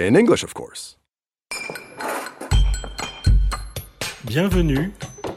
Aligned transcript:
In 0.00 0.14
English, 0.14 0.44
of 0.44 0.54
course. 0.54 0.96
Bienvenue 4.22 4.92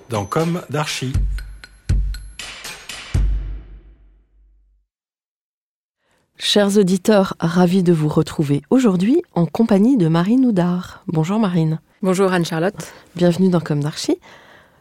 dans 0.10 0.24
Comme 0.24 0.62
d'Archi. 0.70 1.14
Chers 6.38 6.78
auditeurs, 6.78 7.34
ravis 7.40 7.82
de 7.82 7.92
vous 7.92 8.08
retrouver 8.08 8.62
aujourd'hui 8.70 9.24
en 9.34 9.48
compagnie 9.48 9.98
de 9.98 10.08
Marine 10.08 10.46
Houdard. 10.46 11.04
Bonjour 11.08 11.40
Marine. 11.40 11.80
Bonjour 12.04 12.32
Anne-Charlotte. 12.32 12.94
Bienvenue 13.16 13.50
dans 13.50 13.62
Comme 13.62 13.82
d'Archi. 13.82 14.20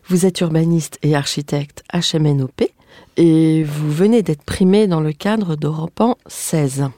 Vous 0.09 0.27
êtes 0.27 0.41
urbaniste 0.41 0.99
et 1.03 1.17
architecte 1.17 1.85
HMNOP 1.95 2.71
et 3.17 3.65
vous 3.65 3.91
venez 3.91 4.23
d'être 4.23 4.45
primé 4.45 4.87
dans 4.87 5.01
le 5.01 5.13
cadre 5.13 5.57
d'Europan 5.57 6.19
16. 6.27 6.91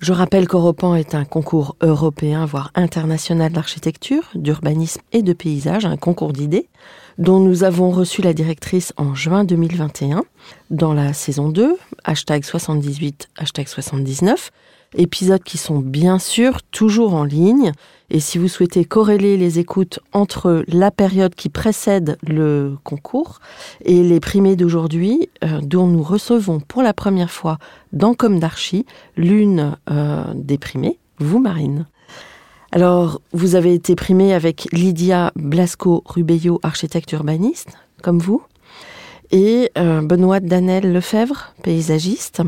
Je 0.00 0.14
rappelle 0.14 0.48
qu'Europan 0.48 0.94
est 0.94 1.14
un 1.14 1.26
concours 1.26 1.76
européen, 1.82 2.46
voire 2.46 2.70
international 2.74 3.52
d'architecture, 3.52 4.30
d'urbanisme 4.34 5.02
et 5.12 5.20
de 5.20 5.34
paysage, 5.34 5.84
un 5.84 5.98
concours 5.98 6.32
d'idées, 6.32 6.70
dont 7.18 7.38
nous 7.38 7.64
avons 7.64 7.90
reçu 7.90 8.22
la 8.22 8.32
directrice 8.32 8.94
en 8.96 9.14
juin 9.14 9.44
2021, 9.44 10.24
dans 10.70 10.94
la 10.94 11.12
saison 11.12 11.50
2, 11.50 11.76
hashtag 12.04 12.44
78, 12.44 13.28
hashtag 13.36 13.68
79, 13.68 14.50
épisodes 14.96 15.42
qui 15.42 15.58
sont 15.58 15.80
bien 15.80 16.18
sûr 16.18 16.62
toujours 16.62 17.12
en 17.12 17.24
ligne. 17.24 17.72
Et 18.10 18.18
si 18.18 18.38
vous 18.38 18.48
souhaitez 18.48 18.84
corréler 18.84 19.36
les 19.36 19.60
écoutes 19.60 20.00
entre 20.12 20.64
la 20.66 20.90
période 20.90 21.34
qui 21.34 21.48
précède 21.48 22.18
le 22.26 22.76
concours 22.82 23.38
et 23.84 24.02
les 24.02 24.18
primés 24.18 24.56
d'aujourd'hui, 24.56 25.30
euh, 25.44 25.60
dont 25.62 25.86
nous 25.86 26.02
recevons 26.02 26.58
pour 26.58 26.82
la 26.82 26.92
première 26.92 27.30
fois 27.30 27.58
dans 27.92 28.14
Comme 28.14 28.40
d'Archi 28.40 28.84
l'une 29.16 29.76
euh, 29.90 30.24
des 30.34 30.58
primées, 30.58 30.98
vous 31.18 31.38
Marine. 31.38 31.86
Alors, 32.72 33.20
vous 33.32 33.54
avez 33.54 33.74
été 33.74 33.94
primée 33.94 34.32
avec 34.34 34.68
Lydia 34.72 35.32
Blasco-Rubello, 35.36 36.60
architecte 36.62 37.12
urbaniste, 37.12 37.76
comme 38.02 38.18
vous, 38.18 38.42
et 39.32 39.70
euh, 39.78 40.02
Benoît 40.02 40.40
Danel 40.40 40.92
Lefebvre, 40.92 41.52
paysagiste, 41.62 42.42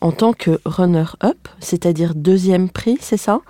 en 0.00 0.12
tant 0.12 0.32
que 0.32 0.60
runner-up, 0.64 1.48
c'est-à-dire 1.60 2.14
deuxième 2.14 2.68
prix, 2.68 2.98
c'est 3.00 3.16
ça? 3.16 3.40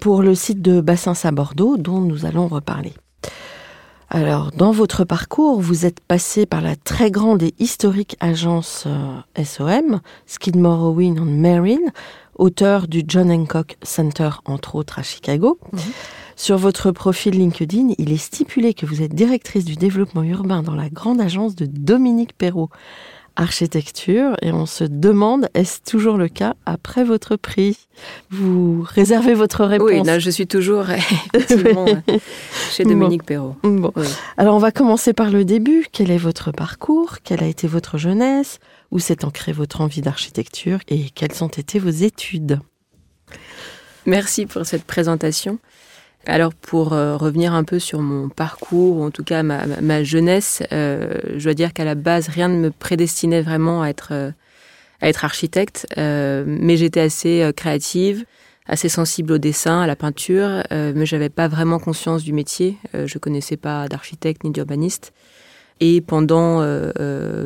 Pour 0.00 0.22
le 0.22 0.34
site 0.34 0.62
de 0.62 0.80
Bassins 0.80 1.14
à 1.24 1.30
Bordeaux, 1.30 1.76
dont 1.76 2.00
nous 2.00 2.26
allons 2.26 2.48
reparler. 2.48 2.92
Alors, 4.10 4.52
dans 4.52 4.70
votre 4.70 5.04
parcours, 5.04 5.60
vous 5.60 5.86
êtes 5.86 6.00
passé 6.00 6.46
par 6.46 6.60
la 6.60 6.76
très 6.76 7.10
grande 7.10 7.42
et 7.42 7.54
historique 7.58 8.16
agence 8.20 8.84
euh, 8.86 9.44
SOM, 9.44 10.00
Skidmore, 10.26 10.84
Owen 10.84 11.18
and 11.18 11.24
Merrill, 11.24 11.90
auteur 12.36 12.86
du 12.86 13.02
John 13.06 13.30
Hancock 13.30 13.76
Center, 13.82 14.30
entre 14.44 14.76
autres, 14.76 14.98
à 14.98 15.02
Chicago. 15.02 15.58
Sur 16.36 16.58
votre 16.58 16.90
profil 16.90 17.34
LinkedIn, 17.34 17.94
il 17.98 18.12
est 18.12 18.16
stipulé 18.16 18.74
que 18.74 18.86
vous 18.86 19.02
êtes 19.02 19.14
directrice 19.14 19.64
du 19.64 19.76
développement 19.76 20.22
urbain 20.22 20.62
dans 20.62 20.74
la 20.74 20.90
grande 20.90 21.20
agence 21.20 21.54
de 21.54 21.66
Dominique 21.66 22.36
Perrault 22.36 22.70
Architecture 23.36 24.36
et 24.42 24.52
on 24.52 24.64
se 24.64 24.84
demande 24.84 25.48
est-ce 25.54 25.80
toujours 25.82 26.16
le 26.16 26.28
cas 26.28 26.54
après 26.66 27.02
votre 27.02 27.36
prix? 27.36 27.76
Vous 28.30 28.86
réservez 28.88 29.34
votre 29.34 29.64
réponse? 29.64 29.90
Oui, 29.90 30.02
là, 30.04 30.18
je 30.18 30.30
suis 30.30 30.46
toujours 30.46 30.86
effectivement 31.34 31.86
chez 32.70 32.84
Dominique 32.84 33.24
Perrault. 33.24 33.56
Bon. 33.64 33.90
Oui. 33.96 34.06
Alors 34.36 34.54
on 34.54 34.60
va 34.60 34.70
commencer 34.70 35.12
par 35.12 35.30
le 35.30 35.44
début. 35.44 35.86
Quel 35.90 36.10
est 36.10 36.18
votre 36.18 36.52
parcours? 36.52 37.18
Quelle 37.24 37.42
a 37.42 37.46
été 37.46 37.66
votre 37.66 37.98
jeunesse? 37.98 38.60
Où 38.92 39.00
s'est 39.00 39.24
ancrée 39.24 39.52
votre 39.52 39.80
envie 39.80 40.00
d'architecture? 40.00 40.78
Et 40.88 41.10
quelles 41.10 41.42
ont 41.42 41.48
été 41.48 41.80
vos 41.80 41.90
études? 41.90 42.60
Merci 44.06 44.46
pour 44.46 44.64
cette 44.66 44.84
présentation. 44.84 45.58
Alors 46.26 46.54
pour 46.54 46.92
euh, 46.94 47.16
revenir 47.16 47.52
un 47.54 47.64
peu 47.64 47.78
sur 47.78 48.00
mon 48.00 48.28
parcours, 48.28 48.96
ou 48.98 49.02
en 49.04 49.10
tout 49.10 49.24
cas 49.24 49.42
ma, 49.42 49.66
ma- 49.80 50.04
jeunesse, 50.04 50.62
euh, 50.72 51.18
je 51.36 51.44
dois 51.44 51.54
dire 51.54 51.72
qu'à 51.72 51.84
la 51.84 51.94
base, 51.94 52.28
rien 52.28 52.48
ne 52.48 52.56
me 52.58 52.70
prédestinait 52.70 53.42
vraiment 53.42 53.82
à 53.82 53.88
être, 53.88 54.08
euh, 54.12 54.30
à 55.02 55.08
être 55.08 55.24
architecte, 55.24 55.86
euh, 55.98 56.44
mais 56.46 56.76
j'étais 56.76 57.00
assez 57.00 57.42
euh, 57.42 57.52
créative, 57.52 58.24
assez 58.66 58.88
sensible 58.88 59.32
au 59.34 59.38
dessin, 59.38 59.82
à 59.82 59.86
la 59.86 59.96
peinture, 59.96 60.62
euh, 60.72 60.92
mais 60.96 61.04
j'avais 61.04 61.28
pas 61.28 61.48
vraiment 61.48 61.78
conscience 61.78 62.22
du 62.22 62.32
métier. 62.32 62.78
Je 62.94 63.18
connaissais 63.18 63.58
pas 63.58 63.88
d'architecte 63.88 64.44
ni 64.44 64.50
d'urbaniste. 64.50 65.12
Et 65.80 66.00
pendant, 66.00 66.64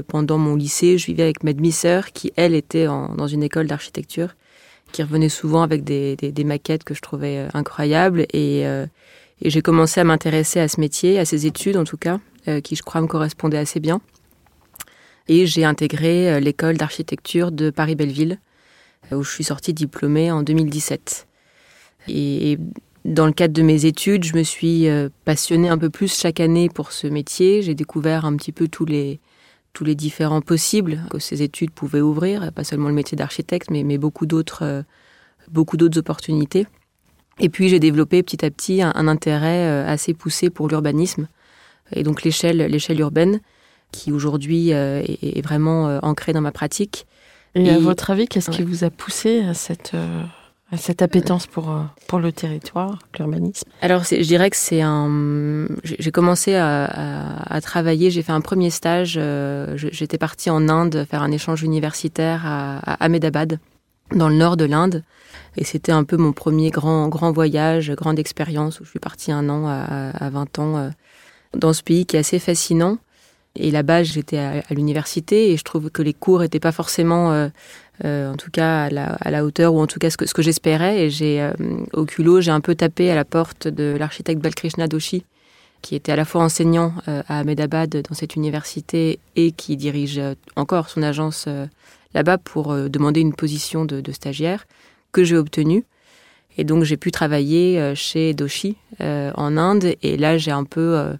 pendant 0.06 0.38
mon 0.38 0.54
lycée, 0.54 0.96
je 0.98 1.06
vivais 1.06 1.24
avec 1.24 1.42
ma 1.42 1.52
demi-sœur 1.54 2.12
qui, 2.12 2.30
elle, 2.36 2.54
était 2.54 2.86
en- 2.86 3.14
dans 3.16 3.26
une 3.26 3.42
école 3.42 3.66
d'architecture 3.66 4.36
qui 4.92 5.02
revenait 5.02 5.28
souvent 5.28 5.62
avec 5.62 5.84
des, 5.84 6.16
des- 6.16 6.44
maquettes 6.44 6.84
que 6.84 6.94
je 6.94 7.00
trouvais 7.00 7.38
euh, 7.38 7.48
incroyables. 7.54 8.22
Et, 8.32 8.66
euh, 8.66 8.86
et 9.42 9.50
j'ai 9.50 9.62
commencé 9.62 10.00
à 10.00 10.04
m'intéresser 10.04 10.60
à 10.60 10.68
ce 10.68 10.80
métier, 10.80 11.18
à 11.18 11.24
ces 11.24 11.46
études 11.46 11.76
en 11.76 11.84
tout 11.84 11.96
cas, 11.96 12.18
euh, 12.48 12.60
qui 12.60 12.76
je 12.76 12.82
crois 12.82 13.00
me 13.00 13.06
correspondaient 13.06 13.58
assez 13.58 13.80
bien. 13.80 14.00
Et 15.28 15.46
j'ai 15.46 15.64
intégré 15.64 16.40
l'école 16.40 16.78
d'architecture 16.78 17.52
de 17.52 17.68
Paris-Belleville, 17.68 18.38
où 19.12 19.22
je 19.22 19.30
suis 19.30 19.44
sortie 19.44 19.74
diplômée 19.74 20.30
en 20.30 20.42
2017. 20.42 21.26
Et, 22.08 22.52
et 22.52 22.58
dans 23.04 23.26
le 23.26 23.32
cadre 23.32 23.52
de 23.52 23.60
mes 23.60 23.84
études, 23.84 24.24
je 24.24 24.34
me 24.34 24.42
suis 24.42 24.86
passionnée 25.26 25.68
un 25.68 25.76
peu 25.76 25.90
plus 25.90 26.18
chaque 26.18 26.40
année 26.40 26.70
pour 26.70 26.92
ce 26.92 27.06
métier. 27.06 27.60
J'ai 27.60 27.74
découvert 27.74 28.24
un 28.24 28.36
petit 28.36 28.52
peu 28.52 28.68
tous 28.68 28.86
les, 28.86 29.20
tous 29.78 29.84
les 29.84 29.94
différents 29.94 30.40
possibles 30.40 31.04
que 31.08 31.20
ces 31.20 31.40
études 31.40 31.70
pouvaient 31.70 32.00
ouvrir, 32.00 32.50
pas 32.52 32.64
seulement 32.64 32.88
le 32.88 32.96
métier 32.96 33.14
d'architecte, 33.14 33.70
mais, 33.70 33.84
mais 33.84 33.96
beaucoup 33.96 34.26
d'autres 34.26 34.64
euh, 34.64 34.82
beaucoup 35.52 35.76
d'autres 35.76 35.98
opportunités. 35.98 36.66
Et 37.38 37.48
puis 37.48 37.68
j'ai 37.68 37.78
développé 37.78 38.24
petit 38.24 38.44
à 38.44 38.50
petit 38.50 38.82
un, 38.82 38.90
un 38.96 39.06
intérêt 39.06 39.68
euh, 39.68 39.86
assez 39.86 40.14
poussé 40.14 40.50
pour 40.50 40.66
l'urbanisme 40.66 41.28
et 41.92 42.02
donc 42.02 42.24
l'échelle 42.24 42.56
l'échelle 42.56 42.98
urbaine 42.98 43.38
qui 43.92 44.10
aujourd'hui 44.10 44.72
euh, 44.72 45.00
est, 45.06 45.38
est 45.38 45.42
vraiment 45.42 46.00
ancrée 46.02 46.32
dans 46.32 46.40
ma 46.40 46.50
pratique. 46.50 47.06
Et, 47.54 47.70
à 47.70 47.78
votre 47.78 48.10
avis, 48.10 48.26
qu'est-ce 48.26 48.50
qui 48.50 48.64
vous 48.64 48.82
a 48.82 48.90
poussé 48.90 49.42
à 49.44 49.54
cette, 49.54 49.92
cette 50.76 51.00
appétence 51.00 51.46
pour, 51.46 51.70
euh, 51.70 51.82
pour 52.06 52.18
le 52.18 52.30
territoire, 52.30 52.98
l'urbanisme 53.18 53.66
Alors, 53.80 54.04
je 54.04 54.22
dirais 54.22 54.50
que 54.50 54.56
c'est 54.56 54.82
un. 54.82 55.66
J'ai 55.82 56.10
commencé 56.10 56.54
à, 56.56 57.60
travailler. 57.62 58.10
J'ai 58.10 58.22
fait 58.22 58.32
un 58.32 58.42
premier 58.42 58.70
stage. 58.70 59.14
euh, 59.16 59.76
J'étais 59.76 60.18
partie 60.18 60.50
en 60.50 60.68
Inde 60.68 61.06
faire 61.10 61.22
un 61.22 61.30
échange 61.30 61.62
universitaire 61.62 62.42
à, 62.44 63.02
Ahmedabad. 63.02 63.58
dans 64.14 64.28
le 64.28 64.34
nord 64.34 64.56
de 64.56 64.66
l'Inde. 64.66 65.04
Et 65.56 65.64
c'était 65.64 65.92
un 65.92 66.04
peu 66.04 66.16
mon 66.16 66.32
premier 66.32 66.70
grand, 66.70 67.08
grand 67.08 67.32
voyage, 67.32 67.90
grande 67.92 68.18
expérience 68.18 68.80
où 68.80 68.84
je 68.84 68.90
suis 68.90 68.98
partie 69.00 69.32
un 69.32 69.48
an 69.48 69.66
à, 69.66 70.10
à 70.10 70.30
20 70.30 70.58
ans 70.58 70.76
euh, 70.76 70.90
dans 71.56 71.72
ce 71.72 71.82
pays 71.82 72.04
qui 72.04 72.16
est 72.16 72.20
assez 72.20 72.38
fascinant. 72.38 72.98
Et 73.56 73.70
là-bas, 73.70 74.02
j'étais 74.02 74.38
à, 74.38 74.62
l'université 74.70 75.50
et 75.50 75.56
je 75.56 75.64
trouve 75.64 75.90
que 75.90 76.02
les 76.02 76.12
cours 76.14 76.40
n'étaient 76.40 76.60
pas 76.60 76.72
forcément, 76.72 77.50
en 78.04 78.36
tout 78.36 78.50
cas, 78.50 78.84
à 78.84 78.90
la, 78.90 79.14
à 79.14 79.30
la, 79.30 79.44
hauteur 79.44 79.74
ou 79.74 79.80
en 79.80 79.86
tout 79.86 79.98
cas 79.98 80.10
ce 80.10 80.16
que, 80.16 80.26
ce 80.26 80.34
que 80.34 80.42
j'espérais. 80.42 81.04
Et 81.04 81.10
j'ai, 81.10 81.40
euh, 81.40 81.52
au 81.92 82.04
culot, 82.04 82.40
j'ai 82.40 82.50
un 82.50 82.60
peu 82.60 82.74
tapé 82.74 83.10
à 83.10 83.14
la 83.14 83.24
porte 83.24 83.68
de 83.68 83.96
l'architecte 83.98 84.40
Balkrishna 84.40 84.86
Doshi, 84.86 85.24
qui 85.82 85.94
était 85.94 86.12
à 86.12 86.16
la 86.16 86.24
fois 86.24 86.42
enseignant 86.42 86.92
euh, 87.08 87.22
à 87.28 87.40
Ahmedabad 87.40 88.02
dans 88.08 88.14
cette 88.14 88.36
université 88.36 89.18
et 89.36 89.52
qui 89.52 89.76
dirige 89.76 90.18
euh, 90.18 90.34
encore 90.56 90.88
son 90.88 91.02
agence 91.02 91.44
euh, 91.48 91.66
là-bas 92.14 92.38
pour 92.38 92.74
demander 92.74 93.20
une 93.20 93.34
position 93.34 93.84
de, 93.84 94.00
de 94.00 94.12
stagiaire 94.12 94.66
que 95.12 95.24
j'ai 95.24 95.36
obtenue. 95.36 95.84
Et 96.56 96.64
donc 96.64 96.84
j'ai 96.84 96.96
pu 96.96 97.10
travailler 97.12 97.94
chez 97.94 98.32
Doshi 98.32 98.76
en 99.00 99.56
Inde 99.56 99.94
et 100.02 100.16
là 100.16 100.38
j'ai 100.38 100.50
un 100.50 100.64
peu 100.64 101.12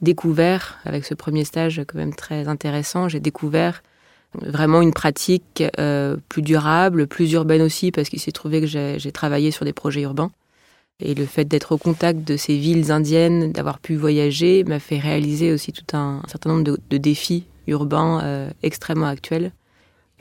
découvert, 0.00 0.78
avec 0.84 1.04
ce 1.04 1.12
premier 1.12 1.44
stage 1.44 1.82
quand 1.86 1.98
même 1.98 2.14
très 2.14 2.48
intéressant, 2.48 3.08
j'ai 3.08 3.20
découvert 3.20 3.82
vraiment 4.34 4.82
une 4.82 4.92
pratique 4.92 5.62
euh, 5.78 6.16
plus 6.28 6.42
durable, 6.42 7.06
plus 7.06 7.32
urbaine 7.32 7.62
aussi, 7.62 7.90
parce 7.90 8.08
qu'il 8.08 8.20
s'est 8.20 8.32
trouvé 8.32 8.60
que 8.60 8.66
j'ai 8.66 9.12
travaillé 9.12 9.50
sur 9.50 9.64
des 9.64 9.72
projets 9.72 10.02
urbains. 10.02 10.30
Et 11.00 11.14
le 11.14 11.24
fait 11.24 11.46
d'être 11.46 11.72
au 11.72 11.78
contact 11.78 12.24
de 12.24 12.36
ces 12.36 12.58
villes 12.58 12.92
indiennes, 12.92 13.52
d'avoir 13.52 13.78
pu 13.78 13.96
voyager, 13.96 14.64
m'a 14.64 14.78
fait 14.78 14.98
réaliser 14.98 15.50
aussi 15.52 15.72
tout 15.72 15.96
un, 15.96 16.22
certain 16.28 16.50
nombre 16.50 16.64
de, 16.64 16.78
de 16.90 16.96
défis 16.98 17.46
urbains 17.66 18.20
euh, 18.22 18.50
extrêmement 18.62 19.06
actuels. 19.06 19.52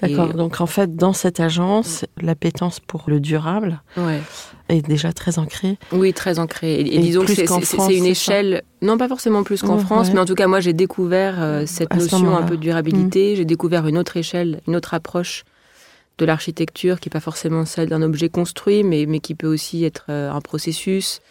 D'accord. 0.01 0.33
Donc 0.33 0.61
en 0.61 0.65
fait, 0.65 0.95
dans 0.95 1.13
cette 1.13 1.39
agence, 1.39 2.05
l'appétence 2.21 2.79
pour 2.79 3.03
le 3.07 3.19
durable 3.19 3.81
ouais. 3.97 4.21
est 4.69 4.81
déjà 4.87 5.11
très 5.11 5.39
ancrée. 5.39 5.77
Oui, 5.91 6.13
très 6.13 6.39
ancrée. 6.39 6.75
Et, 6.75 6.95
et 6.95 6.99
disons 6.99 7.25
que 7.25 7.33
c'est 7.33 7.97
une 7.97 8.05
échelle, 8.05 8.63
non 8.81 8.97
pas 8.97 9.07
forcément 9.09 9.43
plus 9.43 9.61
qu'en 9.61 9.77
Ouais, 9.77 9.83
France, 9.83 10.07
ouais. 10.07 10.13
mais 10.13 10.19
en 10.21 10.25
tout 10.25 10.35
cas 10.35 10.47
moi 10.47 10.61
j'ai 10.61 10.73
découvert 10.73 11.35
euh, 11.39 11.65
cette 11.65 11.93
À 11.93 11.99
ce 11.99 12.03
notion 12.15 12.37
un 12.37 12.43
peu 12.43 12.55
de 12.55 12.61
durabilité. 12.61 13.35
J'ai 13.35 13.45
découvert 13.45 13.87
une 13.87 13.97
autre 13.97 14.15
échelle, 14.15 14.61
une 14.67 14.75
autre 14.75 14.93
approche 14.93 15.43
de 16.17 16.25
l'architecture 16.25 16.99
qui 16.99 17.09
n'est 17.09 17.13
pas 17.13 17.19
forcément 17.19 17.65
celle 17.65 17.89
d'un 17.89 18.01
objet 18.01 18.29
construit, 18.29 18.83
mais, 18.83 19.05
mais 19.05 19.19
qui 19.19 19.35
peut 19.35 19.47
aussi 19.47 19.83
être 19.85 20.05
euh, 20.09 20.31
un 20.31 20.41
processus, 20.41 21.21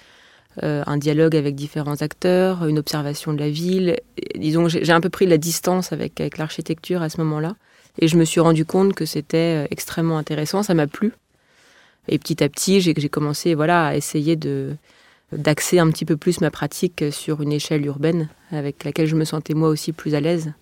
euh, 0.62 0.82
un 0.86 0.96
dialogue 0.96 1.36
avec 1.36 1.54
différents 1.54 2.00
acteurs, 2.02 2.66
une 2.66 2.78
observation 2.78 3.32
de 3.32 3.38
la 3.38 3.50
ville. 3.50 3.96
Et, 4.16 4.38
disons, 4.38 4.68
j'ai 4.68 4.84
j'ai 4.84 4.92
un 4.92 5.00
peu 5.00 5.10
pris 5.10 5.24
de 5.26 5.30
la 5.30 5.38
distance 5.38 5.92
avec, 5.92 6.20
avec 6.20 6.38
l'architecture 6.38 7.02
à 7.02 7.08
ce 7.08 7.18
moment-là. 7.22 7.54
Et 7.98 8.08
je 8.08 8.16
me 8.16 8.24
suis 8.24 8.40
rendu 8.40 8.64
compte 8.64 8.94
que 8.94 9.04
c'était 9.04 9.64
euh, 9.64 9.66
extrêmement 9.70 10.18
intéressant, 10.18 10.62
ça 10.62 10.74
m'a 10.74 10.86
plu. 10.86 11.12
Et 12.08 12.18
petit 12.18 12.42
à 12.42 12.48
petit, 12.48 12.80
j'ai 12.80 12.94
commencé 13.08 13.54
voilà, 13.54 13.88
à 13.88 13.94
essayer 13.94 14.36
de 14.36 14.74
d'axer 15.30 15.78
un 15.78 15.90
petit 15.90 16.06
peu 16.06 16.16
plus 16.16 16.40
ma 16.40 16.50
pratique 16.50 17.04
sur 17.10 17.42
une 17.42 17.52
échelle 17.52 17.84
urbaine 17.84 18.30
avec 18.50 18.82
laquelle 18.82 19.06
je 19.06 19.14
me 19.14 19.26
sentais 19.26 19.52
moi 19.52 19.68
aussi 19.68 19.92
plus 19.92 20.14
à 20.14 20.20
l'aise 20.20 20.54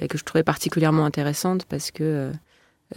et 0.00 0.06
que 0.06 0.16
je 0.16 0.22
trouvais 0.22 0.44
particulièrement 0.44 1.04
intéressante 1.04 1.64
parce 1.64 1.90
que 1.90 2.30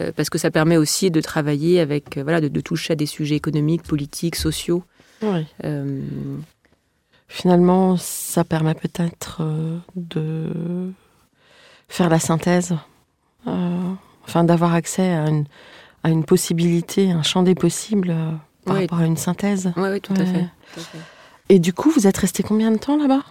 euh, 0.00 0.12
parce 0.14 0.30
que 0.30 0.38
ça 0.38 0.52
permet 0.52 0.76
aussi 0.76 1.10
de 1.10 1.20
travailler 1.20 1.80
avec 1.80 2.16
euh, 2.16 2.22
voilà 2.22 2.40
de, 2.40 2.46
de 2.46 2.60
toucher 2.60 2.92
à 2.92 2.96
des 2.96 3.06
sujets 3.06 3.34
économiques, 3.34 3.82
politiques, 3.82 4.36
sociaux. 4.36 4.84
Oui. 5.20 5.44
Euh, 5.64 6.00
Finalement, 7.28 7.96
ça 7.96 8.44
permet 8.44 8.74
peut-être 8.74 9.38
euh, 9.40 9.78
de 9.96 10.92
faire 11.88 12.08
la 12.08 12.20
synthèse, 12.20 12.72
euh, 12.72 12.76
enfin 13.46 14.44
d'avoir 14.44 14.74
accès 14.74 15.12
à 15.12 15.28
une, 15.28 15.44
à 16.02 16.10
une 16.10 16.24
possibilité, 16.24 17.10
un 17.10 17.22
champ 17.22 17.42
des 17.42 17.54
possibles 17.54 18.10
euh, 18.10 18.30
par 18.64 18.76
Oui. 18.76 18.82
rapport 18.82 19.00
à 19.00 19.06
une 19.06 19.16
synthèse. 19.16 19.72
ouais, 19.76 19.90
oui, 19.92 20.00
tout 20.00 20.14
à 20.14 20.24
fait. 20.24 20.46
tout 20.74 20.80
à 20.80 20.82
fait. 20.82 20.98
Et 21.50 21.58
du 21.58 21.72
coup, 21.72 21.90
vous 21.90 22.06
êtes 22.06 22.16
resté 22.16 22.42
combien 22.42 22.70
de 22.70 22.78
temps 22.78 22.96
là-bas? 22.96 23.22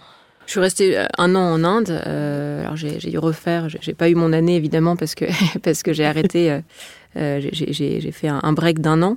Je 0.46 0.52
suis 0.52 0.60
restée 0.60 0.96
euh, 0.98 1.06
un 1.18 1.34
an 1.34 1.40
en 1.54 1.64
Inde. 1.64 1.90
euh, 2.06 2.60
alors 2.62 2.76
j'ai 2.76 2.98
dû 2.98 3.18
refaire. 3.18 3.68
j'ai- 3.68 3.94
pas 3.94 4.08
eu 4.10 4.14
mon 4.14 4.32
année 4.32 4.56
évidemment 4.56 4.94
parce 4.94 5.14
que 5.14 5.24
parce 5.62 5.82
que 5.82 5.92
j'ai 5.92 6.04
arrêté. 6.04 6.50
euh, 6.50 6.60
euh, 7.16 7.40
j'ai- 7.52 8.12
fait 8.12 8.28
un, 8.28 8.52
break 8.52 8.80
d'un 8.80 9.02
an. 9.02 9.16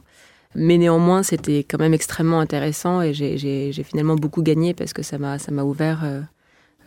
Mais 0.55 0.77
néanmoins, 0.77 1.23
c'était 1.23 1.59
quand 1.59 1.77
même 1.79 1.94
extrêmement 1.94 2.39
intéressant 2.39 3.01
et 3.01 3.13
j'ai- 3.13 3.38
finalement 3.83 4.15
beaucoup 4.15 4.41
gagné 4.41 4.73
parce 4.73 4.94
que 4.94 5.03
ça 5.03 5.17
m'a 5.17 5.38
ça 5.38 5.51
m'a 5.51 5.63
ouvert 5.63 6.03
euh, 6.03 6.07
euh, 6.07 6.21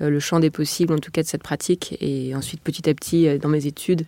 le 0.08 0.20
champ 0.20 0.40
des 0.40 0.50
possibles, 0.50 0.94
en 0.94 0.98
tout 0.98 1.10
cas 1.10 1.22
de 1.22 1.26
cette 1.28 1.42
pratique. 1.42 1.96
Et 2.00 2.34
ensuite, 2.34 2.62
petit 2.62 2.88
à 2.88 2.94
petit, 2.94 3.28
euh, 3.28 3.38
dans 3.38 3.48
mes 3.50 3.66
études 3.66 4.06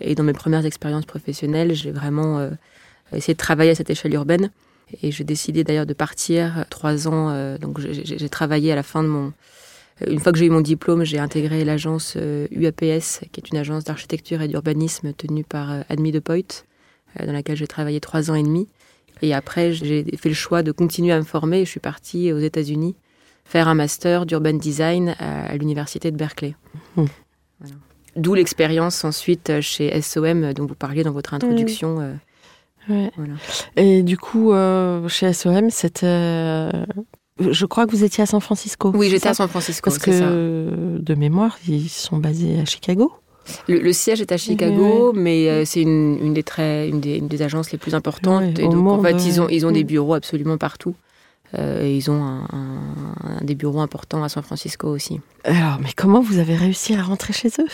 et 0.00 0.14
dans 0.14 0.24
mes 0.24 0.32
premières 0.32 0.66
expériences 0.66 1.06
professionnelles, 1.06 1.74
j'ai 1.74 1.90
vraiment 1.92 2.38
euh, 2.38 2.50
essayé 3.14 3.34
de 3.34 3.38
travailler 3.38 3.70
à 3.70 3.74
cette 3.74 3.90
échelle 3.90 4.14
urbaine. 4.14 4.50
Et 5.02 5.12
j'ai 5.12 5.22
décidé 5.24 5.62
d'ailleurs 5.62 5.86
de 5.86 5.94
partir 5.94 6.64
trois 6.70 7.06
ans. 7.06 7.30
euh, 7.30 7.58
donc 7.58 7.78
j'ai- 7.80 8.28
travaillé 8.28 8.72
à 8.72 8.74
la 8.74 8.82
fin 8.82 9.02
de 9.04 9.08
mon 9.08 9.32
une 10.06 10.18
fois 10.18 10.32
que 10.32 10.38
j'ai 10.38 10.46
eu 10.46 10.50
mon 10.50 10.62
diplôme, 10.62 11.04
j'ai 11.04 11.18
intégré 11.18 11.62
l'agence 11.62 12.14
euh, 12.16 12.46
UAPS, 12.52 13.20
qui 13.32 13.40
est 13.40 13.50
une 13.52 13.58
agence 13.58 13.84
d'architecture 13.84 14.40
et 14.40 14.48
d'urbanisme 14.48 15.12
tenue 15.12 15.44
par 15.44 15.70
euh, 15.70 15.82
Admi 15.90 16.10
de 16.10 16.20
Poit, 16.20 16.64
euh, 17.20 17.26
dans 17.26 17.32
laquelle 17.32 17.56
j'ai 17.56 17.66
travaillé 17.66 18.00
trois 18.00 18.30
ans 18.30 18.34
et 18.34 18.42
demi. 18.42 18.66
Et 19.20 19.34
après, 19.34 19.74
j'ai 19.74 20.04
fait 20.16 20.30
le 20.30 20.34
choix 20.34 20.62
de 20.62 20.72
continuer 20.72 21.12
à 21.12 21.18
me 21.18 21.24
former. 21.24 21.66
Je 21.66 21.70
suis 21.70 21.80
partie 21.80 22.32
aux 22.32 22.38
États-Unis 22.38 22.94
faire 23.52 23.66
un 23.68 23.74
master 23.74 24.26
d'urban 24.26 24.54
design 24.68 25.16
à, 25.18 25.50
à 25.52 25.56
l'université 25.56 26.10
de 26.10 26.16
Berkeley. 26.16 26.54
Hmm. 26.96 27.06
Voilà. 27.60 27.74
D'où 28.16 28.34
l'expérience 28.34 29.04
ensuite 29.04 29.50
euh, 29.50 29.60
chez 29.60 30.00
SOM, 30.00 30.44
euh, 30.44 30.52
dont 30.52 30.66
vous 30.66 30.74
parliez 30.74 31.02
dans 31.02 31.12
votre 31.12 31.34
introduction. 31.34 32.00
euh, 32.00 32.14
Ouais. 32.88 33.10
voilà. 33.16 33.34
Et 33.76 34.02
du 34.02 34.16
coup, 34.16 34.52
euh, 34.52 35.06
chez 35.08 35.32
SOM, 35.32 35.68
c'était. 35.70 36.06
euh, 36.06 36.70
Je 37.38 37.66
crois 37.66 37.86
que 37.86 37.90
vous 37.92 38.04
étiez 38.04 38.22
à 38.22 38.26
San 38.26 38.40
Francisco. 38.40 38.90
Oui, 38.94 39.10
j'étais 39.10 39.28
à 39.28 39.34
San 39.34 39.48
Francisco. 39.48 39.90
Parce 39.90 39.98
ça. 40.02 40.06
que, 40.08 40.98
de 40.98 41.14
mémoire, 41.14 41.58
ils 41.68 41.88
sont 41.90 42.16
basés 42.16 42.58
à 42.60 42.64
Chicago. 42.64 43.12
Le, 43.68 43.78
le 43.80 43.92
siège 43.92 44.20
est 44.20 44.32
à 44.32 44.36
Chicago, 44.38 45.12
mais 45.14 45.48
euh, 45.48 45.64
c'est 45.64 45.82
une, 45.82 46.18
une 46.22 46.34
des 46.34 46.42
très, 46.42 46.88
une 46.88 47.00
des, 47.00 47.16
une 47.18 47.28
des 47.28 47.42
agences 47.42 47.70
les 47.72 47.78
plus 47.78 47.94
importantes. 47.94 48.58
Et 48.58 48.68
donc, 48.68 48.86
en 48.88 49.02
fait, 49.02 49.16
ils 49.26 49.40
ont, 49.40 49.48
ils 49.48 49.66
ont 49.66 49.72
des 49.72 49.84
mm. 49.84 49.92
bureaux 49.94 50.14
absolument 50.14 50.56
partout. 50.58 50.94
Euh, 51.58 51.82
et 51.82 51.96
ils 51.96 52.10
ont 52.10 52.22
un, 52.22 52.46
un- 52.52 53.38
un 53.40 53.44
des 53.44 53.56
bureaux 53.56 53.80
importants 53.80 54.22
à 54.22 54.28
San 54.28 54.42
Francisco 54.44 54.86
aussi. 54.88 55.20
Alors, 55.44 55.78
mais 55.82 55.90
comment 55.96 56.20
vous 56.20 56.38
avez 56.38 56.54
réussi 56.54 56.94
à 56.94 57.02
rentrer 57.02 57.32
chez 57.32 57.48
eux? 57.58 57.66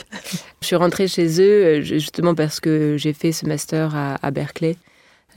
Je 0.62 0.66
suis 0.66 0.76
rentrée 0.76 1.08
chez 1.08 1.40
eux 1.42 1.64
euh, 1.66 1.82
justement 1.82 2.34
parce 2.34 2.58
que 2.60 2.96
j'ai 2.98 3.12
fait 3.12 3.32
ce 3.32 3.44
master 3.46 3.94
à, 3.94 4.16
à 4.22 4.30
Berkeley. 4.30 4.76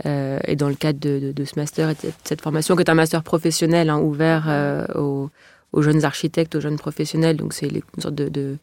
Euh, 0.05 0.39
et 0.47 0.55
dans 0.55 0.69
le 0.69 0.75
cadre 0.75 0.99
de, 0.99 1.19
de- 1.19 1.31
de 1.33 1.43
ce 1.43 1.55
master 1.57 1.89
et 1.89 1.93
de 1.95 2.11
cette 2.23 2.39
formation, 2.41 2.77
qui 2.77 2.83
est 2.83 2.89
un 2.89 2.93
master 2.93 3.21
professionnel 3.23 3.89
hein, 3.89 3.99
ouvert 3.99 4.45
euh, 4.47 4.85
aux, 4.95 5.29
aux 5.73 5.81
jeunes 5.81 6.05
architectes, 6.05 6.55
aux 6.55 6.61
jeunes 6.61 6.77
professionnels, 6.79 7.35
donc 7.35 7.51
c'est 7.53 7.67
une 7.67 7.81
sorte 8.01 8.15
de, 8.15 8.29
de- 8.29 8.55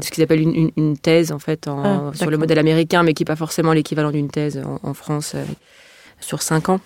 ce 0.00 0.10
qu'ils 0.10 0.22
appellent 0.22 0.42
une, 0.42 0.54
une- 0.54 0.72
une 0.76 0.98
thèse 0.98 1.32
en 1.32 1.38
fait 1.38 1.66
en- 1.68 2.10
Ah, 2.10 2.10
sur 2.14 2.28
le 2.28 2.36
modèle 2.36 2.58
américain, 2.58 3.02
mais 3.02 3.14
qui 3.14 3.22
n'est 3.22 3.26
pas 3.32 3.36
forcément 3.36 3.72
l'équivalent 3.72 4.10
d'une 4.10 4.28
thèse 4.28 4.58
en, 4.62 4.78
en 4.82 4.92
France 4.92 5.34
sur 6.20 6.42
cinq 6.42 6.68
ans. 6.68 6.80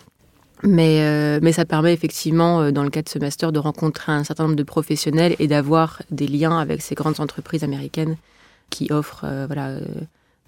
Mais, 0.63 1.01
euh, 1.01 1.39
mais 1.43 1.53
ça 1.53 1.65
permet 1.65 1.93
effectivement, 1.95 2.61
euh, 2.61 2.71
dans 2.71 2.83
le 2.83 2.91
cadre 2.91 3.07
de 3.07 3.11
ce 3.11 3.19
master, 3.19 3.51
de 3.53 3.59
rencontrer 3.59 4.13
un 4.13 4.25
certain 4.25 4.45
nombre 4.45 4.57
de 4.57 4.63
professionnels 4.63 5.35
et 5.39 5.47
d'avoir 5.47 6.03
des 6.11 6.27
liens 6.27 6.59
avec 6.59 6.83
ces 6.83 6.95
grandes 6.95 7.19
entreprises 7.21 7.65
américaines 7.65 8.17
qui 8.69 8.93
offrent 8.93 9.25
euh, 9.25 9.47
voilà, 9.47 9.77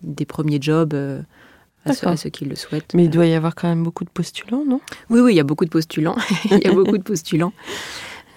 des 0.02 0.24
premiers 0.26 0.60
jobs 0.60 0.92
à, 0.94 1.92
ceux, 1.92 1.94
D'accord. 1.94 2.12
à 2.12 2.16
ceux 2.16 2.30
qui 2.30 2.44
le 2.44 2.54
souhaitent. 2.56 2.92
Mais 2.94 3.04
il 3.04 3.10
doit 3.10 3.26
y 3.26 3.34
avoir 3.34 3.54
quand 3.54 3.68
même 3.68 3.82
beaucoup 3.82 4.04
de 4.04 4.10
postulants, 4.10 4.64
non? 4.68 4.80
Oui, 5.10 5.20
oui, 5.20 5.32
il 5.32 5.36
y 5.36 5.40
a 5.40 5.44
beaucoup 5.44 5.64
de 5.64 5.70
postulants. 5.70 6.16
il 6.50 6.58
y 6.62 6.66
a 6.68 6.72
beaucoup 6.72 6.98
de 6.98 7.02
postulants. 7.02 7.52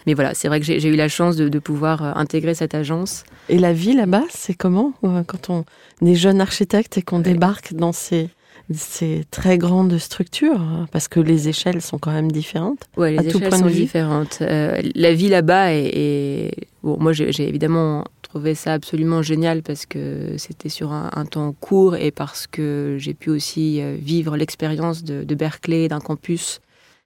Mais 0.08 0.14
voilà, 0.14 0.34
c'est 0.36 0.48
vrai 0.48 0.60
que 0.60 0.66
j'ai 0.66 0.88
eu 0.88 0.96
la 0.96 1.08
chance 1.10 1.36
de, 1.36 1.50
de 1.50 1.60
pouvoir 1.60 2.16
intégrer 2.18 2.54
cette 2.54 2.76
agence. 2.76 3.24
Et 3.50 3.58
la 3.58 3.74
vie 3.74 3.94
là-bas, 3.94 4.24
c'est 4.30 4.54
comment? 4.54 4.94
Quand 5.02 5.50
on 5.50 5.66
est 6.06 6.14
jeune 6.16 6.42
architecte 6.42 6.98
et 7.00 7.02
qu'on 7.02 7.18
Ouais. 7.18 7.24
débarque 7.24 7.74
dans 7.74 7.92
ces, 7.92 8.30
ces 8.74 9.24
très 9.32 9.58
grandes 9.58 9.98
structures 9.98 10.60
hein, 10.60 10.88
Parce 10.92 11.08
que 11.08 11.20
les 11.20 11.48
échelles 11.50 11.82
sont 11.82 11.98
quand 12.00 12.12
même 12.12 12.32
différentes. 12.32 12.86
Ouais, 12.98 13.18
À 13.18 13.22
les 13.22 13.32
tout 13.32 13.38
échelles 13.38 13.52
de 13.52 13.58
sont 13.58 13.66
vue. 13.68 13.74
différentes. 13.82 14.40
Euh, 14.42 14.82
la 14.96 15.14
vie 15.14 15.30
là-bas 15.30 15.74
est, 15.74 15.92
est- 15.94 16.68
Bon, 16.84 16.98
moi, 17.00 17.14
j'ai 17.14 17.48
évidemment 17.48 18.06
trouvé 18.22 18.54
ça 18.54 18.74
absolument 18.74 19.22
génial 19.24 19.64
parce 19.64 19.86
que 19.88 20.36
c'était 20.38 20.70
sur 20.70 20.92
un, 20.92 21.10
un 21.16 21.26
temps 21.26 21.52
court 21.60 21.96
et 21.96 22.12
parce 22.12 22.46
que 22.48 22.96
j'ai 23.00 23.14
pu 23.16 23.30
aussi 23.32 23.82
euh, 23.82 23.96
vivre 24.00 24.38
l'expérience 24.38 25.04
de, 25.04 25.24
de 25.24 25.36
Berkeley, 25.36 25.88
d'un 25.88 26.00
campus 26.00 26.60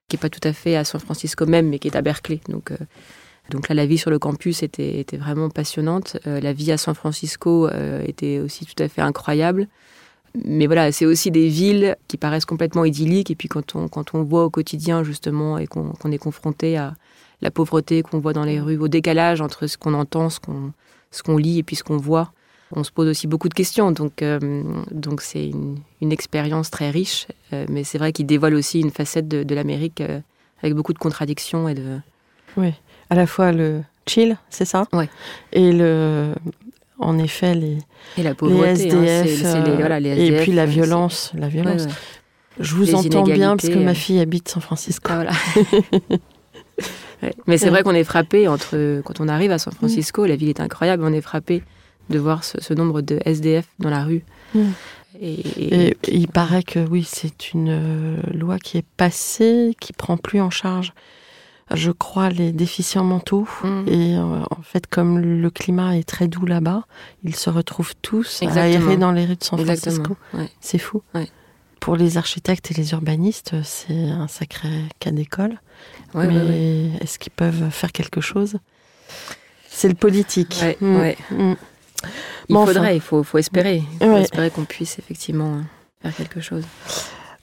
qui 0.09 0.15
est 0.17 0.19
pas 0.19 0.29
tout 0.29 0.45
à 0.45 0.51
fait 0.53 0.75
à 0.75 0.83
San 0.83 0.99
Francisco 0.99 1.45
même, 1.45 1.69
mais 1.69 1.79
qui 1.79 1.87
est 1.87 1.95
à 1.95 2.01
Berkeley. 2.01 2.41
Donc, 2.49 2.71
euh, 2.71 2.77
donc 3.51 3.69
là, 3.69 3.75
la 3.75 3.85
vie 3.85 3.97
sur 3.97 4.09
le 4.11 4.19
campus 4.19 4.63
était, 4.63 4.99
était 4.99 5.17
vraiment 5.17 5.49
passionnante. 5.49 6.17
Euh, 6.27 6.39
la 6.41 6.51
vie 6.51 6.71
à 6.73 6.77
San 6.77 6.93
Francisco 6.95 7.67
euh, 7.69 8.03
était 8.05 8.39
aussi 8.39 8.65
tout 8.65 8.81
à 8.83 8.87
fait 8.89 9.01
incroyable. 9.01 9.67
Mais 10.45 10.67
voilà, 10.67 10.91
c'est 10.91 11.05
aussi 11.05 11.31
des 11.31 11.47
villes 11.47 11.95
qui 12.07 12.17
paraissent 12.17 12.45
complètement 12.45 12.85
idylliques. 12.85 13.31
Et 13.31 13.35
puis 13.35 13.47
quand 13.47 13.75
on, 13.75 13.87
quand 13.87 14.13
on 14.13 14.23
voit 14.23 14.45
au 14.45 14.49
quotidien, 14.49 15.03
justement, 15.03 15.57
et 15.57 15.67
qu'on 15.67 16.11
est 16.11 16.17
confronté 16.17 16.77
à 16.77 16.95
la 17.41 17.51
pauvreté 17.51 18.01
qu'on 18.01 18.19
voit 18.19 18.33
dans 18.33 18.43
les 18.43 18.59
rues, 18.59 18.77
au 18.77 18.87
décalage 18.87 19.41
entre 19.41 19.67
ce 19.67 19.77
qu'on 19.77 19.93
entend, 19.93 20.29
ce 20.29 20.39
qu'on 20.39 20.73
qu'on 21.23 21.37
lit 21.37 21.59
et 21.59 21.63
puis 21.63 21.75
ce 21.75 21.83
qu'on 21.83 21.97
voit, 21.97 22.31
on 22.71 22.83
se 22.83 22.91
pose 22.91 23.07
aussi 23.07 23.27
beaucoup 23.27 23.49
de 23.49 23.53
questions. 23.53 23.91
Donc, 23.91 24.21
euh, 24.21 24.63
donc 24.91 25.21
c'est 25.21 25.47
une, 25.47 25.77
une 26.01 26.11
expérience 26.11 26.69
très 26.69 26.91
riche, 26.91 27.27
euh, 27.53 27.65
mais 27.69 27.83
c'est 27.83 27.97
vrai 27.97 28.11
qu'il 28.11 28.25
dévoile 28.27 28.53
aussi 28.53 28.79
une 28.79 28.91
facette 28.91 29.27
de, 29.27 29.43
de 29.43 29.55
l'Amérique 29.55 30.01
euh, 30.01 30.19
avec 30.61 30.75
beaucoup 30.75 30.93
de 30.93 30.99
contradictions 30.99 31.67
et 31.67 31.73
de. 31.73 31.99
Oui, 32.57 32.73
à 33.09 33.15
la 33.15 33.25
fois 33.25 33.51
le 33.51 33.81
chill, 34.07 34.37
c'est 34.49 34.65
ça? 34.65 34.85
Ouais. 34.93 35.09
Et 35.51 35.71
le, 35.71 36.33
en 36.99 37.17
effet, 37.17 37.55
les, 37.55 37.77
Et 38.17 38.23
la 38.23 38.29
les 38.29 38.35
pauvreté. 38.35 38.69
hein, 38.69 38.73
SDF, 38.75 39.27
c'est- 39.27 39.43
c'est 39.43 39.61
les- 39.63 39.75
voilà, 39.77 39.99
les 39.99 40.25
et 40.27 40.37
puis 40.41 40.51
la 40.51 40.65
violence, 40.65 41.31
la 41.35 41.47
violence. 41.47 41.85
ouais. 41.85 41.91
Je 42.59 42.75
vous 42.75 42.83
Les 42.83 42.95
entends 42.95 43.23
bien 43.23 43.55
parce 43.55 43.69
que 43.69 43.79
ma 43.79 43.93
fille 43.93 44.19
habite 44.19 44.49
San 44.49 44.61
Francisco. 44.61 45.09
Ah, 45.11 45.15
voilà. 45.15 45.31
Ouais. 47.21 47.33
Mais 47.47 47.57
c'est 47.57 47.69
vrai 47.69 47.83
qu'on 47.83 47.93
est 47.93 48.05
frappé 48.05 48.47
entre 48.47 49.01
quand 49.03 49.19
on 49.19 49.27
arrive 49.27 49.51
à 49.51 49.57
San 49.59 49.73
Francisco, 49.73 50.25
la 50.25 50.37
ville 50.37 50.47
est 50.47 50.61
incroyable, 50.61 51.03
on 51.03 51.11
est 51.11 51.19
frappé 51.19 51.63
de 52.09 52.17
voir 52.17 52.45
ce, 52.45 52.61
ce 52.61 52.73
nombre 52.73 53.01
de 53.01 53.19
SDF 53.25 53.65
dans 53.79 53.89
la 53.89 54.05
rue. 54.05 54.23
Mm. 54.55 54.61
Et, 55.21 55.33
et- 55.33 55.87
Et 55.89 55.95
il 56.15 56.29
paraît 56.29 56.63
que 56.63 56.79
oui, 56.79 57.05
c'est 57.05 57.53
une 57.53 57.67
euh, 57.69 58.15
loi 58.33 58.57
qui 58.57 58.77
est 58.77 58.85
passée, 58.95 59.75
qui 59.81 59.91
prend 59.91 60.15
plus 60.15 60.39
en 60.39 60.49
charge, 60.49 60.93
je 61.73 61.91
crois, 61.91 62.29
les 62.29 62.51
déficients 62.51 63.03
mentaux. 63.03 63.47
Mm. 63.63 63.83
Et 63.87 64.15
euh, 64.17 64.21
en 64.49 64.61
fait, 64.63 64.87
comme 64.87 65.19
le 65.19 65.49
climat 65.49 65.97
est 65.97 66.07
très 66.07 66.27
doux 66.27 66.45
là-bas, 66.45 66.83
ils 67.23 67.35
se 67.35 67.49
retrouvent 67.49 67.93
tous 68.01 68.41
Exactement. 68.41 68.85
errer 68.87 68.97
dans 68.97 69.11
les 69.11 69.25
rues 69.25 69.35
de 69.35 69.43
San. 69.43 69.59
Francisco. 69.63 70.15
ouais. 70.33 70.49
C'est 70.61 70.77
fou. 70.79 71.01
Ouais. 71.13 71.27
Pour 71.79 71.95
les 71.95 72.17
architectes 72.17 72.71
et 72.71 72.73
les 72.73 72.91
urbanistes, 72.91 73.55
c'est 73.63 74.09
un 74.09 74.27
sacré 74.27 74.69
cas 74.99 75.11
d'école. 75.11 75.59
Ouais, 76.13 76.27
Mais 76.27 76.89
est-ce 77.01 77.17
qu'ils 77.19 77.31
peuvent 77.31 77.69
faire 77.69 77.91
quelque 77.91 78.19
chose? 78.21 78.57
C'est 79.69 79.87
le 79.87 79.95
politique. 79.95 80.63
Mm. 80.81 81.11
Mm. 81.31 81.55
Il 82.49 82.53
Bon, 82.53 82.65
faudrait, 82.65 82.79
enfin. 82.79 82.91
il 82.91 83.01
faut, 83.01 83.23
faut 83.23 83.37
espérer. 83.37 83.83
Il 84.01 84.07
faut 84.07 84.17
espérer 84.17 84.49
qu'on 84.49 84.65
puisse 84.65 84.97
effectivement 84.99 85.61
faire 86.01 86.15
quelque 86.15 86.41
chose. 86.41 86.63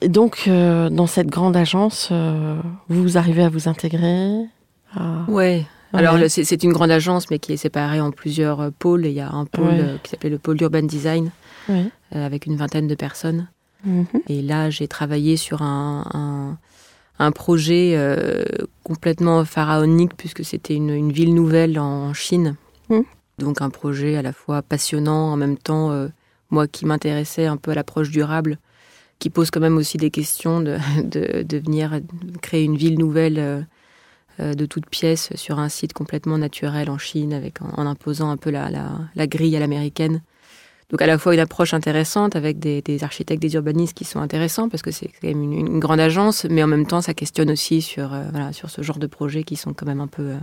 Et 0.01 0.09
donc, 0.09 0.43
euh, 0.47 0.89
dans 0.89 1.07
cette 1.07 1.27
grande 1.27 1.55
agence, 1.57 2.09
euh, 2.11 2.59
vous 2.87 3.17
arrivez 3.17 3.43
à 3.43 3.49
vous 3.49 3.67
intégrer 3.67 4.43
à- 4.95 5.25
Ouais. 5.27 5.65
Ouais. 5.93 5.99
Alors 5.99 6.17
c'est 6.27 6.63
une 6.63 6.73
grande 6.73 6.91
agence, 6.91 7.29
mais 7.31 7.39
qui 7.39 7.53
est 7.53 7.57
séparée 7.57 8.01
en 8.01 8.11
plusieurs 8.11 8.59
euh, 8.59 8.69
pôles. 8.77 9.05
Et 9.05 9.09
il 9.09 9.15
y 9.15 9.21
a 9.21 9.31
un 9.31 9.45
pôle 9.45 9.65
Ouais. 9.69 9.95
qui 10.03 10.11
s'appelait 10.11 10.29
le 10.29 10.37
pôle 10.37 10.61
urban 10.61 10.83
design, 10.83 11.31
euh, 11.69 11.85
avec 12.11 12.45
une 12.45 12.57
vingtaine 12.57 12.87
de 12.87 12.95
personnes. 12.95 13.47
Mhm. 13.85 14.05
Et 14.27 14.41
là, 14.41 14.69
j'ai 14.69 14.87
travaillé 14.87 15.37
sur 15.37 15.61
un, 15.61 16.03
un, 16.13 16.57
un 17.25 17.31
projet 17.31 17.93
euh, 17.95 18.43
complètement 18.83 19.45
pharaonique, 19.45 20.15
puisque 20.17 20.43
c'était 20.43 20.75
une, 20.75 20.89
une 20.89 21.11
ville 21.11 21.33
nouvelle 21.33 21.79
en 21.79 22.13
Chine. 22.13 22.55
Mm. 22.89 23.01
Donc 23.39 23.61
un 23.61 23.69
projet 23.69 24.17
à 24.17 24.21
la 24.21 24.33
fois 24.33 24.61
passionnant, 24.61 25.31
en 25.31 25.37
même 25.37 25.57
temps, 25.57 25.91
euh, 25.91 26.07
moi 26.49 26.67
qui 26.67 26.85
m'intéressais 26.85 27.45
un 27.45 27.55
peu 27.57 27.71
à 27.71 27.75
l'approche 27.75 28.09
durable, 28.09 28.57
qui 29.19 29.29
pose 29.29 29.51
quand 29.51 29.59
même 29.59 29.77
aussi 29.77 29.97
des 29.97 30.11
questions 30.11 30.61
de, 30.61 30.77
de, 31.43 31.57
venir 31.57 31.99
créer 32.41 32.63
une 32.63 32.77
ville 32.77 32.97
nouvelle 32.97 33.39
euh, 33.39 33.61
euh, 34.39 34.53
de 34.53 34.65
toutes 34.65 34.89
pièces 34.89 35.29
sur 35.35 35.59
un 35.59 35.69
site 35.69 35.93
complètement 35.93 36.37
naturel 36.37 36.89
en 36.89 36.97
Chine, 36.97 37.33
avec, 37.33 37.61
en, 37.61 37.85
imposant 37.85 38.29
un 38.29 38.37
peu 38.37 38.49
la, 38.49 38.69
la, 39.15 39.27
grille 39.27 39.55
à 39.55 39.59
l'américaine. 39.59 40.21
Donc 40.89 41.01
à 41.01 41.07
la 41.07 41.17
fois 41.17 41.33
une 41.33 41.41
approche 41.41 41.73
intéressante 41.73 42.37
avec 42.37 42.59
des, 42.59 42.81
des 42.81 43.03
architectes, 43.03 43.41
des 43.41 43.55
urbanistes 43.55 43.93
qui 43.93 44.05
sont 44.05 44.21
intéressants 44.21 44.69
parce 44.69 44.81
que 44.81 44.91
c'est 44.91 45.07
quand 45.07 45.27
même 45.27 45.43
une, 45.51 45.79
grande 45.79 45.99
agence, 45.99 46.45
mais 46.45 46.63
en 46.63 46.67
même 46.67 46.87
temps 46.87 47.01
ça 47.01 47.13
questionne 47.13 47.51
aussi 47.51 47.81
sur 47.81 48.13
euh, 48.13 48.23
sur 48.53 48.69
ce 48.69 48.81
genre 48.83 48.97
de 48.97 49.07
projets 49.07 49.43
qui 49.43 49.57
sont 49.57 49.73
quand 49.73 49.85
même 49.85 49.99
un 49.99 50.07
peu 50.07 50.35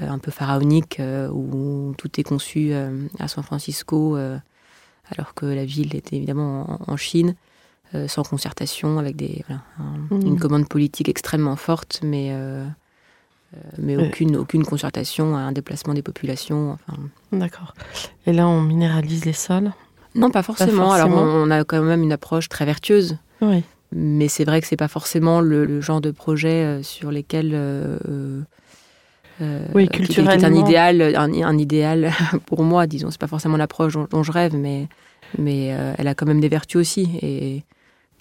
un 0.00 0.18
peu 0.18 0.30
pharaoniques 0.30 1.02
où 1.32 1.92
tout 1.98 2.18
est 2.18 2.22
conçu 2.22 2.72
à 3.18 3.28
San 3.28 3.42
Francisco 3.42 4.16
alors 5.10 5.34
que 5.34 5.46
la 5.46 5.64
ville 5.64 5.94
est 5.96 6.12
évidemment 6.12 6.80
en, 6.86 6.96
Chine 6.96 7.34
sans 8.08 8.22
concertation 8.22 8.98
avec 8.98 9.16
des 9.16 9.44
voilà, 9.46 9.62
un- 9.78 10.20
une 10.20 10.38
commande 10.38 10.68
politique 10.68 11.08
extrêmement 11.08 11.56
forte, 11.56 12.00
mais 12.02 12.28
euh, 12.32 12.64
euh, 13.54 13.58
mais 13.78 13.96
aucune 13.96 14.36
aucune 14.36 14.64
concertation, 14.64 15.36
un 15.36 15.52
déplacement 15.52 15.94
des 15.94 16.02
populations. 16.02 16.72
Enfin, 16.86 16.98
D'accord. 17.32 17.74
Et 18.26 18.32
là, 18.32 18.46
on 18.48 18.60
minéralise 18.62 19.24
les 19.24 19.32
sols? 19.32 19.72
non, 20.14 20.30
pas 20.30 20.42
forcément. 20.42 20.92
Alors, 20.92 21.08
forcément. 21.08 21.30
on, 21.32 21.48
on 21.48 21.50
a 21.50 21.64
quand 21.64 21.80
même 21.82 22.02
une 22.02 22.12
approche 22.12 22.48
très 22.48 22.64
vertueuse, 22.64 23.16
Oui. 23.40 23.62
mais 23.92 24.26
c'est 24.28 24.44
vrai 24.44 24.60
que 24.60 24.66
c'est 24.66 24.76
pas 24.76 24.88
forcément 24.88 25.40
le, 25.40 25.64
le 25.64 25.80
genre 25.80 26.00
de 26.00 26.10
projet 26.10 26.64
euh, 26.64 26.82
sur 26.82 27.10
lesquels. 27.10 27.52
euh, 27.54 27.98
euh, 28.08 28.40
euh, 29.40 29.64
Oui, 29.74 29.84
qui- 29.88 30.02
qui 30.02 30.02
est 30.02 30.06
culturellement. 30.24 30.46
un 30.48 30.54
idéal, 30.66 31.14
un, 31.16 31.32
un 31.42 31.58
idéal 31.58 32.10
pour 32.46 32.64
moi, 32.64 32.86
disons. 32.88 33.10
C'est 33.10 33.20
pas 33.20 33.28
forcément 33.28 33.56
l'approche 33.56 33.92
dont, 33.94 34.08
dont 34.10 34.22
je 34.24 34.32
rêve, 34.32 34.56
mais, 34.56 34.88
mais 35.38 35.68
euh, 35.72 35.94
elle 35.96 36.08
a 36.08 36.14
quand 36.14 36.26
même 36.26 36.40
des 36.40 36.48
vertus 36.48 36.80
aussi. 36.80 37.18
Et 37.22 37.62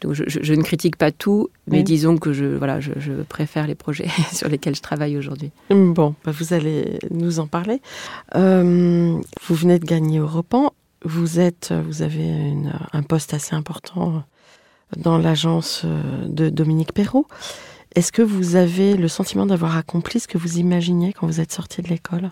donc, 0.02 0.14
je, 0.14 0.24
je- 0.28 0.40
je 0.44 0.54
ne 0.54 0.62
critique 0.62 0.96
pas 0.96 1.12
tout, 1.12 1.50
mais 1.68 1.78
Oui. 1.78 1.84
disons 1.84 2.18
que 2.18 2.32
je, 2.34 2.46
voilà, 2.46 2.80
je, 2.80 2.92
je 2.98 3.14
préfère 3.24 3.66
les 3.68 3.76
projets 3.76 4.08
sur 4.32 4.48
lesquels 4.50 4.76
je 4.76 4.82
travaille 4.82 5.18
aujourd'hui. 5.18 5.52
Bon, 5.70 6.14
bah, 6.24 6.32
vous 6.32 6.54
allez 6.54 7.00
nous 7.12 7.40
en 7.40 7.48
parler. 7.48 7.82
Euh, 8.36 9.18
vous 9.48 9.56
venez 9.56 9.80
de 9.80 9.86
gagner 9.86 10.20
Europan. 10.20 10.72
Vous 11.04 11.40
êtes, 11.40 11.74
vous 11.86 12.02
avez 12.02 12.26
une- 12.28 12.74
un 12.94 13.04
poste 13.04 13.34
assez 13.34 13.56
important 13.56 14.24
dans 14.96 15.18
l'agence 15.18 15.82
euh, 15.86 16.02
de 16.28 16.50
Dominique 16.50 16.94
Perrault. 16.94 17.28
Est-ce 17.96 18.12
que 18.12 18.22
vous 18.22 18.56
avez 18.56 18.96
le 18.96 19.08
sentiment 19.08 19.46
d'avoir 19.46 19.76
accompli 19.78 20.20
ce 20.20 20.28
que 20.28 20.38
vous 20.38 20.58
imaginiez 20.60 21.14
quand 21.14 21.26
vous 21.28 21.40
êtes 21.42 21.52
sorti 21.52 21.82
de 21.82 21.88
l'école? 21.88 22.30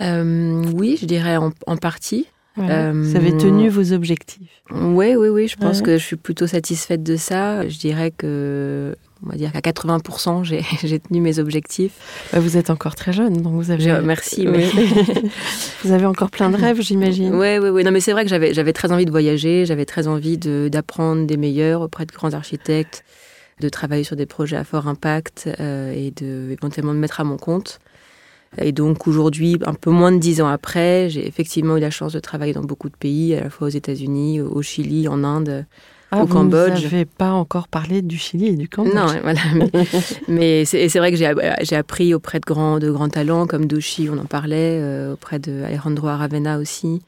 Euh, 0.00 0.64
oui, 0.74 0.96
je 1.00 1.06
dirais 1.06 1.36
en, 1.36 1.52
en 1.66 1.76
partie. 1.76 2.26
Voilà. 2.56 2.88
Euh, 2.88 2.92
Vous 2.94 3.16
avez 3.16 3.36
tenu 3.36 3.68
vos 3.70 3.92
objectifs. 3.92 4.48
Oui, 4.70 5.14
oui, 5.16 5.28
oui, 5.28 5.48
je 5.48 5.56
pense 5.56 5.78
Ouais. 5.78 5.84
que 5.84 5.98
je 5.98 6.04
suis 6.04 6.16
plutôt 6.16 6.46
satisfaite 6.46 7.02
de 7.02 7.16
ça. 7.16 7.66
Je 7.68 7.78
dirais 7.78 8.10
que, 8.10 8.94
on 9.24 9.30
va 9.30 9.36
dire 9.36 9.52
qu'à 9.52 9.60
80%, 9.60 10.42
j'ai 10.84 10.98
tenu 11.00 11.20
mes 11.20 11.38
objectifs. 11.38 11.92
Bah, 12.32 12.40
vous 12.40 12.56
êtes 12.58 12.68
encore 12.68 12.94
très 12.94 13.12
jeune, 13.12 13.40
donc 13.40 13.54
vous 13.54 13.70
avez. 13.70 14.00
Merci, 14.02 14.46
mais- 14.46 14.68
vous 15.84 15.92
avez 15.92 16.06
encore 16.06 16.30
plein 16.30 16.50
de 16.50 16.56
rêves, 16.56 16.80
j'imagine. 16.82 17.34
Oui, 17.34 17.58
oui, 17.58 17.68
oui. 17.70 17.84
Non, 17.84 17.90
mais 17.90 18.00
c'est 18.00 18.12
vrai 18.12 18.24
que 18.24 18.30
j'avais 18.30 18.72
très 18.72 18.92
envie 18.92 19.06
de 19.06 19.10
voyager, 19.10 19.64
j'avais 19.66 19.84
très 19.86 20.06
envie 20.06 20.36
de- 20.38 20.68
d'apprendre 20.70 21.26
des 21.26 21.36
meilleurs 21.36 21.80
auprès 21.80 22.04
de 22.06 22.12
grands 22.12 22.34
architectes, 22.34 23.04
de 23.60 23.68
travailler 23.68 24.04
sur 24.04 24.16
des 24.16 24.26
projets 24.26 24.56
à 24.56 24.64
fort 24.64 24.88
impact 24.88 25.48
euh, 25.60 25.92
et 25.92 26.10
de 26.10 26.50
éventuellement 26.50 26.92
me 26.92 26.98
mettre 26.98 27.20
à 27.20 27.24
mon 27.24 27.36
compte. 27.36 27.78
Et 28.58 28.72
donc 28.72 29.06
aujourd'hui, 29.08 29.56
un 29.64 29.74
peu 29.74 29.90
moins 29.90 30.12
de 30.12 30.18
dix 30.18 30.40
ans 30.42 30.48
après, 30.48 31.08
j'ai 31.08 31.26
effectivement 31.26 31.76
eu 31.76 31.80
la 31.80 31.90
chance 31.90 32.12
de 32.12 32.20
travailler 32.20 32.52
dans 32.52 32.62
beaucoup 32.62 32.88
de 32.90 32.96
pays, 32.96 33.34
à 33.34 33.40
la 33.44 33.50
fois 33.50 33.68
aux 33.68 33.70
États-Unis, 33.70 34.40
au 34.42 34.60
Chili, 34.60 35.08
en 35.08 35.24
Inde, 35.24 35.64
Ah, 36.10 36.22
au 36.22 36.26
vous 36.26 36.34
Cambodge. 36.34 36.82
n'avez 36.82 37.06
pas 37.06 37.30
encore 37.32 37.68
parlé 37.68 38.02
du 38.02 38.18
Chili 38.18 38.48
et 38.48 38.56
du 38.56 38.68
Cambodge. 38.68 38.94
Non, 38.94 39.06
voilà. 39.22 39.40
Mais, 39.54 39.70
mais 40.28 40.64
c'est 40.66 40.98
vrai 40.98 41.10
que 41.10 41.16
j'ai 41.16 41.32
j'ai 41.62 41.76
appris 41.76 42.12
auprès 42.12 42.40
de 42.40 42.44
grands, 42.44 42.78
de 42.78 42.90
grands 42.90 43.08
talents 43.08 43.46
comme 43.46 43.64
Doshi, 43.66 44.08
on 44.12 44.18
en 44.18 44.26
parlait, 44.26 44.78
euh, 44.82 45.14
auprès 45.14 45.38
de 45.38 45.62
Alejandro 45.62 46.08
Aravena 46.08 46.58
aussi, 46.58 47.00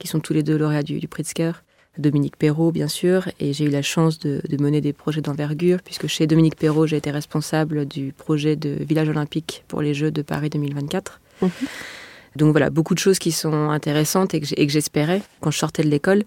qui 0.00 0.08
sont 0.08 0.18
tous 0.18 0.32
les 0.32 0.42
deux 0.42 0.58
lauréats 0.58 0.82
du, 0.82 0.98
du 0.98 1.06
Pritzker. 1.06 1.62
Dominique 1.98 2.36
Perrault, 2.36 2.70
bien 2.72 2.88
sûr, 2.88 3.28
et 3.40 3.52
j'ai 3.52 3.64
eu 3.64 3.70
la 3.70 3.82
chance 3.82 4.18
de, 4.18 4.40
de 4.48 4.62
mener 4.62 4.80
des 4.80 4.92
projets 4.92 5.20
d'envergure, 5.20 5.82
puisque 5.84 6.06
chez 6.06 6.26
Dominique 6.26 6.56
Perrault, 6.56 6.86
j'ai 6.86 6.96
été 6.96 7.10
responsable 7.10 7.86
du 7.86 8.12
projet 8.16 8.56
de 8.56 8.70
village 8.80 9.08
olympique 9.08 9.64
pour 9.68 9.82
les 9.82 9.94
Jeux 9.94 10.10
de 10.10 10.22
Paris 10.22 10.48
2024. 10.50 11.20
Mhm. 11.42 11.50
Donc 12.36 12.52
voilà, 12.52 12.70
beaucoup 12.70 12.94
de 12.94 12.98
choses 13.00 13.18
qui 13.18 13.32
sont 13.32 13.70
intéressantes 13.70 14.32
et 14.34 14.40
que 14.40 14.46
j'espérais 14.46 15.22
quand 15.40 15.50
je 15.50 15.58
sortais 15.58 15.82
de 15.82 15.88
l'école. 15.88 16.22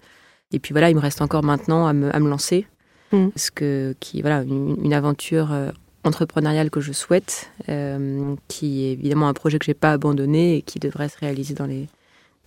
Et 0.51 0.59
puis 0.59 0.73
voilà, 0.73 0.89
il 0.89 0.95
me 0.95 0.99
reste 1.01 1.21
encore 1.21 1.43
maintenant 1.43 1.87
à 1.87 1.93
me, 1.93 2.13
à 2.15 2.19
me 2.19 2.29
lancer, 2.29 2.65
Mhm. 3.13 3.31
que, 3.55 3.93
qui 3.99 4.21
voilà 4.21 4.41
une, 4.43 4.77
une 4.83 4.93
aventure 4.93 5.51
euh, 5.51 5.69
entrepreneuriale 6.05 6.69
que 6.69 6.79
je 6.81 6.93
souhaite, 6.93 7.49
euh, 7.69 8.35
qui 8.47 8.85
est 8.85 8.91
évidemment 8.93 9.27
un 9.27 9.33
projet 9.33 9.59
que 9.59 9.65
j'ai 9.65 9.73
pas 9.73 9.91
abandonné 9.91 10.55
et 10.57 10.61
qui 10.61 10.79
devrait 10.79 11.09
se 11.09 11.17
réaliser 11.17 11.53
dans 11.53 11.65
les 11.65 11.87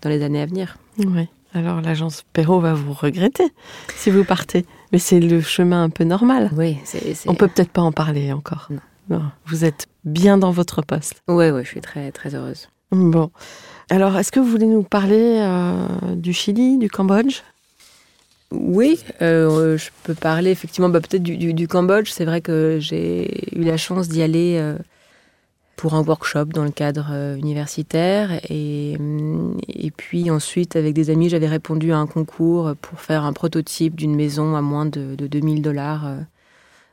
dans 0.02 0.08
les 0.10 0.22
années 0.22 0.40
à 0.42 0.46
venir. 0.46 0.76
Oui. 0.98 1.28
Alors 1.54 1.80
l'agence 1.80 2.24
Perrault 2.32 2.60
va 2.60 2.74
vous 2.74 2.92
regretter 2.92 3.44
si 3.96 4.10
vous 4.10 4.24
partez. 4.24 4.66
Mais 4.92 4.98
c'est 4.98 5.20
le 5.20 5.40
chemin 5.40 5.84
un 5.84 5.90
peu 5.90 6.04
normal. 6.04 6.50
Oui, 6.56 6.76
c'est 6.84 7.14
On 7.28 7.34
peut 7.34 7.48
peut-être 7.48 7.70
pas 7.70 7.82
en 7.82 7.92
parler 7.92 8.32
encore. 8.32 8.68
Non. 9.08 9.22
Vous 9.46 9.64
êtes 9.64 9.86
bien 10.04 10.36
dans 10.38 10.50
votre 10.50 10.82
poste. 10.82 11.22
Ouais, 11.28 11.50
ouais, 11.50 11.62
je 11.64 11.68
suis 11.68 11.80
très 11.80 12.10
très 12.12 12.34
heureuse. 12.34 12.68
Bon. 12.90 13.30
Alors, 13.90 14.16
est-ce 14.16 14.32
que 14.32 14.40
vous 14.40 14.46
voulez 14.48 14.66
nous 14.66 14.82
parler 14.82 15.38
euh, 15.40 15.86
du 16.16 16.32
Chili, 16.32 16.78
du 16.78 16.88
Cambodge? 16.88 17.40
Oui, 18.50 19.00
euh, 19.20 19.76
je 19.76 19.90
peux 20.04 20.14
parler 20.14 20.50
effectivement 20.50 20.88
bah, 20.88 21.00
peut-être 21.00 21.22
du, 21.22 21.36
du- 21.36 21.54
du 21.54 21.66
Cambodge. 21.68 22.10
C'est 22.10 22.24
vrai 22.24 22.40
que 22.40 22.78
j'ai 22.80 23.56
eu 23.58 23.62
la 23.64 23.76
chance 23.76 24.08
d'y 24.08 24.22
aller 24.22 24.56
euh, 24.58 24.76
pour 25.76 25.94
un 25.94 26.02
workshop 26.02 26.46
dans 26.46 26.64
le 26.64 26.70
cadre 26.70 27.08
euh, 27.10 27.36
universitaire. 27.36 28.40
Et, 28.50 28.96
puis 29.96 30.30
ensuite, 30.30 30.76
avec 30.76 30.94
des 30.94 31.10
amis, 31.10 31.28
j'avais 31.28 31.48
répondu 31.48 31.92
à 31.92 31.98
un 31.98 32.06
concours 32.06 32.74
pour 32.80 33.00
faire 33.00 33.24
un 33.24 33.32
prototype 33.32 33.94
d'une 33.96 34.14
maison 34.14 34.56
à 34.56 34.62
moins 34.62 34.86
de, 34.86 35.14
de 35.14 35.26
2000 35.26 35.62
dollars 35.62 36.06
euh, 36.06 36.18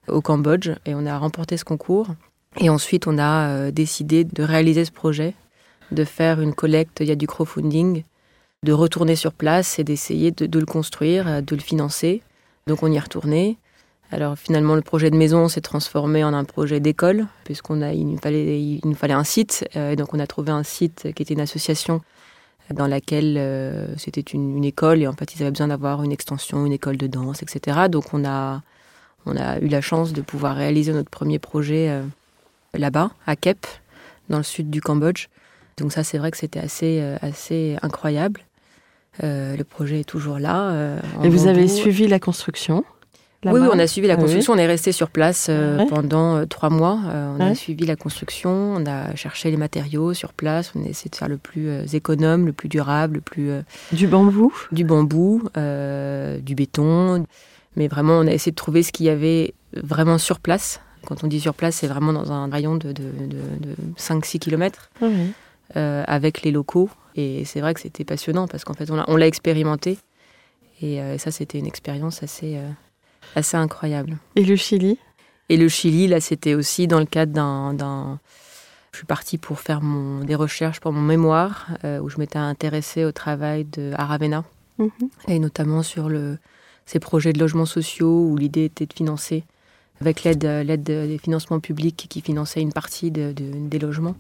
au 0.08 0.22
Cambodge. 0.22 0.72
Et 0.86 0.96
on 0.96 1.06
a 1.06 1.18
remporté 1.18 1.58
ce 1.58 1.66
concours. 1.66 2.08
Et 2.60 2.70
ensuite, 2.70 3.08
on 3.08 3.18
a 3.18 3.50
euh, 3.50 3.72
décidé 3.72 4.24
de 4.24 4.44
réaliser 4.44 4.86
ce 4.86 4.92
projet, 4.92 5.34
de 5.92 6.04
faire 6.04 6.42
une 6.42 6.54
collecte. 6.54 7.00
Il 7.02 7.08
y 7.08 7.12
a 7.12 7.16
du 7.16 7.28
crowdfunding 7.28 8.04
de 8.64 8.74
retourner 8.74 9.16
sur 9.16 9.34
place 9.34 9.80
et 9.80 9.84
d'essayer 9.84 10.32
de, 10.32 10.46
de 10.46 10.60
le 10.60 10.68
construire, 10.68 11.42
de 11.42 11.56
le 11.56 11.62
financer. 11.62 12.22
Donc 12.68 12.84
on 12.84 12.92
y 12.92 12.96
est 12.96 13.00
retourné. 13.00 13.58
Alors 14.14 14.38
finalement, 14.38 14.76
le 14.76 14.82
projet 14.82 15.10
de 15.10 15.16
maison 15.16 15.48
s'est 15.48 15.62
transformé 15.62 16.24
en 16.24 16.34
un 16.34 16.44
projet 16.44 16.80
d'école, 16.82 17.28
puisqu'on 17.46 17.82
a, 17.82 17.94
il 17.94 18.06
nous 18.08 18.18
fallait, 18.18 18.62
il 18.62 18.82
nous 18.84 18.94
fallait 18.96 19.14
un 19.14 19.24
site. 19.24 19.66
Euh, 19.78 19.92
et 19.92 19.96
donc 19.96 20.14
on 20.14 20.20
a 20.20 20.28
trouvé 20.28 20.52
un 20.52 20.64
site 20.64 21.08
qui 21.16 21.24
était 21.24 21.34
une 21.34 21.40
association 21.40 22.02
dans 22.74 22.88
laquelle 22.88 23.36
euh, 23.38 23.88
c'était 23.98 24.22
une, 24.22 24.58
une 24.58 24.64
école 24.66 25.02
et 25.02 25.08
en 25.08 25.14
fait 25.14 25.34
ils 25.36 25.42
avaient 25.42 25.52
besoin 25.52 25.70
d'avoir 25.70 26.04
une 26.04 26.12
extension, 26.12 26.66
une 26.66 26.72
école 26.74 26.98
de 26.98 27.08
danse, 27.08 27.42
etc. 27.42 27.88
Donc 27.90 28.14
on 28.14 28.24
a, 28.26 28.62
on 29.26 29.36
a 29.38 29.60
eu 29.60 29.68
la 29.68 29.82
chance 29.82 30.14
de 30.14 30.22
pouvoir 30.22 30.56
réaliser 30.56 30.94
notre 30.94 31.10
premier 31.10 31.40
projet 31.40 31.90
euh, 31.90 32.04
là-bas, 32.74 33.12
à 33.28 33.36
Kep, 33.36 33.66
dans 34.30 34.38
le 34.38 34.44
sud 34.44 34.70
du 34.70 34.82
Cambodge. 34.82 35.28
Donc 35.78 35.92
ça 35.94 36.04
c'est 36.04 36.18
vrai 36.18 36.32
que 36.32 36.38
c'était 36.38 36.60
assez, 36.60 37.00
euh, 37.02 37.18
assez 37.22 37.78
incroyable. 37.82 38.42
Euh, 39.24 39.58
le 39.58 39.64
projet 39.66 40.02
est 40.02 40.08
toujours 40.10 40.40
là. 40.40 40.70
euh, 40.72 41.00
Et 41.24 41.30
vous 41.30 41.48
avez 41.48 41.68
suivi 41.68 42.08
la 42.08 42.20
construction? 42.20 42.86
Oui, 43.44 43.60
on 43.74 43.80
a 43.80 43.88
suivi 43.88 44.08
la 44.08 44.14
Ah 44.14 44.18
oui. 44.18 44.24
construction. 44.24 44.54
On 44.54 44.58
est 44.58 44.68
resté 44.68 44.92
sur 44.92 45.10
place 45.10 45.48
euh, 45.50 45.78
Ouais. 45.80 45.86
pendant 45.88 46.36
euh, 46.38 46.46
trois 46.46 46.70
mois. 46.70 47.00
Euh, 47.08 47.36
on 47.38 47.44
Ouais. 47.44 47.52
a 47.52 47.56
suivi 47.56 47.86
la 47.86 47.96
construction, 47.96 48.52
on 48.52 48.86
a 48.86 49.16
cherché 49.16 49.50
les 49.50 49.58
matériaux 49.58 50.14
sur 50.14 50.32
place. 50.34 50.72
On 50.76 50.84
a 50.84 50.88
essayé 50.88 51.10
de 51.10 51.16
faire 51.16 51.28
le 51.30 51.38
plus 51.38 51.94
économe, 51.96 52.46
le 52.46 52.54
plus 52.54 52.70
durable, 52.70 53.16
le 53.16 53.22
plus 53.22 53.50
Du 53.92 54.08
bambou 54.08 54.54
du 54.72 54.84
bambou, 54.86 55.42
du 55.56 56.56
béton. 56.56 57.26
Mais 57.76 57.88
vraiment, 57.88 58.14
on 58.20 58.28
a 58.28 58.32
essayé 58.32 58.52
de 58.52 58.56
trouver 58.58 58.84
ce 58.84 58.92
qu'il 58.92 59.06
y 59.06 59.10
avait 59.10 59.54
vraiment 59.76 60.18
sur 60.18 60.40
place. 60.40 60.82
Quand 61.08 61.24
on 61.24 61.28
dit 61.28 61.40
sur 61.40 61.56
place, 61.56 61.76
c'est 61.78 61.88
vraiment 61.88 62.14
dans 62.14 62.32
un 62.32 62.48
rayon 62.50 62.76
de, 62.76 62.92
de, 62.92 63.04
de, 63.04 63.70
de 63.70 63.76
5-6 63.98 64.38
km 64.40 64.92
euh, 65.76 66.04
avec 66.06 66.44
les 66.44 66.52
locaux. 66.52 66.90
Et 67.16 67.44
c'est 67.46 67.60
vrai 67.62 67.74
que 67.74 67.80
c'était 67.80 68.04
passionnant 68.06 68.48
parce 68.48 68.64
qu'en 68.66 68.74
fait, 68.74 68.92
on 68.92 69.16
l'a- 69.18 69.28
expérimenté. 69.28 69.98
Et 70.84 71.00
ça, 71.18 71.32
c'était 71.32 71.58
une 71.60 71.66
expérience 71.68 72.24
assez, 72.24 72.58
assez 73.36 73.58
incroyable. 73.58 74.18
Et 74.36 74.44
le 74.46 74.56
Chili? 74.56 74.98
Et 75.50 75.58
le 75.58 75.68
Chili, 75.70 76.08
là, 76.08 76.20
c'était 76.22 76.54
aussi 76.54 76.88
dans 76.88 77.00
le 77.00 77.06
cadre 77.06 77.34
d'un. 77.34 78.20
Je 78.92 78.98
suis 78.98 79.06
partie 79.06 79.38
pour 79.38 79.60
faire 79.60 79.82
mon, 79.82 80.24
des 80.24 80.36
recherches 80.36 80.80
pour 80.82 80.92
mon 80.92 81.02
mémoire, 81.02 81.68
euh, 81.86 82.00
où 82.00 82.10
je 82.10 82.18
m'étais 82.18 82.38
intéressée 82.40 83.06
au 83.06 83.12
travail 83.14 83.64
de 83.66 83.94
Aravena, 83.98 84.44
Mhm. 84.80 84.90
et 85.30 85.40
notamment 85.40 85.82
sur 85.84 86.10
le, 86.10 86.38
ces 86.86 87.00
projets 87.00 87.32
de 87.32 87.40
logements 87.40 87.66
sociaux, 87.66 88.26
où 88.28 88.36
l'idée 88.36 88.66
était 88.66 88.86
de 88.86 88.94
financer, 88.94 89.44
avec 90.02 90.24
l'aide 90.24 90.44
l'aide 90.44 90.84
des 90.84 91.18
financements 91.24 91.60
publics 91.62 92.06
qui 92.10 92.20
finançaient 92.22 92.62
une 92.62 92.74
partie 92.74 93.12
de- 93.12 93.32
de- 93.32 93.68
des 93.70 93.80
logements. 93.80 94.16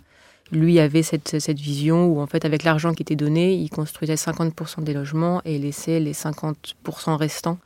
Lui 0.53 0.79
avait 0.79 1.03
cette, 1.03 1.39
cette 1.39 1.59
vision 1.59 2.05
où, 2.07 2.21
en 2.21 2.27
fait, 2.27 2.45
avec 2.45 2.63
l'argent 2.63 2.93
qui 2.93 3.01
était 3.03 3.15
donné, 3.15 3.53
il 3.55 3.69
construisait 3.69 4.15
50% 4.17 4.81
des 4.83 4.93
logements 4.93 5.41
et 5.43 5.57
laissait 5.57 5.99
les 5.99 6.13
50% 6.13 7.15
restants 7.17 7.57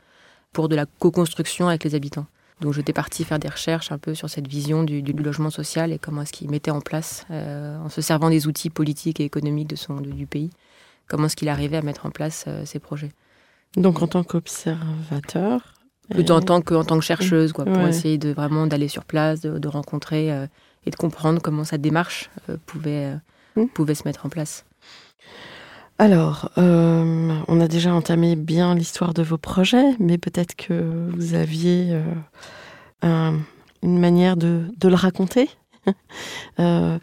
pour 0.56 0.68
de 0.70 0.74
la 0.74 0.86
co-construction 0.86 1.68
avec 1.68 1.84
les 1.84 1.94
habitants. 1.94 2.24
Donc 2.62 2.72
j'étais 2.72 2.94
partie 2.94 3.24
faire 3.24 3.38
des 3.38 3.48
recherches 3.48 3.92
un 3.92 3.98
peu 3.98 4.14
sur 4.14 4.30
cette 4.30 4.48
vision 4.48 4.84
du, 4.84 5.02
du 5.02 5.12
logement 5.12 5.50
social 5.50 5.92
et 5.92 5.98
comment 5.98 6.22
est-ce 6.22 6.32
qu'il 6.32 6.48
mettait 6.50 6.70
en 6.70 6.80
place, 6.80 7.26
euh, 7.30 7.78
en 7.84 7.90
se 7.90 8.00
servant 8.00 8.30
des 8.30 8.46
outils 8.46 8.70
politiques 8.70 9.20
et 9.20 9.24
économiques 9.24 9.68
de 9.68 9.76
son, 9.76 10.00
de- 10.00 10.10
du 10.10 10.26
pays, 10.26 10.48
comment 11.08 11.26
est-ce 11.26 11.36
qu'il 11.36 11.50
arrivait 11.50 11.76
à 11.76 11.82
mettre 11.82 12.06
en 12.06 12.10
place 12.10 12.44
euh, 12.48 12.64
ces 12.64 12.78
projets. 12.78 13.12
Donc 13.76 14.00
en 14.00 14.06
tant 14.08 14.24
qu'observateur 14.24 15.74
Plutôt 16.08 16.32
euh, 16.32 16.38
en 16.38 16.40
tant 16.40 16.60
que, 16.62 16.72
en 16.74 16.84
tant 16.84 16.98
que 16.98 17.04
chercheuse, 17.04 17.52
quoi, 17.52 17.64
pour 17.66 17.82
Ouais. 17.82 17.90
essayer 17.90 18.16
de 18.16 18.30
vraiment 18.32 18.66
d'aller 18.66 18.88
sur 18.88 19.04
place, 19.04 19.40
de, 19.40 19.58
de 19.58 19.68
rencontrer 19.68 20.32
euh, 20.32 20.46
et 20.86 20.90
de 20.90 20.96
comprendre 20.96 21.42
comment 21.42 21.64
sa 21.64 21.76
démarche 21.78 22.30
euh, 22.48 22.56
pouvait, 22.64 23.12
euh, 23.12 23.16
Mm. 23.60 23.66
pouvait 23.68 23.94
se 23.94 24.04
mettre 24.06 24.24
en 24.24 24.28
place. 24.30 24.64
Alors, 25.98 26.50
euh, 26.58 27.38
on 27.48 27.60
a 27.60 27.68
déjà 27.68 27.94
entamé 27.94 28.36
bien 28.36 28.74
l'histoire 28.74 29.14
de 29.14 29.22
vos 29.22 29.38
projets, 29.38 29.94
mais 29.98 30.18
peut-être 30.18 30.54
que 30.54 31.08
vous 31.14 31.34
aviez 31.34 31.88
euh, 31.92 32.04
un- 33.02 33.38
une 33.82 33.98
manière 33.98 34.36
de, 34.36 34.64
de 34.78 34.88
le 34.88 34.94
raconter. 34.94 35.50
Euh, 36.58 36.98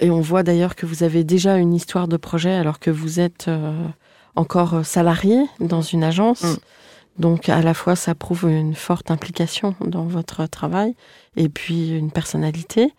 et 0.00 0.10
on 0.10 0.20
voit 0.22 0.42
d'ailleurs 0.42 0.74
que 0.74 0.86
vous 0.86 1.02
avez 1.02 1.22
déjà 1.24 1.56
une 1.58 1.74
histoire 1.74 2.08
de 2.08 2.16
projet 2.16 2.52
alors 2.54 2.78
que 2.78 2.90
vous 2.90 3.20
êtes 3.20 3.48
euh, 3.48 3.86
encore 4.36 4.86
salarié 4.86 5.36
dans 5.60 5.82
une 5.82 6.02
agence. 6.02 6.42
Mm. 6.42 6.56
Donc 7.18 7.48
à 7.50 7.60
la 7.60 7.74
fois 7.74 7.94
ça 7.94 8.14
prouve 8.14 8.44
une 8.48 8.74
forte 8.74 9.10
implication 9.10 9.74
dans 9.84 10.04
votre 10.06 10.46
travail 10.46 10.94
et 11.36 11.48
puis 11.50 11.90
une 11.90 12.10
personnalité. 12.10 12.94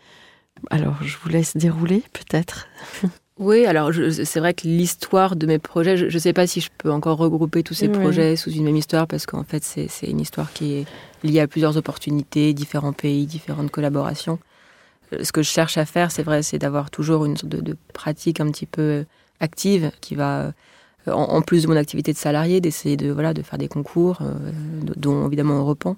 Alors 0.70 0.98
je 1.02 1.18
vous 1.24 1.30
laisse 1.30 1.58
dérouler 1.58 2.04
peut-être. 2.14 2.68
Oui, 3.40 3.66
alors 3.66 3.92
je- 3.92 4.12
c'est 4.24 4.40
vrai 4.40 4.54
que 4.54 4.68
l'histoire 4.68 5.36
de 5.36 5.48
mes 5.48 5.58
projets, 5.58 5.98
je 5.98 6.06
ne 6.06 6.20
sais 6.20 6.34
pas 6.34 6.46
si 6.46 6.62
je 6.62 6.70
peux 6.78 6.92
encore 6.92 7.18
regrouper 7.18 7.64
tous 7.64 7.74
ces 7.74 7.88
projets 8.00 8.36
sous 8.36 8.52
une 8.52 8.64
même 8.66 8.76
histoire, 8.76 9.08
parce 9.08 9.26
qu'en 9.26 9.44
fait 9.44 9.64
c'est 9.64 9.88
une 10.08 10.20
histoire 10.20 10.54
qui 10.54 10.74
est 10.74 10.86
liée 11.24 11.40
à 11.40 11.48
plusieurs 11.48 11.76
opportunités, 11.76 12.54
différents 12.54 12.94
pays, 12.94 13.26
différentes 13.26 13.72
collaborations. 13.72 14.38
Euh, 15.14 15.24
Ce 15.24 15.32
que 15.32 15.42
je 15.42 15.50
cherche 15.50 15.78
à 15.80 15.86
faire, 15.86 16.12
c'est 16.12 16.22
vrai, 16.24 16.44
c'est 16.44 16.60
d'avoir 16.60 16.92
toujours 16.92 17.26
une 17.26 17.36
sorte 17.36 17.52
de, 17.52 17.62
de 17.62 17.76
pratique 17.94 18.40
un 18.40 18.52
petit 18.52 18.68
peu 18.68 19.06
active 19.40 19.92
qui 20.00 20.14
va, 20.14 20.54
euh, 21.08 21.12
en, 21.12 21.24
en 21.24 21.42
plus 21.42 21.64
de 21.64 21.68
mon 21.68 21.76
activité 21.76 22.14
de 22.14 22.18
salarié, 22.18 22.62
d'essayer 22.62 22.98
de, 22.98 23.10
voilà, 23.12 23.34
de 23.34 23.42
faire 23.42 23.58
des 23.58 23.68
concours, 23.68 24.20
euh, 24.22 24.34
dont 24.96 25.26
évidemment 25.26 25.56
on 25.56 25.66
reprend, 25.66 25.98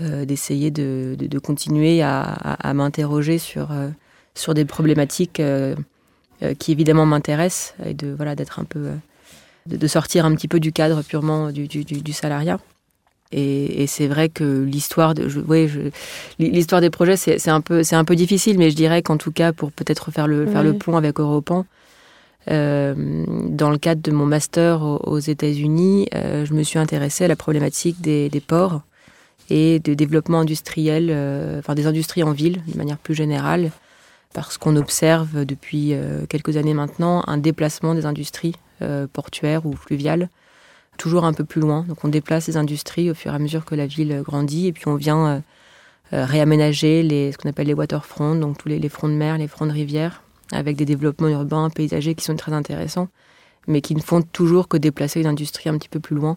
euh, 0.00 0.24
d'essayer 0.24 0.70
de, 0.70 1.14
de- 1.18 1.26
de 1.26 1.38
continuer 1.38 2.00
à, 2.02 2.22
à- 2.22 2.68
à 2.70 2.74
m'interroger 2.74 3.36
sur, 3.38 3.70
euh, 3.70 3.90
sur 4.34 4.54
des 4.54 4.64
problématiques 4.64 5.40
euh, 5.40 5.76
qui 6.58 6.72
évidemment 6.72 7.06
m'intéressent 7.06 7.74
et 7.86 7.94
de 7.94 8.12
voilà 8.14 8.34
d'être 8.34 8.58
un 8.58 8.64
peu 8.64 8.78
euh, 8.80 8.94
de, 9.66 9.76
de 9.76 9.86
sortir 9.86 10.24
un 10.26 10.34
petit 10.34 10.48
peu 10.48 10.60
du 10.60 10.72
cadre 10.72 11.02
purement 11.02 11.50
du, 11.50 11.66
du, 11.68 11.84
du- 11.84 12.12
salariat. 12.12 12.58
Et, 13.32 13.82
et 13.82 13.86
c'est 13.86 14.06
vrai 14.06 14.28
que 14.28 14.62
l'histoire 14.62 15.14
de, 15.14 15.28
je, 15.28 15.40
ouais, 15.40 15.66
je- 15.66 15.90
l'histoire 16.38 16.80
des 16.80 16.90
projets, 16.90 17.16
c'est 17.16 17.38
c'est 17.38 17.50
un 17.50 17.60
peu, 17.62 17.82
c'est 17.82 17.96
un 17.96 18.04
peu 18.04 18.14
difficile, 18.14 18.58
mais 18.58 18.70
je 18.70 18.76
dirais 18.76 19.02
qu'en 19.02 19.16
tout 19.16 19.32
cas, 19.32 19.52
pour 19.52 19.72
peut-être 19.72 20.10
faire 20.12 20.26
le, 20.28 20.46
faire 20.46 20.62
le 20.62 20.74
pont 20.74 20.96
avec 20.96 21.18
Europan, 21.18 21.64
euh, 22.50 22.94
dans 23.48 23.70
le 23.70 23.78
cadre 23.78 24.02
de 24.02 24.10
mon 24.10 24.26
master 24.26 24.82
aux, 24.82 24.98
aux 24.98 25.18
États-Unis, 25.18 26.08
euh, 26.14 26.44
je 26.44 26.52
me 26.52 26.62
suis 26.62 26.78
intéressée 26.78 27.24
à 27.24 27.28
la 27.28 27.36
problématique 27.36 28.00
des, 28.00 28.28
des 28.28 28.40
ports 28.40 28.82
et 29.50 29.78
de 29.80 29.94
développement 29.94 30.40
industriel, 30.40 31.08
euh, 31.10 31.58
enfin 31.58 31.74
des 31.74 31.86
industries 31.86 32.22
en 32.22 32.32
ville, 32.32 32.60
de 32.68 32.76
manière 32.76 32.98
plus 32.98 33.14
générale, 33.14 33.70
parce 34.34 34.58
qu'on 34.58 34.76
observe 34.76 35.46
depuis 35.46 35.94
euh, 35.94 36.26
quelques 36.26 36.58
années 36.58 36.74
maintenant 36.74 37.22
un 37.26 37.38
déplacement 37.38 37.94
des 37.94 38.04
industries 38.04 38.56
euh, 38.82 39.06
portuaires 39.10 39.64
ou 39.64 39.74
fluviales 39.74 40.28
toujours 40.98 41.24
un 41.24 41.32
peu 41.32 41.44
plus 41.44 41.60
loin. 41.60 41.84
Donc 41.88 42.04
on 42.04 42.08
déplace 42.08 42.46
les 42.48 42.56
industries 42.56 43.10
au 43.10 43.14
fur 43.14 43.32
et 43.32 43.36
à 43.36 43.38
mesure 43.38 43.64
que 43.64 43.74
la 43.74 43.86
ville 43.86 44.22
grandit 44.22 44.66
et 44.66 44.72
puis 44.72 44.86
on 44.88 44.96
vient 44.96 45.42
euh, 46.12 46.26
réaménager 46.26 47.02
les, 47.02 47.32
ce 47.32 47.38
qu'on 47.38 47.48
appelle 47.48 47.68
les 47.68 47.74
waterfronts, 47.74 48.34
donc 48.34 48.58
tous 48.58 48.68
les, 48.68 48.78
les 48.78 48.88
fronts 48.88 49.08
de 49.08 49.14
mer, 49.14 49.38
les 49.38 49.48
fronts 49.48 49.66
de 49.66 49.72
rivière, 49.72 50.22
avec 50.52 50.76
des 50.76 50.84
développements 50.84 51.28
urbains, 51.28 51.70
paysagers 51.70 52.14
qui 52.14 52.24
sont 52.24 52.36
très 52.36 52.52
intéressants, 52.52 53.08
mais 53.66 53.80
qui 53.80 53.94
ne 53.94 54.02
font 54.02 54.20
toujours 54.20 54.68
que 54.68 54.76
déplacer 54.76 55.20
une 55.20 55.26
industrie 55.26 55.70
un 55.70 55.78
petit 55.78 55.88
peu 55.88 56.00
plus 56.00 56.16
loin. 56.16 56.36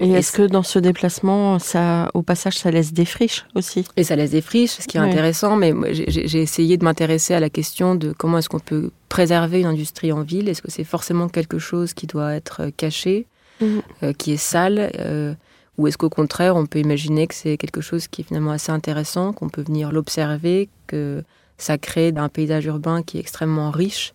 Et 0.00 0.10
est-ce 0.10 0.32
que 0.32 0.42
dans 0.42 0.62
ce 0.62 0.78
déplacement, 0.78 1.58
ça, 1.58 2.10
au 2.14 2.22
passage, 2.22 2.56
ça 2.58 2.70
laisse 2.70 2.92
des 2.92 3.04
friches 3.04 3.44
aussi? 3.54 3.84
Et 3.96 4.04
ça 4.04 4.16
laisse 4.16 4.30
des 4.32 4.40
friches, 4.42 4.70
ce 4.78 4.86
qui 4.86 4.96
est 4.96 5.00
Ouais. 5.00 5.08
intéressant, 5.08 5.56
mais 5.56 5.72
j'ai 5.92 6.40
essayé 6.42 6.76
de 6.76 6.84
m'intéresser 6.84 7.34
à 7.34 7.40
la 7.40 7.50
question 7.50 7.94
de 7.94 8.12
comment 8.12 8.38
est-ce 8.38 8.48
qu'on 8.48 8.60
peut 8.60 8.90
préserver 9.08 9.60
une 9.60 9.66
industrie 9.66 10.12
en 10.12 10.22
ville. 10.22 10.48
Est-ce 10.48 10.62
que 10.62 10.70
c'est 10.70 10.84
forcément 10.84 11.28
quelque 11.28 11.58
chose 11.58 11.94
qui 11.94 12.06
doit 12.06 12.34
être 12.34 12.62
euh, 12.64 12.70
caché, 12.76 13.26
Mhm. 13.60 13.82
euh, 14.04 14.12
qui 14.12 14.32
est 14.32 14.36
sale, 14.36 14.92
euh, 15.00 15.34
ou 15.78 15.86
est-ce 15.88 15.98
qu'au 15.98 16.10
contraire, 16.10 16.54
on 16.56 16.66
peut 16.66 16.78
imaginer 16.78 17.26
que 17.26 17.34
c'est 17.34 17.56
quelque 17.56 17.80
chose 17.80 18.06
qui 18.08 18.20
est 18.20 18.24
finalement 18.24 18.52
assez 18.52 18.70
intéressant, 18.70 19.32
qu'on 19.32 19.48
peut 19.48 19.62
venir 19.62 19.90
l'observer, 19.90 20.68
que 20.86 21.24
ça 21.56 21.76
crée 21.78 22.12
un 22.16 22.28
paysage 22.28 22.66
urbain 22.66 23.02
qui 23.02 23.16
est 23.16 23.20
extrêmement 23.20 23.70
riche, 23.72 24.12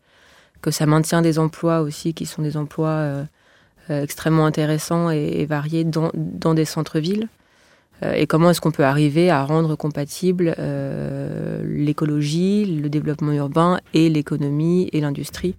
que 0.62 0.72
ça 0.72 0.86
maintient 0.86 1.22
des 1.22 1.40
emplois 1.40 1.82
aussi 1.82 2.14
qui 2.14 2.26
sont 2.26 2.42
des 2.42 2.56
emplois 2.56 2.88
euh, 2.90 3.24
extrêmement 3.90 4.46
intéressants 4.46 5.12
et, 5.12 5.42
et 5.42 5.46
variés 5.46 5.84
dans, 5.84 6.12
dans 6.14 6.54
des 6.54 6.66
centres-villes. 6.66 7.28
Euh, 8.02 8.14
et 8.14 8.28
comment 8.28 8.50
est-ce 8.50 8.62
qu'on 8.62 8.72
peut 8.72 8.86
arriver 8.86 9.30
à 9.30 9.44
rendre 9.44 9.76
compatible 9.76 10.56
euh, 10.58 11.62
l'écologie, 11.66 12.66
le 12.66 12.90
développement 12.90 13.34
urbain 13.34 13.80
et 13.94 14.10
l'économie 14.10 14.90
et 14.94 15.02
l'industrie, 15.02 15.56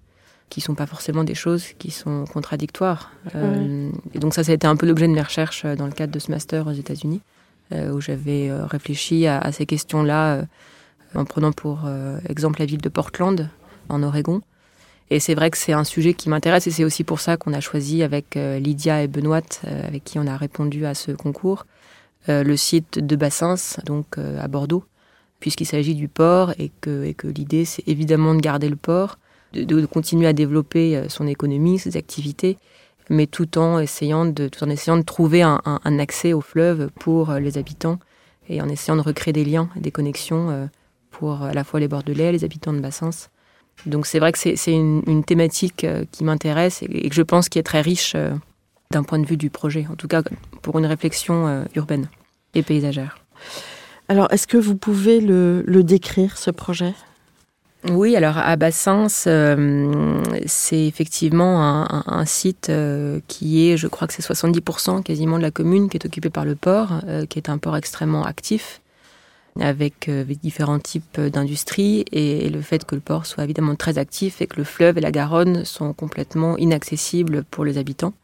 qui 0.51 0.61
sont 0.61 0.75
pas 0.75 0.87
forcément 0.87 1.25
des 1.25 1.35
choses 1.35 1.65
qui 1.79 1.91
sont 1.91 2.25
contradictoires. 2.33 3.13
Euh, 3.35 3.91
et 4.15 4.19
donc 4.19 4.35
ça, 4.35 4.45
ça 4.45 4.53
a 4.53 4.55
été 4.55 4.67
un 4.67 4.77
peu 4.77 4.87
l'objet 4.87 5.09
de 5.09 5.13
mes 5.13 5.23
recherches 5.23 5.65
euh, 5.65 5.77
dans 5.77 5.87
le 5.87 5.93
cadre 5.93 6.13
de 6.13 6.19
ce 6.19 6.31
master 6.31 6.67
aux 6.67 6.73
États-Unis, 6.73 7.21
euh, 7.73 7.93
où 7.93 8.01
j'avais 8.01 8.51
euh, 8.51 8.67
réfléchi 8.67 9.27
à, 9.27 9.39
à 9.39 9.53
ces 9.53 9.67
questions-là 9.67 10.35
euh, 10.35 10.45
en 11.15 11.25
prenant 11.25 11.53
pour 11.53 11.83
euh, 11.87 12.19
exemple 12.29 12.61
la 12.61 12.67
ville 12.67 12.81
de 12.81 12.89
Portland, 12.89 13.49
en 13.89 14.03
Oregon. 14.03 14.41
Et 15.11 15.21
c'est 15.21 15.35
vrai 15.35 15.51
que 15.51 15.59
c'est 15.59 15.73
un 15.73 15.85
sujet 15.85 16.15
qui 16.15 16.29
m'intéresse 16.29 16.67
et 16.67 16.71
c'est 16.71 16.85
aussi 16.85 17.05
pour 17.05 17.21
ça 17.21 17.37
qu'on 17.37 17.53
a 17.53 17.61
choisi 17.61 18.03
avec 18.03 18.37
euh, 18.37 18.59
Lydia 18.59 19.03
et 19.03 19.09
Benoît, 19.09 19.43
euh, 19.67 19.87
avec 19.87 20.03
qui 20.05 20.19
on 20.19 20.27
a 20.27 20.37
répondu 20.37 20.87
à 20.87 20.95
ce 20.95 21.13
concours, 21.13 21.67
euh, 22.29 22.43
le 22.43 22.57
site 22.57 22.99
de 22.99 23.15
Bassins, 23.17 23.57
donc 23.85 24.19
à 24.19 24.49
Bordeaux, 24.49 24.85
puisqu'il 25.41 25.67
s'agit 25.67 25.95
du 25.95 26.09
port 26.09 26.53
et 26.59 26.71
que, 26.81 27.05
et 27.05 27.13
que 27.15 27.27
l'idée 27.27 27.65
c'est 27.67 27.87
évidemment 27.87 28.35
de 28.35 28.41
garder 28.41 28.69
le 28.69 28.77
port, 28.77 29.19
de, 29.53 29.63
de 29.65 29.87
continuer 29.87 30.27
à 30.27 30.33
développer 30.33 31.05
son 31.09 31.27
économie, 31.27 31.79
ses 31.79 31.97
activités, 31.99 32.57
mais 33.11 33.27
tout 33.27 33.59
en 33.59 33.79
essayant 33.79 34.25
de, 34.25 34.49
tout 34.49 34.65
en 34.65 34.71
essayant 34.71 34.97
de 34.97 35.03
trouver 35.03 35.43
un, 35.43 35.61
un- 35.67 35.81
un 35.85 35.99
accès 35.99 36.33
au 36.33 36.41
fleuve 36.41 36.89
pour 36.99 37.33
les 37.35 37.59
habitants 37.59 37.99
et 38.49 38.63
en 38.63 38.69
essayant 38.71 38.97
de 38.97 39.03
recréer 39.03 39.33
des 39.35 39.45
liens, 39.45 39.69
des 39.77 39.91
connexions 39.91 40.69
pour 41.11 41.43
à 41.43 41.53
la 41.53 41.63
fois 41.63 41.79
les 41.79 41.89
Bordelais, 41.89 42.33
les 42.33 42.45
habitants 42.45 42.73
de 42.73 42.81
Bassens. 42.81 43.29
Donc 43.87 44.07
c'est 44.07 44.19
vrai 44.19 44.33
que 44.33 44.39
c'est 44.39 44.73
une, 44.73 45.03
une 45.07 45.25
thématique 45.25 45.85
euh, 45.85 46.05
qui 46.11 46.25
m'intéresse 46.25 46.83
et, 46.83 47.09
que 47.09 47.15
je 47.15 47.23
pense 47.23 47.49
qui 47.49 47.59
est 47.59 47.63
très 47.63 47.81
riche 47.81 48.13
euh, 48.15 48.31
d'un 48.91 49.03
point 49.03 49.19
de 49.19 49.27
vue 49.27 49.37
du 49.37 49.51
projet, 49.51 49.87
en 49.91 49.97
tout 49.97 50.09
cas 50.09 50.23
pour 50.63 50.79
une 50.79 50.87
réflexion 50.87 51.47
euh, 51.47 51.65
urbaine 51.75 52.09
et 52.55 52.63
paysagère. 52.63 53.19
Alors, 54.09 54.31
est-ce 54.33 54.47
que 54.47 54.59
vous 54.59 54.77
pouvez 54.77 55.21
le, 55.21 55.65
le 55.67 55.83
décrire, 55.83 56.37
ce 56.37 56.51
projet? 56.51 56.95
Oui, 57.91 58.17
alors 58.17 58.39
à 58.39 58.57
Bassens, 58.57 59.25
euh, 59.27 60.23
c'est 60.47 60.87
effectivement 60.87 61.85
un, 62.07 62.25
site 62.25 62.71
euh, 62.71 63.21
qui 63.29 63.69
est, 63.69 63.77
je 63.77 63.89
crois 63.89 64.09
que 64.09 64.15
c'est 64.15 64.27
70% 64.27 65.03
quasiment 65.03 65.37
de 65.37 65.43
la 65.43 65.51
commune 65.51 65.91
qui 65.91 65.99
est 65.99 66.07
occupé 66.07 66.31
par 66.31 66.47
le 66.47 66.55
port, 66.55 67.01
euh, 67.07 67.27
qui 67.27 67.39
est 67.39 67.51
un 67.51 67.59
port 67.59 67.77
extrêmement 67.77 68.25
actif, 68.25 68.81
avec, 69.61 70.09
euh, 70.09 70.23
avec 70.23 70.41
différents 70.41 70.79
types 70.79 71.21
d'industries, 71.21 72.05
et, 72.13 72.49
le 72.49 72.61
fait 72.61 72.85
que 72.85 72.95
le 72.95 73.01
port 73.01 73.27
soit 73.27 73.45
évidemment 73.45 73.77
très 73.77 73.99
actif 73.99 74.43
et 74.43 74.47
que 74.47 74.57
le 74.57 74.65
fleuve 74.65 74.99
et 74.99 75.01
la 75.01 75.13
Garonne 75.13 75.65
sont 75.65 75.93
complètement 75.93 76.57
inaccessibles 76.57 77.45
pour 77.45 77.65
les 77.65 77.79
habitants. 77.79 78.15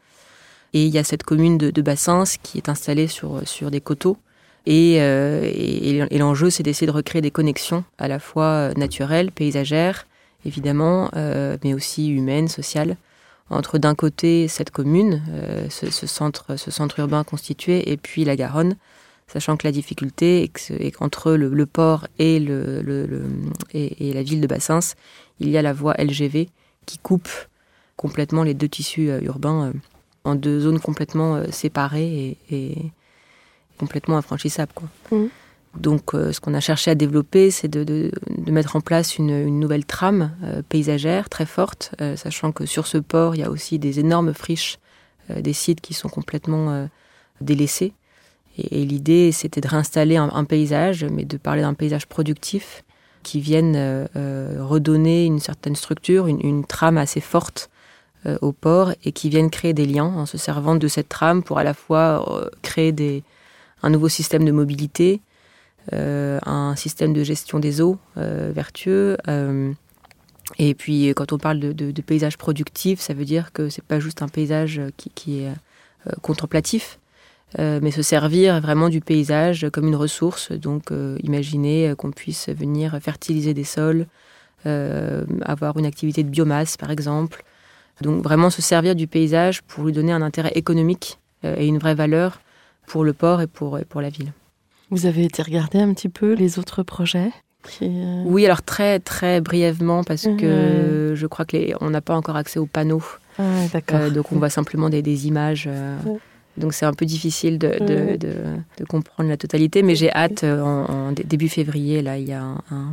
Et 0.73 0.85
il 0.85 0.91
y 0.91 0.97
a 0.97 1.03
cette 1.03 1.23
commune 1.23 1.57
de, 1.57 1.69
de 1.69 1.81
Bassens 1.81 2.37
qui 2.41 2.57
est 2.57 2.69
installée 2.69 3.07
sur, 3.07 3.45
sur 3.47 3.71
des 3.71 3.81
coteaux. 3.81 4.17
Et, 4.65 4.97
euh, 5.01 5.41
et, 5.43 5.97
et 5.97 6.17
l'enjeu, 6.17 6.49
c'est 6.49 6.63
d'essayer 6.63 6.87
de 6.87 6.91
recréer 6.91 7.21
des 7.21 7.31
connexions 7.31 7.83
à 7.97 8.07
la 8.07 8.19
fois 8.19 8.73
naturelles, 8.75 9.31
paysagères, 9.31 10.05
évidemment, 10.45 11.09
euh, 11.15 11.57
mais 11.63 11.73
aussi 11.73 12.09
humaines, 12.09 12.47
sociales, 12.47 12.97
entre 13.49 13.77
d'un 13.77 13.95
côté 13.95 14.47
cette 14.47 14.71
commune, 14.71 15.21
euh, 15.29 15.67
ce, 15.69 15.89
ce 15.89 16.07
centre, 16.07 16.55
ce 16.55 16.71
centre 16.71 16.99
urbain 16.99 17.23
constitué, 17.23 17.91
et 17.91 17.97
puis 17.97 18.23
la 18.23 18.35
Garonne, 18.35 18.75
sachant 19.31 19.57
que 19.57 19.65
la 19.67 19.71
difficulté 19.71 20.43
est 20.43 20.47
que- 20.49 20.73
est 20.73 20.91
qu'entre 20.91 21.33
le, 21.33 21.49
le 21.49 21.65
port 21.65 22.07
et, 22.19 22.39
le, 22.39 22.81
le- 22.81 23.05
le- 23.05 23.25
et, 23.73 24.09
et 24.09 24.13
la 24.13 24.23
ville 24.23 24.41
de 24.41 24.47
Bassens, 24.47 24.95
il 25.39 25.49
y 25.49 25.57
a 25.57 25.61
la 25.61 25.73
voie 25.73 25.95
LGV 25.97 26.49
qui 26.85 26.97
coupe 26.97 27.29
complètement 27.95 28.43
les 28.43 28.53
deux 28.53 28.67
tissus 28.69 29.09
euh, 29.09 29.19
urbains 29.21 29.67
euh, 29.67 29.73
en 30.23 30.35
deux 30.35 30.59
zones 30.59 30.79
complètement 30.79 31.35
euh, 31.35 31.45
séparées 31.51 32.37
et, 32.49 32.55
et 32.55 32.91
complètement 33.77 34.17
infranchissables. 34.17 34.71
Quoi. 34.73 34.89
Mhm. 35.11 35.29
Donc, 35.77 36.11
ce 36.13 36.37
qu'on 36.41 36.53
a 36.53 36.59
cherché 36.59 36.91
à 36.91 36.95
développer, 36.95 37.49
c'est 37.49 37.69
de, 37.69 37.85
de- 37.85 38.11
de 38.37 38.51
mettre 38.51 38.75
en 38.75 38.81
place 38.81 39.17
une, 39.17 39.29
une 39.29 39.57
nouvelle 39.59 39.85
trame 39.85 40.35
euh, 40.43 40.61
paysagère 40.67 41.29
très 41.29 41.45
forte, 41.45 41.95
euh, 42.01 42.17
sachant 42.17 42.51
que 42.51 42.65
sur 42.65 42.87
ce 42.87 42.97
port, 42.97 43.35
il 43.35 43.39
y 43.39 43.43
a 43.43 43.49
aussi 43.49 43.79
des 43.79 44.01
énormes 44.01 44.33
friches, 44.33 44.79
euh, 45.29 45.39
des 45.39 45.53
sites 45.53 45.79
qui 45.79 45.93
sont 45.93 46.09
complètement 46.09 46.89
délaissés. 47.39 47.93
Et, 48.57 48.85
l'idée, 48.85 49.31
c'était 49.31 49.61
de 49.61 49.67
réinstaller 49.67 50.17
un, 50.17 50.43
paysage, 50.43 51.05
mais 51.05 51.25
de 51.25 51.37
parler 51.37 51.61
d'un 51.61 51.73
paysage 51.73 52.05
productif 52.05 52.83
qui 53.23 53.39
vienne 53.39 53.75
euh, 53.75 54.07
euh, 54.15 54.57
redonner 54.61 55.25
une 55.25 55.39
certaine 55.39 55.75
structure, 55.75 56.27
une, 56.27 56.65
trame 56.65 56.97
assez 56.97 57.21
forte 57.21 57.69
euh, 58.25 58.37
au 58.41 58.51
port 58.51 58.93
et 59.03 59.11
qui 59.11 59.29
vienne 59.29 59.49
créer 59.49 59.73
des 59.73 59.85
liens 59.85 60.05
en 60.05 60.25
se 60.25 60.37
servant 60.37 60.75
de 60.75 60.87
cette 60.87 61.09
trame 61.09 61.43
pour 61.43 61.59
à 61.59 61.63
la 61.63 61.73
fois 61.73 62.49
créer 62.61 63.23
un 63.83 63.89
nouveau 63.89 64.09
système 64.09 64.45
de 64.45 64.51
mobilité, 64.51 65.21
un 65.91 66.75
système 66.75 67.13
de 67.13 67.23
gestion 67.23 67.59
des 67.59 67.81
eaux 67.81 67.97
vertueux. 68.15 69.17
et 70.59 70.75
puis, 70.75 71.09
quand 71.15 71.33
on 71.33 71.37
parle 71.37 71.59
de, 71.59 72.01
paysage 72.01 72.37
productif, 72.37 72.99
ça 72.99 73.13
veut 73.13 73.25
dire 73.25 73.51
que 73.51 73.69
c'est 73.69 73.83
pas 73.83 73.99
juste 73.99 74.21
un 74.21 74.27
paysage 74.27 74.81
qui, 75.15 75.39
est 75.39 75.51
contemplatif, 76.21 76.99
euh, 77.59 77.79
mais 77.81 77.91
se 77.91 78.01
servir 78.01 78.61
vraiment 78.61 78.89
du 78.89 79.01
paysage 79.01 79.67
comme 79.71 79.87
une 79.87 79.95
ressource. 79.95 80.51
Donc, 80.51 80.91
euh, 80.91 81.17
imaginer 81.23 81.89
euh, 81.89 81.95
qu'on 81.95 82.11
puisse 82.11 82.49
venir 82.49 82.97
fertiliser 83.01 83.53
des 83.53 83.63
sols, 83.63 84.05
euh, 84.65 85.23
avoir 85.43 85.77
une 85.77 85.85
activité 85.85 86.23
de 86.23 86.29
biomasse, 86.29 86.77
par 86.77 86.91
exemple. 86.91 87.43
Donc, 88.01 88.23
vraiment 88.23 88.49
se 88.49 88.61
servir 88.61 88.95
du 88.95 89.07
paysage 89.07 89.61
pour 89.63 89.83
lui 89.85 89.91
donner 89.91 90.11
un 90.11 90.21
intérêt 90.21 90.51
économique 90.55 91.19
et 91.43 91.67
une 91.67 91.77
vraie 91.79 91.95
valeur 91.95 92.39
pour 92.87 93.03
le 93.03 93.13
port 93.13 93.41
et 93.41 93.47
pour, 93.47 93.79
et 93.79 93.85
pour 93.85 94.01
la 94.01 94.09
ville. 94.09 94.31
Vous 94.91 95.05
avez 95.05 95.23
été 95.25 95.41
regarder 95.41 95.79
un 95.79 95.93
petit 95.93 96.09
peu 96.09 96.33
les 96.33 96.59
autres 96.59 96.83
projets 96.83 97.31
qui, 97.67 97.89
Oui, 98.25 98.45
alors 98.45 98.61
très 98.63 98.99
très 98.99 99.39
brièvement 99.41 100.03
parce 100.03 100.23
que 100.23 101.13
je 101.15 101.27
crois 101.27 101.45
que 101.45 101.57
les, 101.57 101.73
on 101.79 101.89
n'a 101.91 102.01
pas 102.01 102.15
encore 102.15 102.35
accès 102.35 102.59
aux 102.59 102.65
panneaux, 102.65 103.03
Ah. 103.39 103.43
Euh, 103.93 104.09
donc 104.09 104.31
on 104.31 104.37
voit 104.37 104.49
simplement 104.49 104.89
des, 104.89 105.01
des 105.01 105.27
images. 105.27 105.65
euh, 105.67 105.95
Ouais. 106.05 106.19
Donc 106.57 106.73
c'est 106.73 106.85
un 106.85 106.93
peu 106.93 107.05
difficile 107.05 107.57
de, 107.57 107.67
de, 107.79 107.93
Ouais. 107.95 108.17
de, 108.17 108.33
de 108.77 108.85
comprendre 108.85 109.29
la 109.29 109.37
totalité, 109.37 109.83
mais 109.83 109.95
j'ai 109.95 110.11
hâte 110.13 110.43
euh, 110.43 110.61
en, 110.61 110.85
en 110.85 111.11
dé- 111.13 111.23
début 111.23 111.47
février 111.49 112.01
là 112.01 112.17
il 112.17 112.27
y 112.27 112.33
a 112.33 112.41
un, 112.43 112.57
un, 112.71 112.91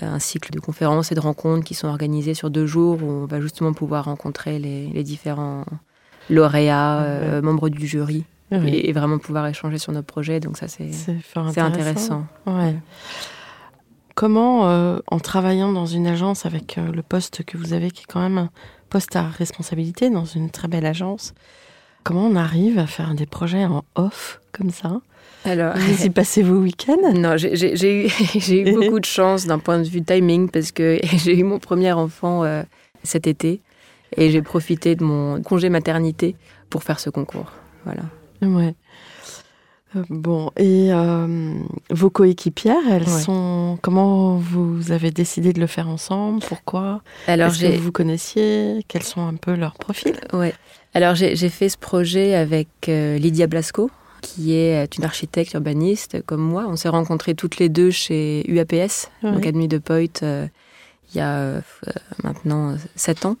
un 0.00 0.18
cycle 0.18 0.50
de 0.52 0.60
conférences 0.60 1.10
et 1.10 1.14
de 1.14 1.20
rencontres 1.20 1.64
qui 1.64 1.74
sont 1.74 1.88
organisés 1.88 2.34
sur 2.34 2.50
deux 2.50 2.66
jours 2.66 3.02
où 3.02 3.06
on 3.06 3.26
va 3.26 3.40
justement 3.40 3.72
pouvoir 3.72 4.04
rencontrer 4.06 4.58
les, 4.58 4.86
les 4.88 5.02
différents 5.02 5.64
lauréats, 6.30 7.02
euh, 7.02 7.42
membres 7.42 7.68
du 7.68 7.86
jury 7.86 8.24
Oui, 8.52 8.68
et, 8.68 8.88
et 8.88 8.92
vraiment 8.92 9.18
pouvoir 9.18 9.46
échanger 9.48 9.78
sur 9.78 9.92
nos 9.92 10.02
projets. 10.02 10.38
Donc 10.40 10.56
ça 10.56 10.68
c'est 10.68 10.90
intéressant. 11.56 12.26
Ouais. 12.46 12.76
Comment, 14.14 14.68
euh, 14.68 14.98
en 15.08 15.18
travaillant 15.18 15.72
dans 15.72 15.86
une 15.86 16.06
agence 16.06 16.46
avec 16.46 16.78
euh, 16.78 16.92
le 16.92 17.02
poste 17.02 17.42
que 17.44 17.58
vous 17.58 17.72
avez, 17.72 17.90
qui 17.90 18.02
est 18.02 18.06
quand 18.12 18.20
même 18.20 18.38
un 18.38 18.50
poste 18.88 19.16
à 19.16 19.24
responsabilité 19.26 20.08
dans 20.08 20.24
une 20.24 20.50
très 20.50 20.68
belle 20.68 20.86
agence, 20.86 21.34
comment 22.04 22.26
on 22.26 22.36
arrive 22.36 22.78
à 22.78 22.86
faire 22.86 23.14
des 23.14 23.26
projets 23.26 23.64
en 23.64 23.84
off 23.96 24.40
comme 24.52 24.70
ça? 24.70 25.00
Alors 25.44 25.74
Vous 25.76 26.04
y 26.06 26.10
passez 26.20 26.42
vos 26.42 26.56
week-ends? 26.58 27.12
Non, 27.14 27.36
j'ai- 27.36 28.06
eu, 28.60 28.72
beaucoup 28.74 29.00
de 29.00 29.04
chance 29.04 29.46
d'un 29.46 29.58
point 29.58 29.78
de 29.78 29.88
vue 29.88 30.02
timing 30.02 30.48
parce 30.48 30.70
que 30.72 30.98
j'ai 31.16 31.38
eu 31.38 31.42
mon 31.44 31.58
premier 31.58 31.92
enfant 31.92 32.44
euh, 32.44 32.62
cet 33.02 33.26
été 33.26 33.60
et 34.16 34.30
j'ai 34.30 34.42
profité 34.42 34.94
de 34.94 35.02
mon 35.04 35.42
congé 35.42 35.68
maternité 35.70 36.36
pour 36.70 36.82
faire 36.84 37.00
ce 37.00 37.10
concours. 37.10 37.50
Voilà. 37.84 38.02
Ouais. 38.42 38.74
Euh, 39.96 40.02
Bon, 40.10 40.50
et 40.56 40.88
euh, 40.92 41.54
vos 41.90 42.10
coéquipières, 42.10 42.76
elles 42.90 43.02
Ouais. 43.08 43.20
sont. 43.22 43.78
Comment 43.80 44.36
vous 44.36 44.90
avez 44.90 45.10
décidé 45.12 45.52
de 45.52 45.60
le 45.60 45.68
faire 45.68 45.88
ensemble? 45.88 46.42
Pourquoi? 46.48 47.00
Alors 47.28 47.48
Est-ce 47.52 47.60
que 47.62 47.76
vous 47.78 47.92
connaissiez? 47.92 48.84
Quels 48.88 49.04
sont 49.04 49.24
un 49.24 49.34
peu 49.34 49.54
leurs 49.54 49.74
profils? 49.74 50.16
Ouais. 50.32 50.52
Alors 50.94 51.14
j'ai 51.14 51.48
fait 51.48 51.68
ce 51.68 51.76
projet 51.76 52.34
avec 52.34 52.68
euh, 52.88 53.18
Lydia 53.18 53.46
Blasco 53.46 53.90
qui 54.20 54.54
est 54.54 54.96
une 54.96 55.04
architecte 55.04 55.52
urbaniste 55.52 56.22
comme 56.24 56.40
moi. 56.40 56.64
On 56.66 56.76
s'est 56.76 56.88
rencontrés 56.88 57.34
toutes 57.34 57.58
les 57.58 57.68
deux 57.68 57.90
chez 57.90 58.42
UAPS, 58.50 59.10
Ouais. 59.22 59.32
l'Académie 59.32 59.68
de 59.68 59.76
Poit, 59.76 60.22
euh, 60.22 60.46
il 61.12 61.18
y 61.18 61.20
a 61.20 61.34
euh, 61.36 61.60
maintenant 62.22 62.76
sept 62.96 63.26
ans. 63.26 63.36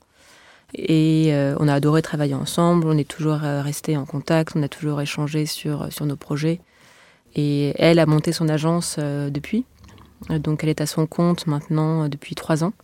Et 0.74 1.28
euh, 1.32 1.56
on 1.58 1.68
a 1.68 1.74
adoré 1.74 2.02
travailler 2.02 2.34
ensemble, 2.34 2.86
on 2.88 2.98
est 2.98 3.08
toujours 3.08 3.44
euh, 3.44 3.62
restés 3.62 3.96
en 3.96 4.04
contact, 4.04 4.52
on 4.56 4.62
a 4.62 4.68
toujours 4.68 5.00
échangé 5.00 5.46
sur, 5.46 5.90
sur 5.90 6.04
nos 6.04 6.16
projets. 6.16 6.60
Et 7.34 7.72
elle 7.78 7.98
a 7.98 8.04
monté 8.06 8.32
son 8.32 8.48
agence 8.50 8.96
euh, 8.98 9.30
depuis. 9.30 9.64
Euh, 10.30 10.38
Donc 10.38 10.64
elle 10.64 10.68
est 10.70 10.82
à 10.82 10.86
son 10.86 11.06
compte 11.06 11.46
maintenant 11.46 12.04
euh, 12.04 12.08
depuis 12.08 12.34
trois 12.34 12.62
ans. 12.62 12.74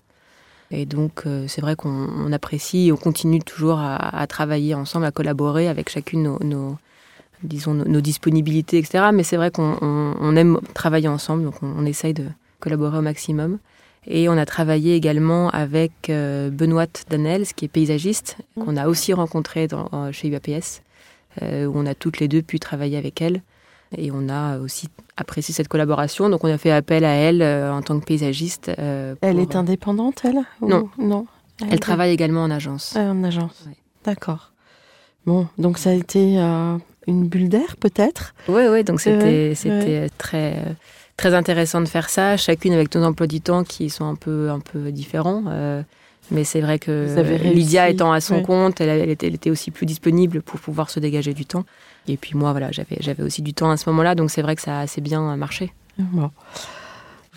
Et 0.71 0.87
donc 0.87 1.23
euh, 1.27 1.47
c'est 1.49 1.61
vrai 1.61 1.75
qu'on 1.77 1.89
on 1.91 2.33
apprécie 2.33 2.89
et 2.89 2.93
on 2.93 2.97
continue 2.97 3.41
toujours 3.41 3.79
à, 3.79 3.97
à 3.97 4.27
travailler 4.27 4.75
ensemble, 4.75 5.05
à 5.07 5.11
collaborer 5.11 5.69
avec 5.69 5.89
chacune 5.89 6.23
nos, 6.23 6.39
nos- 6.45 6.79
disons, 7.43 7.75
nos, 7.75 7.85
nos 7.85 8.01
disponibilités, 8.01 8.79
etc. 8.79 9.07
Mais 9.13 9.23
c'est 9.25 9.37
vrai 9.37 9.51
qu'on 9.51 9.77
on- 9.81 10.15
on 10.21 10.37
aime 10.37 10.59
travailler 10.75 11.09
ensemble, 11.09 11.43
donc 11.45 11.63
on, 11.63 11.73
on 11.77 11.85
essaye 11.87 12.15
de 12.15 12.25
collaborer 12.61 12.99
au 12.99 13.03
maximum. 13.03 13.59
Et 14.07 14.29
on 14.29 14.33
a 14.39 14.47
travaillé 14.47 14.95
également 14.95 15.51
avec 15.51 15.93
euh, 16.09 16.51
Benoît 16.51 16.87
Danels, 17.11 17.47
qui 17.55 17.67
est 17.67 17.69
paysagiste, 17.69 18.37
qu'on 18.55 18.77
a 18.77 18.87
aussi 18.89 19.13
rencontré 19.13 19.67
dans- 19.67 19.89
euh, 19.93 20.13
chez 20.13 20.29
UAPS, 20.29 20.83
euh, 21.43 21.67
où 21.67 21.73
on 21.77 21.85
a 21.87 21.95
toutes 21.95 22.19
les 22.21 22.29
deux 22.29 22.43
pu 22.43 22.59
travailler 22.61 22.97
avec 22.97 23.21
elle. 23.21 23.43
Et 23.97 24.11
on 24.13 24.29
a 24.29 24.59
aussi 24.59 24.89
apprécié 25.17 25.53
cette 25.53 25.69
collaboration, 25.69 26.29
donc 26.31 26.45
on 26.45 26.53
a 26.53 26.59
fait 26.59 26.71
appel 26.71 27.05
à 27.05 27.11
elle 27.15 27.43
euh, 27.43 27.73
en 27.73 27.83
tant 27.83 27.99
que 27.99 28.05
paysagiste. 28.05 28.71
euh, 28.79 29.15
Elle 29.21 29.39
est 29.41 29.57
indépendante, 29.57 30.21
elle 30.25 30.39
Ou- 30.61 30.69
Non. 30.69 30.89
Non. 30.99 31.27
Elle 31.71 31.81
travaille 31.81 32.13
également 32.13 32.43
en 32.45 32.51
agence. 32.51 32.95
Ah, 32.97 33.11
en 33.11 33.23
agence. 33.25 33.65
Ouais. 33.67 33.77
D'accord. 34.05 34.53
Bon, 35.27 35.49
donc 35.59 35.77
ça 35.79 35.91
a 35.91 35.93
été 35.93 36.39
euh, 36.39 36.79
une 37.07 37.27
bulle 37.29 37.49
d'air, 37.49 37.77
peut-être? 37.79 38.33
Oui, 38.49 38.63
oui, 38.71 38.85
donc 38.85 39.01
c'était 39.01 39.55
c'était 39.55 40.09
très, 40.17 40.77
très 41.17 41.35
intéressant 41.35 41.81
de 41.83 41.87
faire 41.89 42.09
ça, 42.09 42.37
chacune 42.39 42.73
avec 42.73 42.95
nos 42.95 43.05
emplois 43.05 43.27
du 43.27 43.41
temps 43.43 43.63
qui 43.65 43.91
sont 43.91 44.07
un 44.07 44.15
peu, 44.15 44.49
un 44.51 44.61
peu 44.61 44.91
différents. 44.93 45.45
euh, 45.49 45.83
mais 46.31 46.45
c'est 46.45 46.61
vrai 46.61 46.79
que 46.79 47.07
Lydia 47.53 47.89
étant 47.89 48.13
à 48.13 48.21
son 48.21 48.37
ouais. 48.37 48.43
compte, 48.43 48.81
elle, 48.81 48.89
elle 48.89 49.11
était, 49.11 49.27
elle 49.27 49.35
était 49.35 49.51
aussi 49.51 49.71
plus 49.71 49.87
disponible 49.87 50.43
pour 50.43 50.61
pouvoir 50.61 50.91
se 50.91 51.01
dégager 51.01 51.35
du 51.35 51.45
temps. 51.47 51.65
Et 52.09 52.17
puis 52.17 52.35
moi, 52.35 52.53
voilà, 52.53 52.71
j'avais 52.73 53.23
aussi 53.23 53.43
du 53.43 53.55
temps 53.55 53.71
à 53.71 53.77
ce 53.77 53.89
moment-là, 53.91 54.15
donc 54.15 54.31
c'est 54.31 54.43
vrai 54.43 54.57
que 54.57 54.63
ça 54.63 54.79
a 54.79 54.81
assez 54.83 55.01
bien 55.01 55.37
marché. 55.37 55.73
Bon. 55.99 56.31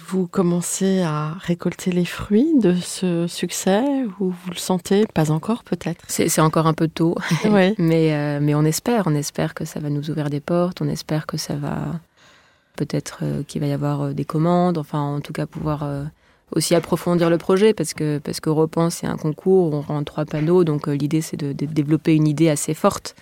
vous 0.08 0.26
commencez 0.28 1.02
à 1.02 1.34
récolter 1.40 1.92
les 1.92 2.06
fruits 2.06 2.54
de 2.60 2.76
ce 2.76 3.28
succès 3.28 3.84
ou 4.20 4.30
vous 4.30 4.52
le 4.52 4.56
sentez 4.56 5.06
Pas 5.14 5.32
encore 5.32 5.64
peut-être? 5.64 6.06
C'est 6.08 6.40
encore 6.40 6.68
un 6.68 6.74
peu 6.74 6.88
tôt, 6.88 7.16
Oui. 7.46 7.74
mais, 7.78 8.14
euh, 8.14 8.40
mais 8.42 8.56
on 8.56 8.64
espère, 8.64 9.04
on 9.08 9.16
espère 9.16 9.54
que 9.54 9.66
ça 9.66 9.80
va 9.80 9.90
nous 9.90 10.10
ouvrir 10.10 10.30
des 10.30 10.40
portes, 10.40 10.82
on 10.82 10.88
espère 10.88 11.26
que 11.26 11.38
ça 11.38 11.56
va 11.56 12.00
peut-être 12.78 13.20
euh, 13.24 13.44
qu'il 13.44 13.62
va 13.62 13.68
y 13.68 13.74
avoir 13.74 14.02
euh, 14.02 14.14
des 14.14 14.26
commandes, 14.26 14.78
enfin 14.78 15.00
en 15.00 15.20
tout 15.20 15.34
cas 15.34 15.46
pouvoir 15.46 15.86
aussi 16.56 16.76
approfondir 16.76 17.30
le 17.30 17.38
projet 17.38 17.74
parce 17.74 17.94
que 17.94 18.20
parce 18.20 18.39
que 18.39 18.50
Repense 18.50 18.96
c'est 18.96 19.08
un 19.08 19.18
concours, 19.18 19.74
on 19.74 19.82
rend 19.82 20.04
trois 20.04 20.26
panneaux, 20.26 20.63
donc 20.63 20.88
euh, 20.88 20.94
l'idée 20.96 21.22
c'est 21.22 21.38
de, 21.38 21.54
de 21.54 21.66
développer 21.66 22.16
une 22.16 22.28
idée 22.28 22.50
assez 22.50 22.74
forte. 22.74 23.16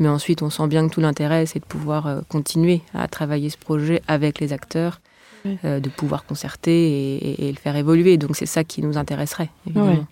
Mais 0.00 0.08
ensuite, 0.08 0.42
on 0.42 0.50
sent 0.50 0.68
bien 0.68 0.86
que 0.88 0.94
tout 0.94 1.00
l'intérêt, 1.00 1.44
c'est 1.46 1.58
de 1.58 1.64
pouvoir 1.64 2.06
euh, 2.06 2.20
continuer 2.28 2.82
à 2.94 3.08
travailler 3.08 3.50
ce 3.50 3.58
projet 3.58 4.00
avec 4.06 4.38
les 4.38 4.52
acteurs, 4.52 5.00
Oui. 5.44 5.58
euh, 5.64 5.80
de 5.80 5.88
pouvoir 5.88 6.24
concerter 6.24 6.70
et, 6.70 7.16
et- 7.30 7.48
et 7.48 7.50
le 7.52 7.58
faire 7.58 7.74
évoluer. 7.74 8.16
Donc 8.16 8.36
c'est 8.36 8.46
ça 8.46 8.62
qui 8.62 8.80
nous 8.80 8.96
intéresserait, 8.96 9.50
évidemment. 9.66 10.06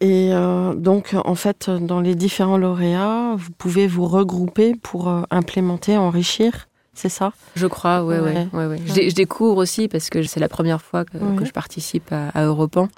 Et 0.00 0.30
euh, 0.32 0.74
donc, 0.74 1.14
en 1.24 1.34
fait, 1.34 1.70
dans 1.70 2.00
les 2.00 2.14
différents 2.14 2.58
lauréats, 2.58 3.34
vous 3.36 3.50
pouvez 3.56 3.86
vous 3.86 4.06
regrouper 4.06 4.74
pour 4.74 5.08
euh, 5.08 5.22
implémenter, 5.30 5.96
enrichir, 5.96 6.68
c'est 6.96 7.08
ça 7.08 7.32
Je 7.54 7.66
crois, 7.68 8.02
ouais, 8.02 8.18
ouais. 8.18 8.48
Ouais. 8.52 8.66
ouais. 8.66 8.78
Je, 8.86 8.92
dé- 8.94 9.10
je 9.10 9.14
découvre 9.14 9.58
aussi 9.58 9.86
parce 9.86 10.10
que 10.10 10.22
c'est 10.24 10.40
la 10.40 10.48
première 10.48 10.82
fois 10.82 11.04
que, 11.04 11.18
je 11.44 11.52
participe 11.52 12.10
à, 12.12 12.30
à 12.30 12.44
Europan. 12.44 12.88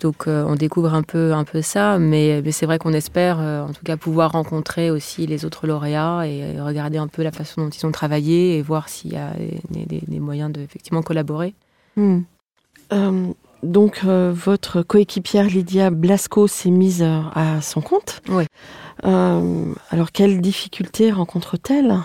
Donc 0.00 0.26
euh, 0.28 0.44
on 0.48 0.54
découvre 0.54 0.94
un 0.94 1.02
peu, 1.02 1.32
un 1.34 1.44
peu 1.44 1.60
ça, 1.60 1.98
mais, 1.98 2.40
mais 2.42 2.52
c'est 2.52 2.64
vrai 2.64 2.78
qu'on 2.78 2.94
espère 2.94 3.38
euh, 3.38 3.62
en 3.62 3.72
tout 3.72 3.82
cas 3.84 3.98
pouvoir 3.98 4.32
rencontrer 4.32 4.90
aussi 4.90 5.26
les 5.26 5.44
autres 5.44 5.66
lauréats 5.66 6.22
et 6.26 6.42
euh, 6.56 6.64
regarder 6.64 6.96
un 6.96 7.06
peu 7.06 7.22
la 7.22 7.32
façon 7.32 7.62
dont 7.64 7.68
ils 7.68 7.84
ont 7.86 7.92
travaillé 7.92 8.56
et 8.56 8.62
voir 8.62 8.88
s'il 8.88 9.12
y 9.12 9.16
a 9.16 9.30
des, 9.70 9.84
des- 9.84 10.02
des 10.06 10.18
moyens 10.20 10.50
de 10.52 10.60
effectivement 10.62 11.02
collaborer. 11.02 11.54
Hmm. 11.96 12.20
Donc, 13.62 14.02
votre 14.04 14.80
coéquipière 14.82 15.44
Lydia 15.46 15.90
Blasco 15.90 16.46
s'est 16.48 16.70
mise 16.70 17.02
à 17.02 17.60
son 17.60 17.82
compte. 17.82 18.22
Oui. 18.28 18.44
Alors, 19.02 20.12
quelles 20.12 20.40
difficultés 20.40 21.12
rencontre-t-elle? 21.12 21.98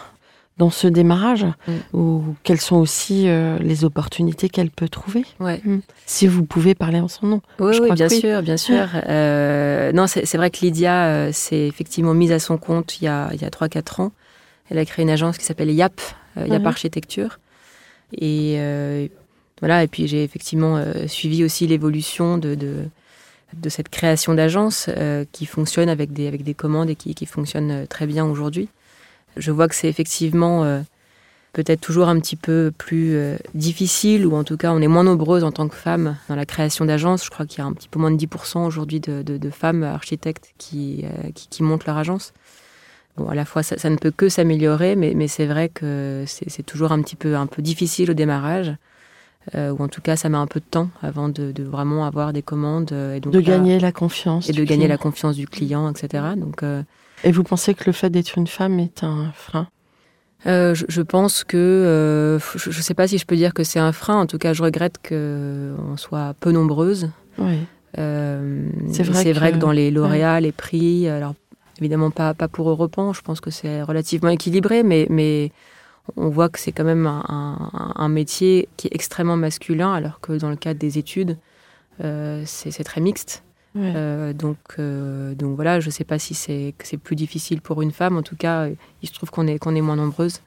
Dans 0.58 0.70
ce 0.70 0.88
démarrage 0.88 1.46
Mm. 1.68 1.98
Ou 1.98 2.24
quelles 2.44 2.62
sont 2.62 2.78
aussi 2.78 3.28
euh, 3.28 3.58
les 3.60 3.84
opportunités 3.84 4.48
qu'elle 4.50 4.70
peut 4.72 4.88
trouver 4.90 5.26
Ouais. 5.40 5.62
Si 6.06 6.28
vous 6.28 6.46
pouvez 6.46 6.76
parler 6.76 7.00
en 7.00 7.08
son 7.08 7.28
nom. 7.28 7.42
Oui, 7.60 7.74
Je 7.74 7.80
oui, 7.80 7.86
crois 7.86 7.96
bien 7.96 8.08
oui. 8.10 8.20
sûr, 8.20 8.42
bien 8.42 8.58
sûr. 8.58 8.88
Euh, 9.08 9.92
non, 9.92 10.08
c'est 10.08 10.38
vrai 10.38 10.50
que 10.52 10.60
Lydia 10.62 11.06
euh, 11.08 11.32
s'est 11.34 11.68
effectivement 11.68 12.14
mise 12.14 12.32
à 12.32 12.40
son 12.40 12.58
compte 12.58 13.02
il 13.02 13.06
y 13.06 13.08
a, 13.08 13.30
il 13.34 13.42
y 13.42 13.46
a 13.46 13.50
3-4 13.50 14.02
ans. 14.02 14.12
Elle 14.70 14.78
a 14.78 14.86
créé 14.86 15.04
une 15.04 15.10
agence 15.10 15.38
qui 15.38 15.46
s'appelle 15.46 15.70
YAP, 15.72 16.00
euh, 16.38 16.48
YAP. 16.48 16.66
Architecture. 16.66 17.40
Et 18.14 18.56
euh, 18.58 19.08
voilà, 19.60 19.84
et 19.84 19.88
puis 19.88 20.08
j'ai 20.08 20.24
effectivement 20.24 20.82
suivi 21.08 21.44
aussi 21.44 21.68
l'évolution 21.68 22.38
de, 22.38 22.56
de, 22.56 22.86
de 23.58 23.70
cette 23.70 23.90
création 23.90 24.34
d'agence 24.34 24.90
euh, 24.90 25.26
qui 25.32 25.46
fonctionne 25.46 25.90
avec 25.90 26.14
des, 26.14 26.28
avec 26.28 26.44
des 26.44 26.54
commandes 26.54 26.90
et 26.90 26.96
qui, 26.96 27.14
qui 27.16 27.26
fonctionne 27.26 27.86
très 27.88 28.06
bien 28.06 28.26
aujourd'hui. 28.26 28.70
Je 29.38 29.52
vois 29.52 29.68
que 29.68 29.76
c'est 29.76 29.88
effectivement 29.90 30.64
euh, 30.64 30.82
peut-être 31.54 31.82
toujours 31.82 32.08
un 32.10 32.20
petit 32.20 32.36
peu 32.36 32.72
plus 32.78 33.16
euh, 33.16 33.38
difficile, 33.54 34.26
ou 34.26 34.36
en 34.36 34.44
tout 34.44 34.58
cas 34.58 34.72
on 34.72 34.82
est 34.82 34.88
moins 34.88 35.04
nombreuses 35.04 35.44
en 35.44 35.52
tant 35.52 35.68
que 35.68 35.76
femmes 35.76 36.18
dans 36.30 36.36
la 36.36 36.46
création 36.46 36.86
d'agences. 36.86 37.24
Je 37.26 37.30
crois 37.30 37.46
qu'il 37.46 37.60
y 37.60 37.62
a 37.62 37.66
un 37.66 37.74
petit 37.74 37.90
peu 37.90 38.00
moins 38.00 38.12
de 38.12 38.18
10% 38.18 38.66
aujourd'hui 38.66 39.00
de, 39.00 39.22
de- 39.22 39.38
de 39.38 39.50
femmes 39.50 39.84
architectes 39.84 40.54
qui, 40.58 41.04
euh, 41.06 41.32
qui, 41.34 41.48
qui 41.50 41.64
montent 41.64 41.86
leur 41.86 41.98
agence. 41.98 42.34
Bon, 43.18 43.30
à 43.30 43.36
la 43.36 43.46
fois, 43.46 43.64
ça, 43.64 43.78
ça 43.78 43.90
ne 43.90 43.96
peut 43.96 44.12
que 44.12 44.28
s'améliorer, 44.28 44.98
mais, 44.98 45.14
mais 45.16 45.30
c'est 45.30 45.46
vrai 45.46 45.70
que 45.70 46.26
c'est 46.28 46.50
c'est 46.50 46.64
toujours 46.64 46.92
un 46.92 47.02
petit 47.02 47.16
peu, 47.16 47.38
un 47.38 47.48
peu 47.48 47.62
difficile 47.62 48.12
au 48.12 48.14
démarrage. 48.14 48.74
euh, 49.56 49.72
ou 49.72 49.82
en 49.84 49.88
tout 49.88 50.02
cas, 50.02 50.16
ça 50.18 50.28
met 50.28 50.38
un 50.38 50.48
peu 50.48 50.60
de 50.60 50.66
temps 50.70 50.90
avant 51.02 51.30
de, 51.30 51.52
de 51.54 51.64
vraiment 51.64 52.06
avoir 52.06 52.34
des 52.34 52.42
commandes. 52.42 52.92
euh, 52.92 53.16
et 53.16 53.20
donc 53.22 53.32
De 53.32 53.40
là- 53.40 53.46
gagner 53.46 53.80
la 53.80 53.92
confiance. 53.94 54.50
et 54.50 54.54
de 54.54 54.64
gagner 54.66 54.88
la 54.90 54.98
confiance 54.98 55.36
du 55.38 55.48
client, 55.48 55.90
etc. 55.90 56.24
Donc, 56.36 56.64
euh, 56.64 56.82
Et 57.26 57.32
vous 57.32 57.44
pensez 57.44 57.74
que 57.74 57.84
le 57.88 57.92
fait 57.92 58.10
d'être 58.10 58.38
une 58.38 58.48
femme 58.48 58.80
est 58.80 59.04
un 59.04 59.32
frein? 59.34 59.68
Euh, 60.46 60.76
je, 60.76 60.86
je 60.88 61.02
pense 61.02 61.44
que 61.44 61.58
euh, 61.58 62.40
je 62.56 62.70
ne 62.70 62.82
sais 62.84 62.94
pas 62.94 63.08
si 63.08 63.18
je 63.18 63.26
peux 63.26 63.36
dire 63.36 63.54
que 63.54 63.64
c'est 63.64 63.80
un 63.80 63.92
frein. 63.92 64.16
En 64.22 64.28
tout 64.28 64.38
cas, 64.38 64.54
je 64.54 64.62
regrette 64.62 65.00
qu'on 65.06 65.98
soit 65.98 66.36
peu 66.40 66.52
nombreuses. 66.52 67.10
Oui. 67.40 67.58
Euh, 67.98 68.68
C'est 68.92 69.04
vrai 69.04 69.24
c'est 69.24 69.34
vrai 69.34 69.50
que- 69.52 69.56
que 69.56 69.60
dans 69.62 69.72
les 69.72 69.90
lauréats, 69.90 70.40
les 70.40 70.52
prix, 70.52 71.08
alors 71.10 71.34
évidemment 71.80 72.12
pas, 72.12 72.34
pas 72.36 72.48
pour 72.48 72.70
Europan, 72.70 73.12
je 73.14 73.22
pense 73.22 73.40
que 73.42 73.50
c'est 73.50 73.82
relativement 73.82 74.30
équilibré, 74.30 74.84
mais, 74.84 75.08
mais 75.10 75.52
on 76.18 76.30
voit 76.30 76.50
que 76.50 76.60
c'est 76.60 76.74
quand 76.74 76.84
même 76.84 77.08
un, 77.08 77.24
un- 77.28 77.94
un 77.96 78.10
métier 78.10 78.68
qui 78.78 78.88
est 78.88 78.94
extrêmement 78.94 79.38
masculin, 79.38 79.94
alors 79.94 80.20
que 80.20 80.34
dans 80.34 80.50
le 80.52 80.58
cadre 80.58 80.80
des 80.80 80.98
études, 81.00 81.38
c'est 82.46 82.84
très 82.84 83.02
mixte. 83.02 83.44
Ouais. 83.76 83.92
Euh, 83.96 84.34
donc, 84.34 84.58
euh, 84.80 85.36
donc 85.36 85.56
voilà, 85.56 85.80
je 85.82 85.88
ne 85.88 85.92
sais 85.92 86.06
pas 86.06 86.18
si 86.20 86.34
c'est 86.34 86.74
plus 87.04 87.16
difficile 87.16 87.62
pour 87.62 87.82
une 87.82 87.92
femme. 87.92 88.18
En 88.18 88.22
tout 88.24 88.36
cas, 88.38 88.68
il 89.02 89.08
se 89.10 89.14
trouve 89.14 89.32
qu'on 89.32 89.48
est, 89.48 89.60
qu'on 89.60 89.76
est 89.76 89.82
moins 89.82 89.98
nombreuses. 89.98 90.42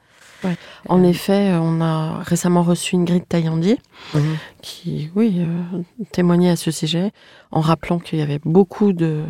En 0.87 1.03
Euh, 1.03 1.07
effet, 1.07 1.51
on 1.53 1.81
a 1.81 2.19
récemment 2.23 2.63
reçu 2.63 2.95
Ingrid 2.95 3.27
Taillandier 3.27 3.77
mhm. 4.13 4.37
qui, 4.61 5.09
oui, 5.15 5.41
euh, 5.41 5.81
témoignait 6.13 6.49
à 6.49 6.55
ce 6.55 6.71
sujet 6.71 7.11
en 7.51 7.59
rappelant 7.59 7.99
qu'il 7.99 8.19
y 8.19 8.21
avait 8.21 8.39
beaucoup 8.45 8.93
de, 8.93 9.23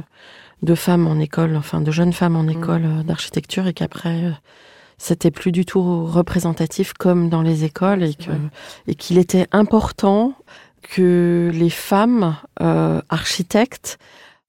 de 0.61 0.75
femmes 0.75 1.07
en 1.07 1.17
école, 1.19 1.55
enfin 1.57 1.81
de 1.81 1.89
jeunes 1.91 2.13
femmes 2.13 2.35
en 2.35 2.47
école 2.47 2.83
euh, 2.85 3.03
d'architecture 3.03 3.65
et 3.65 3.73
qu'après, 3.73 4.31
c'était 4.99 5.31
plus 5.31 5.51
du 5.51 5.65
tout 5.65 6.05
représentatif 6.05 6.93
comme 6.93 7.27
dans 7.29 7.41
les 7.41 7.63
écoles 7.63 8.03
et 8.03 8.13
que- 8.13 8.29
Ouais. 8.29 8.37
et 8.87 8.95
qu'il 8.95 9.17
était 9.17 9.47
important 9.51 10.35
que 10.81 11.51
les 11.53 11.69
femmes 11.69 12.35
euh, 12.61 13.01
architectes 13.09 13.97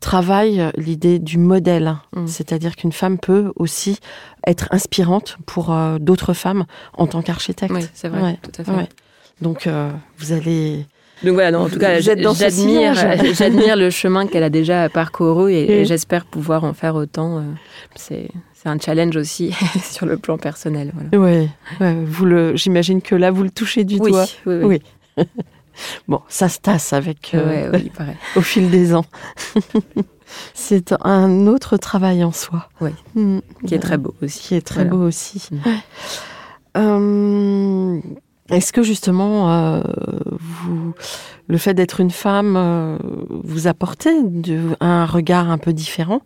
travaillent 0.01 0.71
l'idée 0.77 1.19
du 1.19 1.37
modèle. 1.39 1.97
Mm. 2.15 2.27
C'est-à-dire 2.27 2.75
qu'une 2.77 2.93
femme 2.93 3.19
peut 3.19 3.53
aussi 3.57 3.99
être 4.47 4.69
inspirante 4.71 5.37
pour 5.47 5.73
euh, 5.73 5.99
d'autres 5.99 6.33
femmes 6.33 6.65
en 6.95 7.07
tant 7.07 7.21
qu'architecte. 7.23 7.73
Oui, 7.75 7.87
c'est 7.93 8.09
vrai, 8.09 8.23
Ouais, 8.23 8.39
tout 8.43 8.61
à 8.61 8.65
fait. 8.65 8.71
ouais. 8.73 8.89
Donc, 9.43 9.67
euh, 9.67 9.91
vous 10.19 10.33
allez... 10.33 10.87
Donc 11.23 11.35
voilà, 11.35 11.51
non, 11.51 11.61
en 11.65 11.69
tout 11.69 11.79
cas, 11.79 12.01
j'admire, 12.01 12.95
j'admire 13.35 13.77
le 13.77 13.91
chemin 13.91 14.27
qu'elle 14.27 14.43
a 14.43 14.49
déjà 14.49 14.89
parcouru 14.89 15.53
et, 15.53 15.71
et 15.71 15.79
Oui. 15.81 15.85
j'espère 15.85 16.25
pouvoir 16.25 16.65
en 16.65 16.73
faire 16.73 16.95
autant. 16.95 17.45
C'est, 17.95 18.31
c'est 18.55 18.71
un 18.71 18.79
challenge 18.79 19.17
aussi 19.17 19.55
sur 19.83 20.07
le 20.07 20.17
plan 20.17 20.39
personnel. 20.39 20.93
Voilà. 20.95 21.23
Ouais, 21.23 21.49
ouais, 21.81 21.95
vous 22.07 22.25
le, 22.25 22.57
j'imagine 22.57 23.03
que 23.03 23.15
là, 23.15 23.31
vous 23.31 23.43
le 23.43 23.51
touchez 23.51 23.85
du 23.85 23.99
Oui, 24.01 24.11
doigt. 24.13 24.25
oui, 24.47 24.55
oui. 24.63 24.81
Oui. 25.19 25.25
Bon, 26.09 26.21
ça 26.29 26.49
se 26.49 26.59
tasse 26.59 26.93
avec 26.93 27.33
euh, 27.35 27.71
Ouais, 27.71 27.83
au 28.37 28.41
fil 28.41 28.71
des 28.71 28.95
ans. 28.95 29.05
C'est 30.55 30.95
un 31.03 31.47
autre 31.49 31.77
travail 31.77 32.23
en 32.23 32.31
soi. 32.33 32.69
Oui. 32.81 32.91
Mm. 33.17 33.39
Qui 33.67 33.75
est 33.75 33.79
très 33.81 33.99
beau 33.99 34.15
aussi. 34.23 34.41
Qui 34.41 34.55
est 34.55 34.61
très 34.67 34.85
Voilà. 34.85 34.91
beau 34.91 35.07
aussi. 35.07 35.49
Mm. 35.51 35.59
Euh, 36.77 38.01
Est-ce 38.49 38.73
que 38.73 38.83
justement, 38.83 39.51
euh, 39.53 39.83
vous, 40.41 40.93
le 41.49 41.59
fait 41.59 41.75
d'être 41.75 42.01
une 42.01 42.11
femme 42.11 42.99
vous 43.45 43.67
apportait 43.69 44.23
de- 44.25 44.77
un 44.81 45.07
regard 45.07 45.51
un 45.51 45.59
peu 45.59 45.73
différent 45.73 46.21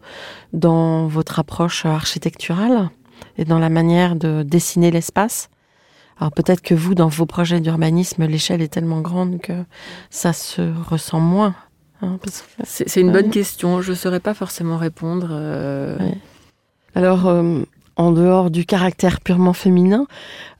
dans 0.52 1.06
votre 1.06 1.38
approche 1.38 1.84
architecturale 1.86 2.88
et 3.36 3.44
dans 3.44 3.58
la 3.58 3.68
manière 3.68 4.16
de 4.16 4.42
dessiner 4.42 4.90
l'espace? 4.90 5.48
Alors 6.18 6.32
peut-être 6.32 6.62
que 6.62 6.74
vous, 6.74 6.94
dans 6.94 7.08
vos 7.08 7.26
projets 7.26 7.60
d'urbanisme, 7.60 8.24
l'échelle 8.26 8.62
est 8.62 8.68
tellement 8.72 9.00
grande 9.00 9.40
que 9.40 9.64
ça 10.10 10.32
se 10.32 10.62
ressent 10.88 11.20
moins. 11.20 11.54
hein, 12.02 12.18
que- 12.22 12.28
C'est, 12.64 13.00
une 13.00 13.08
Ouais. 13.08 13.22
bonne 13.22 13.30
question. 13.30 13.80
Je 13.82 13.90
ne 13.90 13.96
saurais 13.96 14.20
pas 14.20 14.34
forcément 14.34 14.76
répondre. 14.76 15.28
euh, 15.30 15.96
Ouais. 15.98 16.18
Alors, 16.94 17.26
euh, 17.26 17.62
en 17.96 18.12
dehors 18.12 18.50
du 18.50 18.64
caractère 18.66 19.20
purement 19.20 19.52
féminin, 19.54 20.06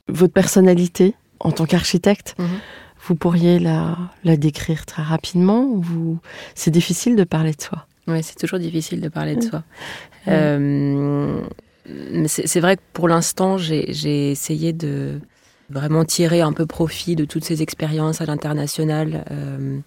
votre 0.07 0.33
personnalité 0.33 1.13
en 1.39 1.51
tant 1.51 1.65
qu'architecte, 1.65 2.35
Mhm. 2.39 2.47
vous 3.07 3.15
pourriez 3.15 3.59
la, 3.59 3.97
la 4.23 4.35
décrire 4.37 4.85
très 4.85 5.03
rapidement 5.03 5.61
ou 5.63 5.81
vous... 5.81 6.19
C'est 6.55 6.71
difficile 6.71 7.15
de 7.15 7.23
parler 7.23 7.53
de 7.53 7.61
soi? 7.61 7.85
Ouais, 8.07 8.21
c'est 8.23 8.35
toujours 8.35 8.59
difficile 8.59 8.99
de 9.01 9.09
parler 9.09 9.35
de 9.35 9.41
soi. 9.43 9.63
Euh, 10.27 11.41
mais 11.87 12.27
c'est 12.27 12.59
vrai 12.59 12.77
que 12.77 12.81
pour 12.93 13.07
l'instant, 13.07 13.57
j'ai 13.57 14.31
essayé 14.31 14.73
de 14.73 15.19
vraiment 15.69 16.05
tirer 16.05 16.41
un 16.41 16.53
peu 16.53 16.65
profit 16.65 17.15
de 17.15 17.25
toutes 17.25 17.43
ces 17.43 17.61
expériences 17.61 18.21
à 18.21 18.25
l'international 18.25 19.25
euh, 19.31 19.79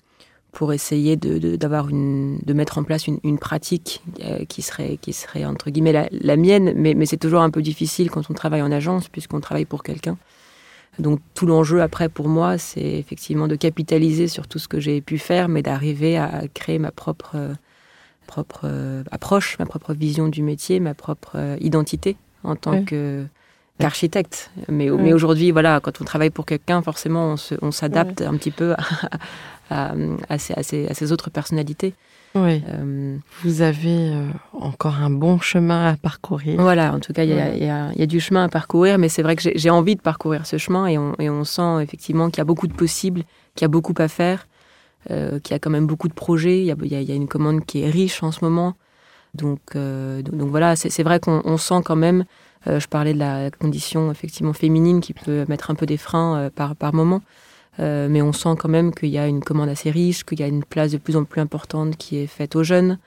pour 0.53 0.73
essayer 0.73 1.17
de, 1.17 1.38
de, 1.38 1.57
d'avoir 1.57 1.88
une, 1.88 2.38
de 2.45 2.53
mettre 2.53 2.79
en 2.79 2.85
place 2.85 3.07
une, 3.07 3.19
une 3.23 3.38
pratique 3.38 4.03
euh, 4.25 4.45
qui 4.47 4.62
serait, 4.62 4.99
qui 5.01 5.12
serait 5.12 5.45
entre 5.45 5.71
guillemets 5.71 5.93
la, 5.93 6.09
la 6.11 6.37
mienne, 6.37 6.73
mais, 6.75 6.95
mais 6.95 7.07
c'est 7.07 7.17
toujours 7.17 7.43
un 7.43 7.51
peu 7.51 7.62
difficile 7.62 8.11
quand 8.11 8.29
on 8.31 8.35
travaille 8.35 8.62
en 8.62 8.73
agence 8.73 9.09
puisqu'on 9.09 9.41
travaille 9.41 9.67
pour 9.67 9.83
quelqu'un. 9.83 10.17
Donc 10.99 11.21
tout 11.35 11.47
l'enjeu 11.47 11.81
après 11.81 12.09
pour 12.09 12.29
moi, 12.29 12.59
c'est 12.59 12.81
effectivement 12.81 13.47
de 13.47 13.55
capitaliser 13.55 14.27
sur 14.27 14.49
tout 14.49 14.59
ce 14.59 14.67
que 14.67 14.81
j'ai 14.81 15.01
pu 15.01 15.19
faire, 15.19 15.49
mais 15.49 15.62
d'arriver 15.62 16.17
à 16.19 16.43
créer 16.53 16.81
ma 16.81 16.91
propre, 16.91 17.33
euh, 17.37 17.55
propre 18.27 18.62
euh, 18.64 19.05
approche, 19.12 19.59
ma 19.61 19.67
propre 19.67 19.95
vision 19.95 20.29
du 20.29 20.43
métier, 20.43 20.81
ma 20.81 20.95
propre 20.95 21.33
euh, 21.37 21.57
identité 21.61 22.17
en 22.43 22.57
tant 22.57 22.85
que 22.85 23.25
qu'architecte. 23.79 24.51
Mais, 24.69 24.91
mais 24.91 25.12
aujourd'hui, 25.12 25.51
voilà, 25.51 25.81
quand 25.81 26.01
on 26.01 26.05
travaille 26.05 26.31
pour 26.31 26.47
quelqu'un, 26.47 26.83
forcément, 26.83 27.37
on 27.62 27.71
s'adapte 27.71 28.23
un 28.23 28.37
petit 28.37 28.51
peu 28.51 28.75
à, 29.71 29.95
à, 30.29 30.38
ces, 30.38 30.55
à, 30.55 30.95
ces, 30.95 31.12
autres 31.12 31.31
personnalités. 31.31 31.95
Oui. 32.35 32.62
Euh, 32.69 33.17
Vous 33.43 33.62
avez 33.62 34.11
euh, 34.12 34.27
encore 34.53 34.97
un 34.97 35.11
bon 35.11 35.38
chemin 35.38 35.88
à 35.88 35.97
parcourir. 35.97 36.61
Voilà, 36.61 36.93
en 36.93 37.01
tout 37.01 37.12
cas, 37.12 37.25
il 37.25 37.31
y, 37.31 37.64
y, 37.64 38.03
a 38.03 38.07
du 38.07 38.21
chemin 38.21 38.45
à 38.45 38.49
parcourir, 38.49 38.99
mais 38.99 39.09
c'est 39.09 39.23
vrai 39.23 39.35
que 39.35 39.43
j'ai 39.55 39.71
envie 39.71 39.97
de 39.97 40.03
parcourir 40.03 40.47
ce 40.47 40.59
chemin 40.59 40.87
et 40.87 40.99
on, 40.99 41.14
et 41.19 41.31
on 41.31 41.45
sent 41.45 41.83
effectivement 41.83 42.29
qu'il 42.29 42.38
y 42.38 42.43
a 42.43 42.45
beaucoup 42.45 42.67
de 42.67 42.75
possibles, 42.75 43.23
qu'il 43.55 43.62
y 43.62 43.64
a 43.64 43.69
beaucoup 43.69 43.95
à 43.99 44.09
faire, 44.09 44.47
euh, 45.11 45.38
qu'il 45.41 45.55
y 45.55 45.57
a 45.57 45.59
quand 45.59 45.71
même 45.71 45.87
beaucoup 45.87 46.09
de 46.09 46.14
projets. 46.14 46.61
Il 46.61 46.67
y 46.67 46.71
a, 46.73 47.01
y 47.01 47.12
a, 47.12 47.14
une 47.14 47.29
commande 47.29 47.64
qui 47.64 47.83
est 47.83 47.91
riche 47.91 48.23
en 48.23 48.31
ce 48.31 48.45
moment. 48.45 48.75
Donc, 49.35 49.61
euh, 49.77 50.23
donc, 50.23 50.51
voilà, 50.51 50.77
c'est 50.77 51.03
vrai 51.03 51.21
qu'on 51.21 51.57
sent 51.57 51.81
quand 51.85 51.97
même. 51.97 52.25
Je 52.66 52.87
parlais 52.87 53.14
de 53.14 53.18
la 53.18 53.51
condition 53.51 54.11
effectivement 54.11 54.53
féminine 54.53 55.01
qui 55.01 55.14
peut 55.14 55.44
mettre 55.49 55.71
un 55.71 55.75
peu 55.75 55.87
des 55.87 55.97
freins 55.97 56.51
par, 56.55 56.77
par 56.77 56.94
moment. 56.94 57.23
Euh, 57.81 58.09
mais 58.11 58.23
on 58.23 58.33
sent 58.33 58.55
quand 58.59 58.68
même 58.68 58.92
qu'il 58.92 59.11
y 59.11 59.18
a 59.18 59.27
une 59.27 59.42
commande 59.42 59.68
assez 59.68 59.90
riche, 59.90 60.25
qu'il 60.25 60.40
y 60.40 60.42
a 60.42 60.49
une 60.49 60.64
place 60.64 60.92
de 60.92 60.99
plus 60.99 61.16
en 61.16 61.25
plus 61.25 61.40
importante 61.40 61.97
qui 61.97 62.16
est 62.16 62.27
faite 62.27 62.57
aux 62.57 62.64
jeunes. 62.64 62.99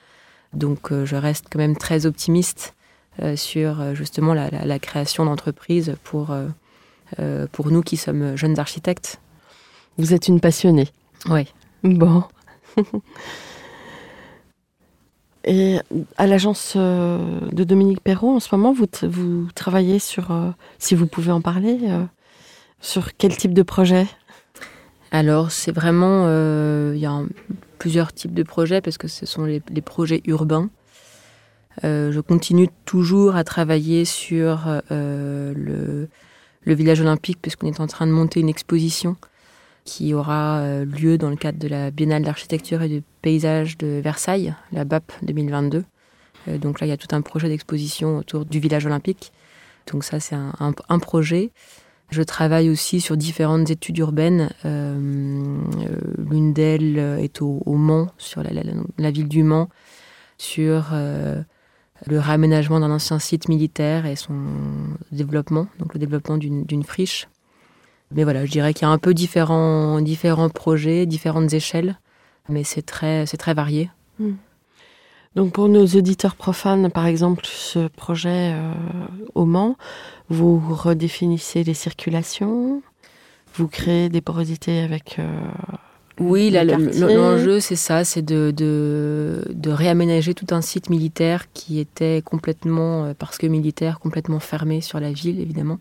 Donc 0.53 0.91
euh, 0.91 1.05
je 1.05 1.15
reste 1.15 1.47
quand 1.51 1.59
même 1.59 1.75
très 1.75 2.05
optimiste 2.05 2.73
euh, 3.21 3.35
sur 3.35 3.95
justement 3.95 4.33
la, 4.33 4.79
création 4.79 5.25
d'entreprises 5.25 5.95
pour, 6.03 6.33
pour 7.51 7.71
nous 7.71 7.81
qui 7.81 7.97
sommes 7.97 8.37
jeunes 8.37 8.59
architectes. 8.59 9.19
Vous 9.97 10.13
êtes 10.13 10.27
une 10.27 10.39
passionnée. 10.39 10.87
Oui. 11.29 11.47
Bon. 11.83 12.23
Et 15.43 15.77
à 16.17 16.27
l'agence 16.27 16.77
de 16.77 17.63
Dominique 17.63 18.01
Perrault, 18.01 18.35
en 18.35 18.39
ce 18.39 18.55
moment, 18.55 18.73
vous, 18.73 18.85
vous 19.03 19.47
travaillez 19.55 19.99
sur, 19.99 20.31
si 20.77 20.93
vous 20.95 21.07
pouvez 21.07 21.31
en 21.31 21.41
parler, 21.41 21.79
sur 22.79 23.15
quel 23.17 23.35
type 23.35 23.53
de 23.53 23.63
projet? 23.63 24.05
Alors, 25.11 25.51
c'est 25.51 25.73
vraiment. 25.73 26.23
Euh, 26.27 26.93
il 26.95 27.01
y 27.01 27.05
a 27.05 27.21
plusieurs 27.77 28.13
types 28.13 28.33
de 28.33 28.43
projets 28.43 28.81
parce 28.81 28.97
que 28.97 29.09
ce 29.09 29.25
sont 29.25 29.43
les, 29.43 29.59
projets 29.81 30.21
urbains. 30.25 30.69
Euh, 31.83 32.11
je 32.11 32.19
continue 32.21 32.69
toujours 32.85 33.35
à 33.35 33.43
travailler 33.43 34.05
sur 34.05 34.81
euh, 34.91 35.53
le, 35.55 36.07
le, 36.63 36.73
village 36.73 37.01
olympique 37.01 37.39
puisqu'on 37.41 37.67
est 37.67 37.79
en 37.79 37.87
train 37.87 38.07
de 38.07 38.11
monter 38.11 38.39
une 38.39 38.49
exposition 38.49 39.15
qui 39.83 40.13
aura 40.13 40.83
lieu 40.85 41.17
dans 41.17 41.29
le 41.29 41.35
cadre 41.35 41.57
de 41.57 41.67
la 41.67 41.91
Biennale 41.91 42.23
d'architecture 42.23 42.81
et 42.81 42.89
de 42.89 43.03
paysage 43.21 43.77
de 43.77 43.99
Versailles, 44.03 44.53
la 44.71 44.85
BAP 44.85 45.11
2022. 45.23 45.83
donc 46.59 46.79
là, 46.79 46.87
il 46.87 46.89
y 46.89 46.93
a 46.93 46.97
tout 46.97 47.13
un 47.15 47.21
projet 47.21 47.49
d'exposition 47.49 48.17
autour 48.17 48.45
du 48.45 48.59
village 48.59 48.85
olympique. 48.85 49.31
Donc 49.91 50.03
ça, 50.03 50.19
c'est 50.19 50.35
un, 50.35 50.99
projet. 50.99 51.51
Je 52.09 52.21
travaille 52.21 52.69
aussi 52.69 53.01
sur 53.01 53.17
différentes 53.17 53.69
études 53.69 53.97
urbaines. 53.97 54.49
Euh, 54.65 55.57
euh, 55.79 55.97
l'une 56.29 56.53
d'elles 56.53 56.97
est 57.19 57.41
au, 57.41 57.61
Mans, 57.67 58.09
sur 58.17 58.43
la, 58.43 59.11
ville 59.11 59.27
du 59.27 59.43
Mans, 59.43 59.69
sur 60.37 60.89
euh, 60.93 61.41
le 62.07 62.19
réaménagement 62.19 62.79
d'un 62.79 62.91
ancien 62.91 63.19
site 63.19 63.49
militaire 63.49 64.05
et 64.05 64.15
son 64.15 64.35
développement, 65.11 65.67
donc 65.79 65.93
le 65.93 65.99
développement 65.99 66.37
d'une 66.37 66.83
friche. 66.83 67.27
Mais 68.13 68.23
voilà, 68.23 68.45
je 68.45 68.51
dirais 68.51 68.73
qu'il 68.73 68.87
y 68.87 68.89
a 68.89 68.91
un 68.91 68.97
peu 68.97 69.13
différents, 69.13 70.01
différents 70.01 70.49
projets, 70.49 71.05
différentes 71.05 71.53
échelles, 71.53 71.97
mais 72.49 72.63
c'est 72.63 72.81
très, 72.81 73.25
très 73.25 73.53
varié. 73.53 73.89
Hmm. 74.19 74.33
Donc 75.35 75.53
pour 75.53 75.69
nos 75.69 75.85
auditeurs 75.85 76.35
profanes, 76.35 76.91
par 76.91 77.05
exemple, 77.05 77.45
ce 77.45 77.87
projet 77.87 78.53
au 79.33 79.45
Mans, 79.45 79.77
vous 80.27 80.59
redéfinissez 80.59 81.63
les 81.63 81.73
circulations, 81.73 82.81
vous 83.55 83.67
créez 83.67 84.09
des 84.09 84.21
porosités 84.21 84.79
avec. 84.79 85.17
Euh, 85.19 85.27
oui, 86.19 86.51
l'enjeu, 86.51 87.59
c'est 87.59 87.75
ça, 87.75 88.03
c'est 88.03 88.21
de, 88.21 88.53
de, 88.55 89.69
réaménager 89.69 90.33
tout 90.33 90.45
un 90.51 90.61
site 90.61 90.89
militaire 90.89 91.51
qui 91.51 91.79
était 91.79 92.21
complètement, 92.23 93.05
euh, 93.05 93.13
parce 93.17 93.37
que 93.37 93.47
militaire, 93.47 93.99
complètement 93.99 94.39
fermé 94.39 94.81
sur 94.81 94.99
la 94.99 95.11
ville, 95.11 95.39
évidemment. 95.39 95.79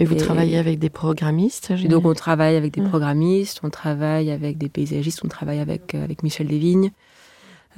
Et 0.00 0.04
vous 0.04 0.14
travaillez 0.14 0.58
avec 0.58 0.78
des 0.78 0.90
programmistes 0.90 1.72
Donc 1.72 2.06
on 2.06 2.14
travaille 2.14 2.56
avec 2.56 2.72
des 2.72 2.82
programmistes, 2.82 3.60
on 3.64 3.70
travaille 3.70 4.30
avec 4.30 4.56
des 4.56 4.68
paysagistes, 4.68 5.20
on 5.24 5.28
travaille 5.28 5.58
avec, 5.58 5.94
euh, 5.94 6.04
avec 6.04 6.22
Michel 6.22 6.46
Desvignes. 6.46 6.92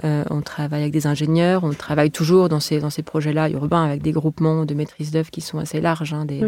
Euh, 0.04 0.24
on 0.30 0.40
travaille 0.40 0.83
avec 0.83 0.92
des 0.92 1.06
ingénieurs, 1.06 1.64
on 1.64 1.72
travaille 1.72 2.11
toujours 2.11 2.48
dans 2.48 2.61
ces, 2.61 2.80
dans 2.80 2.90
ces 2.90 3.02
projets-là 3.02 3.50
urbains 3.50 3.85
avec 3.85 4.02
des 4.02 4.12
groupements 4.12 4.64
de 4.64 4.72
maîtrise 4.72 5.11
d'œuvre 5.11 5.30
qui 5.30 5.40
sont 5.40 5.59
assez 5.59 5.80
larges, 5.80 6.14
hein, 6.14 6.24
des, 6.24 6.40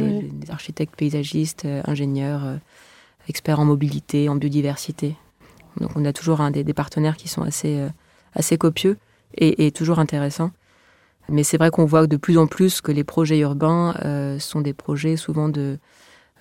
architectes 0.48 0.96
paysagistes, 0.96 1.64
euh, 1.66 1.82
ingénieurs, 1.86 2.44
euh, 2.44 2.56
experts 3.28 3.60
en 3.60 3.66
mobilité, 3.66 4.28
en 4.28 4.36
biodiversité. 4.36 5.16
Donc 5.80 5.90
on 5.96 6.04
a 6.04 6.12
toujours 6.12 6.40
un 6.40 6.50
des, 6.50 6.64
partenaires 6.72 7.16
qui 7.16 7.28
sont 7.28 7.42
assez, 7.42 7.80
assez 8.34 8.58
copieux 8.58 8.98
et, 9.36 9.70
toujours 9.70 9.98
intéressants. 9.98 10.50
Mais 11.28 11.44
c'est 11.44 11.56
vrai 11.56 11.70
qu'on 11.70 11.84
voit 11.84 12.06
de 12.06 12.16
plus 12.16 12.36
en 12.36 12.46
plus 12.46 12.80
que 12.80 12.92
les 12.92 13.04
projets 13.04 13.38
urbains 13.38 13.94
sont 14.38 14.60
des 14.60 14.74
projets 14.74 15.16
souvent 15.16 15.48
de, 15.48 15.78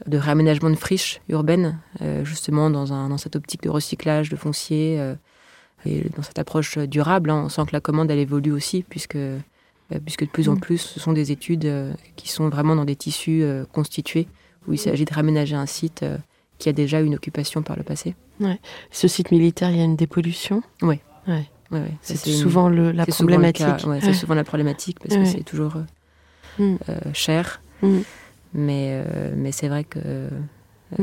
de 0.07 0.17
réaménagement 0.17 0.69
de 0.69 0.75
friches 0.75 1.21
urbaines, 1.29 1.79
justement 2.23 2.69
dans, 2.69 2.91
un, 2.91 3.09
dans 3.09 3.17
cette 3.17 3.35
optique 3.35 3.63
de 3.63 3.69
recyclage 3.69 4.29
de 4.29 4.35
foncier 4.35 5.15
et 5.85 6.09
dans 6.15 6.21
cette 6.21 6.39
approche 6.39 6.77
durable, 6.77 7.29
hein, 7.29 7.43
on 7.45 7.49
sent 7.49 7.63
que 7.67 7.73
la 7.73 7.81
commande, 7.81 8.11
elle 8.11 8.19
évolue 8.19 8.51
aussi, 8.51 8.83
puisque, 8.87 9.15
euh, 9.15 9.39
puisque 10.05 10.25
de 10.25 10.29
plus 10.29 10.49
en 10.49 10.55
mm. 10.55 10.59
plus, 10.59 10.77
ce 10.77 10.99
sont 10.99 11.13
des 11.13 11.31
études 11.31 11.65
euh, 11.65 11.93
qui 12.15 12.29
sont 12.29 12.49
vraiment 12.49 12.75
dans 12.75 12.85
des 12.85 12.95
tissus 12.95 13.43
euh, 13.43 13.65
constitués, 13.65 14.27
où 14.67 14.73
il 14.73 14.77
s'agit 14.77 15.05
de 15.05 15.13
raménager 15.13 15.55
un 15.55 15.65
site 15.65 16.05
qui 16.59 16.69
a 16.69 16.73
déjà 16.73 17.01
une 17.01 17.15
occupation 17.15 17.63
par 17.63 17.75
le 17.75 17.83
passé. 17.83 18.15
Ouais. 18.39 18.59
Ce 18.91 19.07
site 19.07 19.31
militaire, 19.31 19.71
il 19.71 19.77
y 19.77 19.81
a 19.81 19.83
une 19.83 19.95
dépollution? 19.95 20.61
Oui. 20.83 20.99
Ouais. 21.27 21.49
C'est 22.01 22.17
souvent 22.17 22.69
le, 22.69 22.91
la 22.91 23.05
problématique. 23.05 23.65
c'est 24.01 24.13
souvent 24.13 24.35
la 24.35 24.43
problématique, 24.43 24.99
parce 24.99 25.15
que 25.15 25.25
c'est 25.25 25.43
toujours 25.43 25.75
mm. 26.59 26.75
cher. 27.13 27.61
Mm. 27.81 27.99
Mais, 28.53 29.03
mais 29.35 29.51
c'est 29.51 29.69
vrai 29.69 29.83
que 29.83 30.29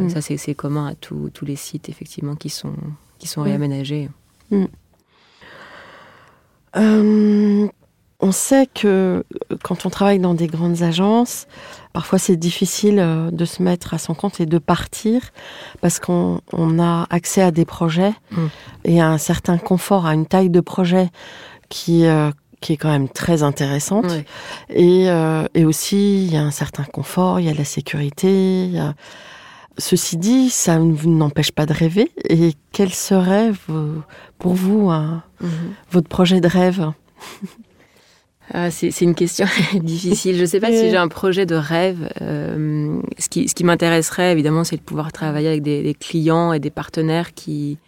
ça, 0.09 0.21
c'est 0.21 0.55
commun 0.55 0.89
à 0.89 0.95
tous 0.95 1.45
les 1.45 1.57
sites, 1.57 1.89
effectivement, 1.89 2.37
qui 2.37 2.51
sont, 2.51 2.75
qui 3.19 3.27
sont 3.27 3.43
réaménagés. 3.43 4.09
Euh, 8.23 8.27
on 8.27 8.33
sait 8.33 8.67
que 8.67 9.25
quand 9.63 9.87
on 9.87 9.91
travaille 9.91 10.19
dans 10.19 10.35
des 10.35 10.47
grandes 10.47 10.83
agences, 10.83 11.47
parfois 11.93 12.19
c'est 12.19 12.37
difficile 12.37 12.99
euh, 12.99 13.31
de 13.31 13.45
se 13.45 13.63
mettre 13.63 13.95
à 13.95 13.99
son 13.99 14.15
compte 14.15 14.41
et 14.41 14.47
de 14.47 14.59
partir 14.59 15.23
parce 15.81 15.99
qu'on 15.99 16.41
a 16.79 17.07
accès 17.11 17.43
à 17.43 17.51
des 17.51 17.65
projets 17.65 18.13
hmm. 18.33 18.47
et 18.85 19.01
à 19.01 19.09
un 19.09 19.19
certain 19.19 19.59
confort, 19.59 20.07
à 20.07 20.15
une 20.15 20.27
taille 20.27 20.51
de 20.51 20.61
projet 20.61 21.11
qui, 21.69 22.07
euh, 22.07 22.31
qui 22.61 22.75
est 22.75 22.77
quand 22.77 22.91
même 22.91 23.09
très 23.09 23.43
intéressante. 23.43 24.13
Et, 24.69 25.05
et, 25.05 25.65
aussi, 25.65 26.25
il 26.25 26.33
y 26.33 26.37
a 26.37 26.43
un 26.43 26.51
certain 26.51 26.85
confort, 26.85 27.41
il 27.41 27.47
y 27.47 27.51
a 27.51 27.55
la 27.55 27.65
sécurité, 27.65 28.65
il 28.65 28.73
y 28.73 28.79
a 28.79 28.95
Ceci 29.81 30.17
dit, 30.17 30.51
ça 30.51 30.77
ne 30.81 30.93
vous 30.93 31.09
n'empêche 31.09 31.53
pas 31.53 31.65
de 31.65 31.73
rêver. 31.73 32.11
Et 32.29 32.55
quel 32.73 32.93
serait 32.93 33.53
pour 34.41 34.55
vous 34.55 34.91
mhm. 34.91 35.21
votre 35.93 36.09
projet 36.09 36.41
de 36.41 36.49
rêve? 36.49 36.91
ah, 38.55 38.71
c'est, 38.71 39.01
une 39.03 39.15
question 39.15 39.47
difficile. 39.75 40.37
Je 40.37 40.43
ne 40.43 40.47
sais 40.47 40.61
pas 40.61 40.73
si 40.73 40.91
j'ai 40.91 40.97
un 40.97 41.09
projet 41.09 41.45
de 41.45 41.55
rêve. 41.55 42.09
Euh, 42.23 43.01
ce 43.19 43.29
qui, 43.29 43.49
ce 43.49 43.55
qui 43.55 43.65
m'intéresserait, 43.65 44.33
évidemment, 44.33 44.65
c'est 44.65 44.77
de 44.77 44.83
pouvoir 44.83 45.13
travailler 45.13 45.49
avec 45.49 45.63
des, 45.63 45.95
clients 45.99 46.53
et 46.53 46.61
des 46.61 46.71
partenaires 46.71 47.35
qui, 47.35 47.79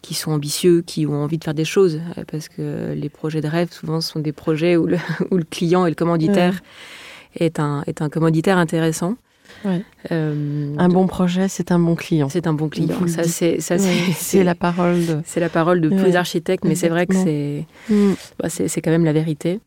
qui 0.00 0.14
sont 0.14 0.32
ambitieux, 0.32 0.82
qui 0.82 1.06
ont 1.06 1.22
envie 1.22 1.38
de 1.38 1.44
faire 1.44 1.54
des 1.54 1.66
choses. 1.66 2.00
Parce 2.30 2.48
que 2.48 2.94
les 2.94 3.08
projets 3.10 3.42
de 3.42 3.48
rêve, 3.48 3.70
souvent, 3.70 4.00
sont 4.00 4.20
des 4.20 4.32
projets 4.32 4.76
où 4.76 4.86
le, 4.86 4.96
où 5.30 5.36
le 5.36 5.44
client 5.44 5.84
et 5.84 5.90
le 5.90 5.96
commanditaire 5.96 6.60
est, 7.36 7.60
un, 7.60 7.82
est 7.86 8.00
un 8.00 8.08
commanditaire 8.08 8.56
intéressant. 8.56 9.16
Euh, 10.10 10.74
un 10.78 10.88
bon 10.88 11.06
projet, 11.06 11.46
c'est 11.48 11.70
un 11.70 11.78
bon 11.78 11.94
client. 11.94 12.28
C'est 12.30 12.46
un 12.46 12.54
bon 12.54 12.68
client. 12.68 13.06
Ça, 13.06 13.24
c'est 13.24 13.60
c'est 13.60 14.42
la 14.42 14.54
parole. 14.54 15.06
De... 15.06 15.20
C'est 15.26 15.40
la 15.40 15.50
parole 15.50 15.80
de 15.82 15.90
tous 15.90 16.04
les 16.04 16.16
architectes, 16.16 16.64
mais 16.64 16.74
c'est 16.74 16.88
vrai 16.88 17.06
que 17.06 17.14
c'est 17.14 17.66
mm. 17.90 18.12
bah, 18.40 18.48
c'est 18.48 18.80
quand 18.80 18.90
même 18.90 19.04
la 19.04 19.12
vérité. 19.12 19.60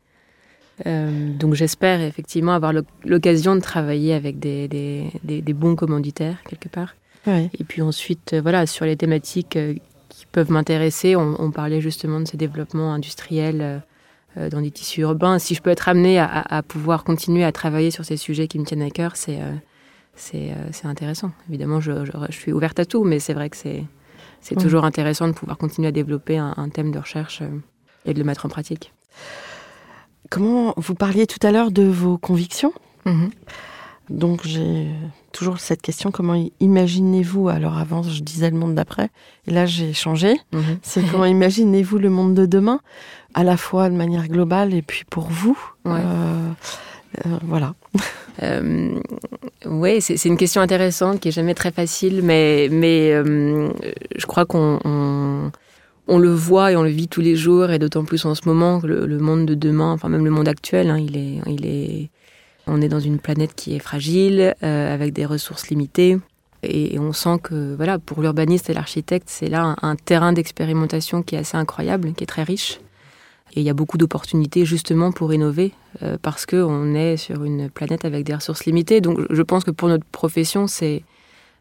Euh, 0.86 1.32
donc 1.34 1.54
j'espère 1.54 2.02
effectivement 2.02 2.54
avoir 2.54 2.74
l'occasion 3.06 3.56
de 3.56 3.62
travailler 3.62 4.14
avec 4.14 4.40
des, 4.40 4.68
des, 4.68 5.12
des, 5.24 5.54
bons 5.54 5.76
commanditaires 5.76 6.38
quelque 6.50 6.68
part. 6.68 6.96
Et 7.28 7.64
puis 7.64 7.82
ensuite, 7.82 8.34
euh, 8.34 8.42
voilà, 8.42 8.66
sur 8.68 8.86
les 8.86 8.98
thématiques 8.98 9.58
qui 10.10 10.26
peuvent 10.32 10.52
m'intéresser, 10.52 11.16
on, 11.16 11.52
parlait 11.52 11.82
justement 11.82 12.20
de 12.20 12.26
ces 12.26 12.38
développements 12.38 12.94
industriels 12.94 13.82
dans 14.36 14.62
des 14.62 14.72
tissus 14.72 15.02
urbains. 15.02 15.40
Si 15.40 15.56
je 15.56 15.62
peux 15.62 15.72
être 15.72 15.90
amenée 15.90 16.20
à, 16.20 16.44
à, 16.48 16.62
pouvoir 16.62 17.04
continuer 17.04 17.44
à 17.44 17.52
travailler 17.52 17.90
sur 17.90 18.06
ces 18.06 18.18
sujets 18.18 18.48
qui 18.48 18.60
me 18.60 18.66
tiennent 18.66 18.82
à 18.82 18.90
cœur, 18.90 19.16
c'est 19.16 19.40
euh, 20.34 20.68
c'est 20.72 20.86
intéressant. 20.86 21.32
Évidemment, 21.50 21.82
je, 21.82 21.92
suis 22.30 22.54
ouverte 22.54 22.80
à 22.80 22.86
tout, 22.86 23.04
mais 23.04 23.20
c'est 23.20 23.34
vrai 23.34 23.50
que 23.50 23.58
c'est 23.58 24.56
toujours 24.56 24.86
intéressant 24.86 25.28
de 25.28 25.34
pouvoir 25.34 25.58
continuer 25.58 25.88
à 25.90 25.92
développer 25.92 26.38
un, 26.38 26.70
thème 26.70 26.92
de 26.92 27.00
recherche 27.00 27.42
euh, 27.42 27.50
et 28.06 28.14
de 28.14 28.20
le 28.20 28.26
mettre 28.26 28.46
en 28.46 28.50
pratique. 28.50 28.94
Comment 30.30 30.74
vous 30.78 30.96
parliez 30.96 31.28
tout 31.28 31.46
à 31.46 31.52
l'heure 31.52 31.72
de 31.72 31.84
vos 31.84 32.18
convictions 32.18 32.74
mhm. 33.06 33.30
Donc 34.10 34.42
j'ai 34.46 34.88
toujours 35.32 35.60
cette 35.60 35.82
question 35.82 36.12
comment 36.12 36.42
imaginez-vous 36.60 37.50
Alors 37.50 37.78
avant, 37.78 38.04
je 38.04 38.22
disais 38.22 38.52
le 38.52 38.58
monde 38.58 38.76
d'après, 38.76 39.10
et 39.48 39.52
là 39.52 39.66
j'ai 39.66 39.94
changé. 39.94 40.40
Mhm. 40.54 40.78
C'est 40.84 41.02
comment 41.10 41.26
imaginez-vous 41.26 41.98
le 41.98 42.10
monde 42.10 42.34
de 42.36 42.46
demain, 42.46 42.82
à 43.34 43.44
la 43.44 43.58
fois 43.58 43.90
de 43.90 43.96
manière 43.96 44.28
globale 44.28 44.74
et 44.74 44.82
puis 44.82 45.04
pour 45.10 45.28
vous. 45.28 45.58
Ouais. 45.86 45.94
Euh, 45.94 46.52
euh, 47.26 47.38
voilà. 47.44 47.74
Euh, 48.44 49.00
oui, 49.66 50.02
c'est 50.02 50.26
une 50.26 50.36
question 50.36 50.60
intéressante 50.60 51.22
qui 51.22 51.30
est 51.30 51.32
jamais 51.32 51.54
très 51.54 51.72
facile, 51.72 52.20
mais, 52.22 52.68
mais 52.70 53.12
je 53.14 54.26
crois 54.26 54.46
qu'on 54.46 55.52
on, 56.08 56.20
le 56.20 56.34
voit 56.34 56.72
et 56.72 56.76
on 56.76 56.84
le 56.84 56.90
vit 56.90 57.08
tous 57.08 57.22
les 57.22 57.36
jours, 57.36 57.72
et 57.72 57.80
d'autant 57.80 58.04
plus 58.04 58.26
en 58.26 58.36
ce 58.36 58.42
moment 58.46 58.80
que 58.80 58.88
le, 58.88 59.18
monde 59.20 59.46
de 59.46 59.56
demain, 59.56 59.92
enfin 59.92 60.10
même 60.10 60.26
le 60.26 60.32
monde 60.32 60.48
actuel, 60.48 60.90
hein, 60.90 60.98
il 60.98 61.18
est, 61.18 61.42
il 61.48 61.66
est, 61.66 62.10
on 62.68 62.82
est 62.82 62.90
dans 62.90 63.00
une 63.00 63.20
planète 63.20 63.54
qui 63.56 63.76
est 63.76 63.80
fragile, 63.80 64.56
euh, 64.64 64.94
avec 64.94 65.14
des 65.14 65.26
ressources 65.26 65.70
limitées. 65.70 66.18
Et, 66.64 66.98
on 67.00 67.14
sent 67.14 67.38
que 67.44 67.76
voilà, 67.76 68.00
pour 68.00 68.22
l'urbaniste 68.22 68.70
et 68.70 68.74
l'architecte, 68.74 69.28
c'est 69.30 69.50
là 69.50 69.76
un, 69.82 69.96
terrain 69.96 70.34
d'expérimentation 70.34 71.22
qui 71.22 71.36
est 71.36 71.40
assez 71.40 71.58
incroyable, 71.58 72.14
qui 72.14 72.24
est 72.24 72.28
très 72.28 72.44
riche. 72.44 72.80
Et 73.54 73.62
il 73.62 73.64
y 73.64 73.70
a 73.70 73.74
beaucoup 73.74 73.98
d'opportunités 73.98 74.66
justement 74.66 75.12
pour 75.12 75.34
innover 75.34 75.72
euh, 76.02 76.18
parce 76.22 76.46
qu'on 76.46 76.94
est 76.96 77.18
sur 77.18 77.44
une 77.44 77.70
planète 77.70 78.04
avec 78.04 78.26
des 78.26 78.34
ressources 78.34 78.66
limitées. 78.66 79.00
Donc 79.00 79.20
je 79.30 79.42
pense 79.44 79.64
que 79.64 79.72
pour 79.72 79.88
notre 79.88 80.06
profession, 80.06 80.68
c'est, 80.68 81.04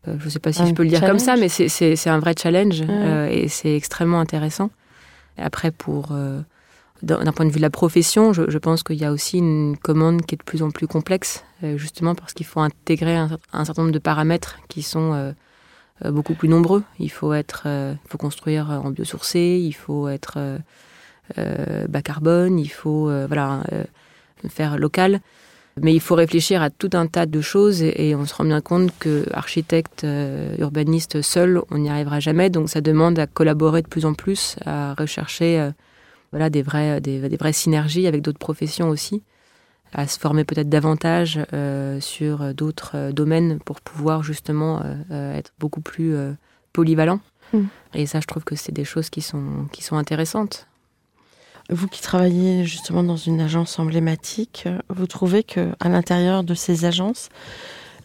je 0.06 0.24
ne 0.24 0.30
sais 0.30 0.38
pas 0.38 0.52
si 0.52 0.62
Un 0.62 0.66
je 0.66 0.72
peux 0.74 0.82
le 0.82 0.88
dire 0.90 1.00
comme 1.04 1.18
ça, 1.18 1.36
mais 1.36 1.48
c'est- 1.48 2.08
un 2.08 2.18
vrai 2.18 2.34
challenge 2.40 2.80
Ouais. 2.82 2.86
euh, 2.90 3.28
et 3.30 3.48
c'est 3.48 3.74
extrêmement 3.76 4.20
intéressant. 4.20 4.70
Après, 5.38 5.70
pour 5.70 6.08
euh, 6.12 6.40
d'un 7.02 7.32
point 7.32 7.44
de 7.46 7.50
vue 7.50 7.56
de 7.56 7.62
la 7.62 7.70
profession, 7.70 8.32
je, 8.32 8.42
je 8.50 8.58
pense 8.58 8.82
qu'il 8.82 8.96
y 8.96 9.04
a 9.04 9.12
aussi 9.12 9.38
une 9.38 9.76
commande 9.76 10.22
qui 10.26 10.34
est 10.34 10.38
de 10.38 10.44
plus 10.44 10.62
en 10.62 10.70
plus 10.70 10.86
complexe, 10.86 11.44
euh, 11.62 11.76
justement 11.76 12.14
parce 12.14 12.32
qu'il 12.32 12.46
faut 12.46 12.60
intégrer 12.60 13.16
un, 13.16 13.26
cer- 13.28 13.38
un 13.52 13.64
certain 13.64 13.82
nombre 13.82 13.94
de 13.94 13.98
paramètres 13.98 14.58
qui 14.68 14.82
sont 14.82 15.12
euh, 15.12 15.32
euh, 16.04 16.10
beaucoup 16.10 16.34
plus 16.34 16.48
nombreux. 16.48 16.82
Il 16.98 17.10
faut 17.10 17.32
être, 17.34 17.64
euh, 17.66 17.94
faut 18.08 18.18
construire 18.18 18.70
en 18.70 18.90
biosourcé, 18.90 19.60
il 19.62 19.72
faut 19.72 20.08
être 20.08 20.34
euh, 20.36 20.58
euh, 21.38 21.86
bas 21.88 22.02
carbone, 22.02 22.58
il 22.58 22.68
faut 22.68 23.08
euh, 23.08 23.26
voilà 23.26 23.62
euh, 23.72 23.84
faire 24.48 24.76
local. 24.78 25.20
Mais 25.82 25.92
il 25.92 26.00
faut 26.00 26.14
réfléchir 26.14 26.62
à 26.62 26.70
tout 26.70 26.90
un 26.92 27.06
tas 27.06 27.26
de 27.26 27.40
choses 27.40 27.82
et, 27.82 28.08
et 28.08 28.14
on 28.14 28.26
se 28.26 28.34
rend 28.34 28.44
bien 28.44 28.60
compte 28.60 28.96
que 28.98 29.26
architecte, 29.32 30.04
euh, 30.04 30.56
urbaniste 30.58 31.20
seul, 31.20 31.60
on 31.70 31.78
n'y 31.78 31.90
arrivera 31.90 32.20
jamais. 32.20 32.48
Donc 32.48 32.68
ça 32.68 32.80
demande 32.80 33.18
à 33.18 33.26
collaborer 33.26 33.82
de 33.82 33.88
plus 33.88 34.04
en 34.06 34.14
plus, 34.14 34.56
à 34.64 34.94
rechercher 34.94 35.58
euh, 35.58 35.70
voilà 36.30 36.48
des 36.48 36.62
vraies 36.62 37.00
des, 37.00 37.28
des 37.28 37.36
vraies 37.36 37.52
synergies 37.52 38.06
avec 38.06 38.22
d'autres 38.22 38.38
professions 38.38 38.88
aussi, 38.88 39.22
à 39.92 40.06
se 40.06 40.18
former 40.18 40.44
peut-être 40.44 40.68
davantage 40.68 41.40
euh, 41.52 42.00
sur 42.00 42.54
d'autres 42.54 42.92
euh, 42.94 43.12
domaines 43.12 43.58
pour 43.60 43.80
pouvoir 43.80 44.22
justement 44.22 44.80
euh, 44.84 44.94
euh, 45.10 45.34
être 45.34 45.52
beaucoup 45.58 45.80
plus 45.80 46.14
euh, 46.14 46.32
polyvalent. 46.72 47.20
Mm. 47.52 47.62
Et 47.94 48.06
ça, 48.06 48.20
je 48.20 48.26
trouve 48.26 48.44
que 48.44 48.56
c'est 48.56 48.72
des 48.72 48.84
choses 48.84 49.10
qui 49.10 49.22
sont 49.22 49.66
qui 49.72 49.82
sont 49.82 49.96
intéressantes. 49.96 50.66
Vous 51.70 51.88
qui 51.88 52.02
travaillez 52.02 52.64
justement 52.64 53.02
dans 53.02 53.16
une 53.16 53.40
agence 53.40 53.78
emblématique, 53.78 54.68
vous 54.90 55.06
trouvez 55.06 55.42
que 55.42 55.70
à 55.80 55.88
l'intérieur 55.88 56.44
de 56.44 56.54
ces 56.54 56.84
agences, 56.84 57.30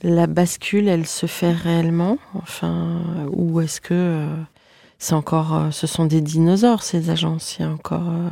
la 0.01 0.27
bascule, 0.27 0.87
elle 0.87 1.05
se 1.05 1.25
fait 1.25 1.51
réellement? 1.51 2.17
Enfin, 2.35 3.01
ou 3.31 3.59
est-ce 3.59 3.81
que 3.81 3.93
euh, 3.93 4.27
c'est 4.97 5.13
encore, 5.13 5.53
euh, 5.55 5.71
ce 5.71 5.87
sont 5.87 6.05
des 6.05 6.21
dinosaures 6.21 6.83
ces 6.83 7.09
agences? 7.09 7.57
Il 7.59 7.63
y 7.63 7.65
a 7.65 7.69
encore, 7.69 8.07
euh, 8.07 8.29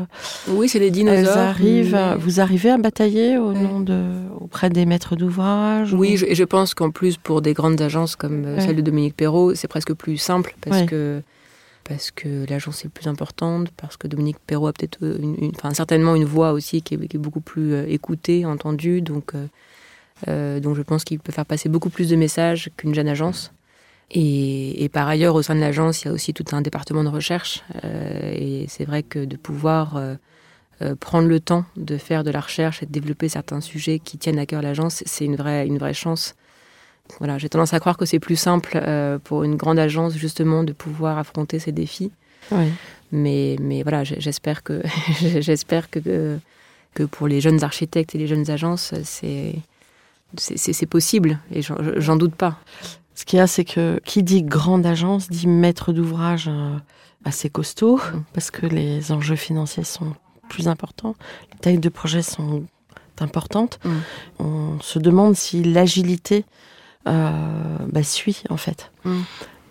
Oui, 0.54 0.70
c'est 0.70 0.80
des 0.80 0.86
elles 0.86 0.92
dinosaures. 0.94 1.38
arrivent. 1.38 1.92
mais- 1.92 2.16
Vous 2.16 2.40
arrivez 2.40 2.70
à 2.70 2.78
batailler 2.78 3.38
au 3.38 3.52
Ouais. 3.52 3.60
nom 3.60 3.82
de 3.82 4.02
auprès 4.40 4.70
des 4.70 4.86
maîtres 4.86 5.18
d'ouvrage 5.18 5.94
Oui, 5.94 6.14
ou- 6.14 6.18
je, 6.18 6.26
et 6.26 6.36
je 6.36 6.44
pense 6.46 6.74
qu'en 6.74 6.90
plus, 6.90 7.18
pour 7.18 7.42
des 7.42 7.54
grandes 7.54 7.82
agences 7.82 8.16
comme 8.16 8.46
Ouais. 8.46 8.62
celle 8.62 8.78
de 8.78 8.82
Dominique 8.82 9.18
Perrault, 9.18 9.56
c'est 9.56 9.68
presque 9.68 9.94
plus 9.94 10.16
simple 10.16 10.56
parce 10.62 10.78
Ouais. 10.82 10.86
que 10.86 11.22
parce 11.88 12.12
que 12.12 12.46
l'agence 12.50 12.84
est 12.84 12.90
plus 12.90 13.08
importante, 13.08 13.70
parce 13.78 13.96
que 13.96 14.08
Dominique 14.08 14.38
Perrault 14.46 14.68
a 14.68 14.74
peut-être 14.74 15.00
euh, 15.04 15.50
enfin, 15.56 15.74
certainement 15.74 16.16
une 16.16 16.26
voix 16.26 16.52
aussi 16.52 16.82
qui 16.82 16.96
est, 16.96 17.18
beaucoup 17.18 17.40
plus 17.40 17.74
euh, 17.74 17.86
écoutée, 17.88 18.46
entendue. 18.46 19.02
Donc, 19.02 19.34
euh, 20.28 20.60
donc 20.60 20.76
je 20.76 20.82
pense 20.82 21.04
qu'il 21.06 21.20
peut 21.20 21.32
faire 21.32 21.46
passer 21.46 21.70
beaucoup 21.70 21.90
plus 21.90 22.10
de 22.10 22.16
messages 22.16 22.70
qu'une 22.76 22.94
jeune 22.94 23.08
agence. 23.08 23.54
Et, 24.10 24.90
par 24.94 25.08
ailleurs, 25.08 25.36
au 25.36 25.42
sein 25.42 25.56
de 25.56 25.60
l'agence, 25.60 26.02
il 26.02 26.08
y 26.08 26.10
a 26.10 26.14
aussi 26.14 26.34
tout 26.34 26.46
un 26.54 26.62
département 26.62 27.04
de 27.04 27.10
recherche. 27.10 27.64
et 27.84 28.66
c'est 28.70 28.86
vrai 28.86 29.04
que 29.04 29.26
de 29.26 29.36
pouvoir 29.36 30.02
prendre 31.02 31.28
le 31.28 31.42
temps 31.42 31.66
de 31.76 31.98
faire 31.98 32.24
de 32.24 32.32
la 32.32 32.40
recherche 32.40 32.82
et 32.82 32.86
de 32.86 32.92
développer 32.92 33.28
certains 33.28 33.60
sujets 33.60 34.00
qui 34.00 34.18
tiennent 34.18 34.40
à 34.40 34.46
cœur 34.46 34.62
l'agence, 34.62 35.04
c'est 35.06 35.26
une 35.26 35.36
vraie, 35.36 35.68
une 35.68 35.78
vraie 35.78 35.94
chance. 35.94 36.36
Voilà, 37.20 37.38
j'ai 37.38 37.49
tendance 37.49 37.74
à 37.74 37.80
croire 37.80 37.97
que 37.97 38.05
c'est 38.05 38.20
plus 38.20 38.36
simple 38.36 38.80
euh, 38.82 39.18
pour 39.24 39.43
une 39.43 39.55
grande 39.55 39.80
agence 39.80 40.14
justement 40.16 40.64
de 40.64 40.74
pouvoir 40.74 41.18
affronter 41.18 41.60
ces 41.60 41.72
défis. 41.72 42.12
Mais, 43.12 43.55
mais 43.60 43.84
voilà, 43.84 44.03
j'espère 44.03 44.64
que 44.64 44.82
j'espère 45.39 45.89
que, 45.89 46.38
que 46.93 47.03
pour 47.03 47.28
les 47.28 47.41
jeunes 47.41 47.64
architectes 47.64 48.16
et 48.16 48.18
les 48.18 48.28
jeunes 48.28 48.49
agences, 48.49 48.93
c'est 49.03 50.86
possible 50.89 51.39
et 51.51 51.62
j'en- 51.62 52.16
doute 52.16 52.36
pas. 52.36 52.58
Ce 53.16 53.26
qu'il 53.26 53.38
y 53.38 53.41
a, 53.41 53.47
c'est 53.47 53.66
que 53.66 53.99
qui 54.05 54.22
dit 54.24 54.43
grande 54.43 54.86
agence 54.86 55.28
dit 55.30 55.47
maître 55.47 55.91
d'ouvrage 55.91 56.47
euh, 56.49 56.78
assez 57.26 57.49
costaud, 57.49 57.97
Mm. 57.97 58.24
parce 58.34 58.51
que 58.51 58.66
les 58.68 59.12
enjeux 59.12 59.36
financiers 59.36 59.84
sont 59.84 60.14
plus 60.49 60.68
importants, 60.68 61.16
les 61.51 61.60
tailles 61.60 61.80
de 61.80 61.89
projet 61.89 62.22
sont 62.22 62.64
importantes. 63.20 63.80
Mm. 63.84 63.89
On 64.39 64.80
se 64.82 64.99
demande 64.99 65.36
si 65.36 65.64
l'agilité 65.64 66.45
bah, 67.12 68.03
suit, 68.03 68.43
en 68.49 68.58
fait. 68.58 68.91
Mm. 69.05 69.22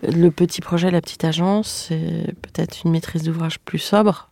Le 0.03 0.30
petit 0.30 0.61
projet, 0.61 0.91
la 0.91 1.01
petite 1.01 1.24
agence, 1.24 1.87
c'est 1.89 2.34
peut-être 2.43 2.78
une 2.84 2.91
maîtrise 2.93 3.22
d'ouvrage 3.22 3.59
plus 3.61 3.78
sobre. 3.78 4.28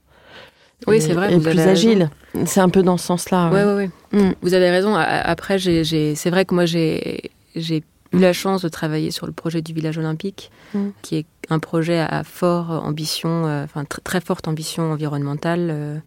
Oui, 0.86 0.96
et- 0.96 1.00
c'est 1.00 1.14
vrai, 1.14 1.32
Et 1.32 1.36
vous 1.36 1.42
plus 1.42 1.59
avez 1.59 1.70
agile. 1.70 2.11
C'est 2.44 2.61
un 2.61 2.68
peu 2.68 2.82
dans 2.82 2.96
ce 2.98 3.07
sens-là. 3.07 3.50
Ouais. 3.50 3.64
ouais, 3.64 3.74
ouais. 3.74 3.90
Mm. 4.12 4.34
Vous 4.42 4.55
avez 4.55 4.70
raison. 4.70 4.94
Après, 4.94 5.59
c'est 5.59 6.30
vrai 6.30 6.44
que 6.44 6.55
moi, 6.55 6.66
j'ai 6.66 7.30
j'ai 7.57 7.84
eu 8.12 8.18
la 8.18 8.32
chance 8.32 8.62
de 8.62 8.68
travailler 8.68 9.11
sur 9.11 9.26
le 9.26 9.32
projet 9.32 9.62
du 9.62 9.72
village 9.72 9.96
olympique, 9.98 10.50
Mm. 10.74 10.88
qui 11.02 11.16
est 11.16 11.26
un 11.50 11.59
projet 11.59 11.98
à, 12.00 12.22
fort 12.24 12.70
ambition, 12.70 13.46
euh, 13.46 13.64
enfin 13.64 13.82
tr- 13.84 14.00
très 14.05 14.20
forte 14.20 14.46
ambition 14.48 14.92
environnementale. 14.92 15.68
euh. 15.70 15.98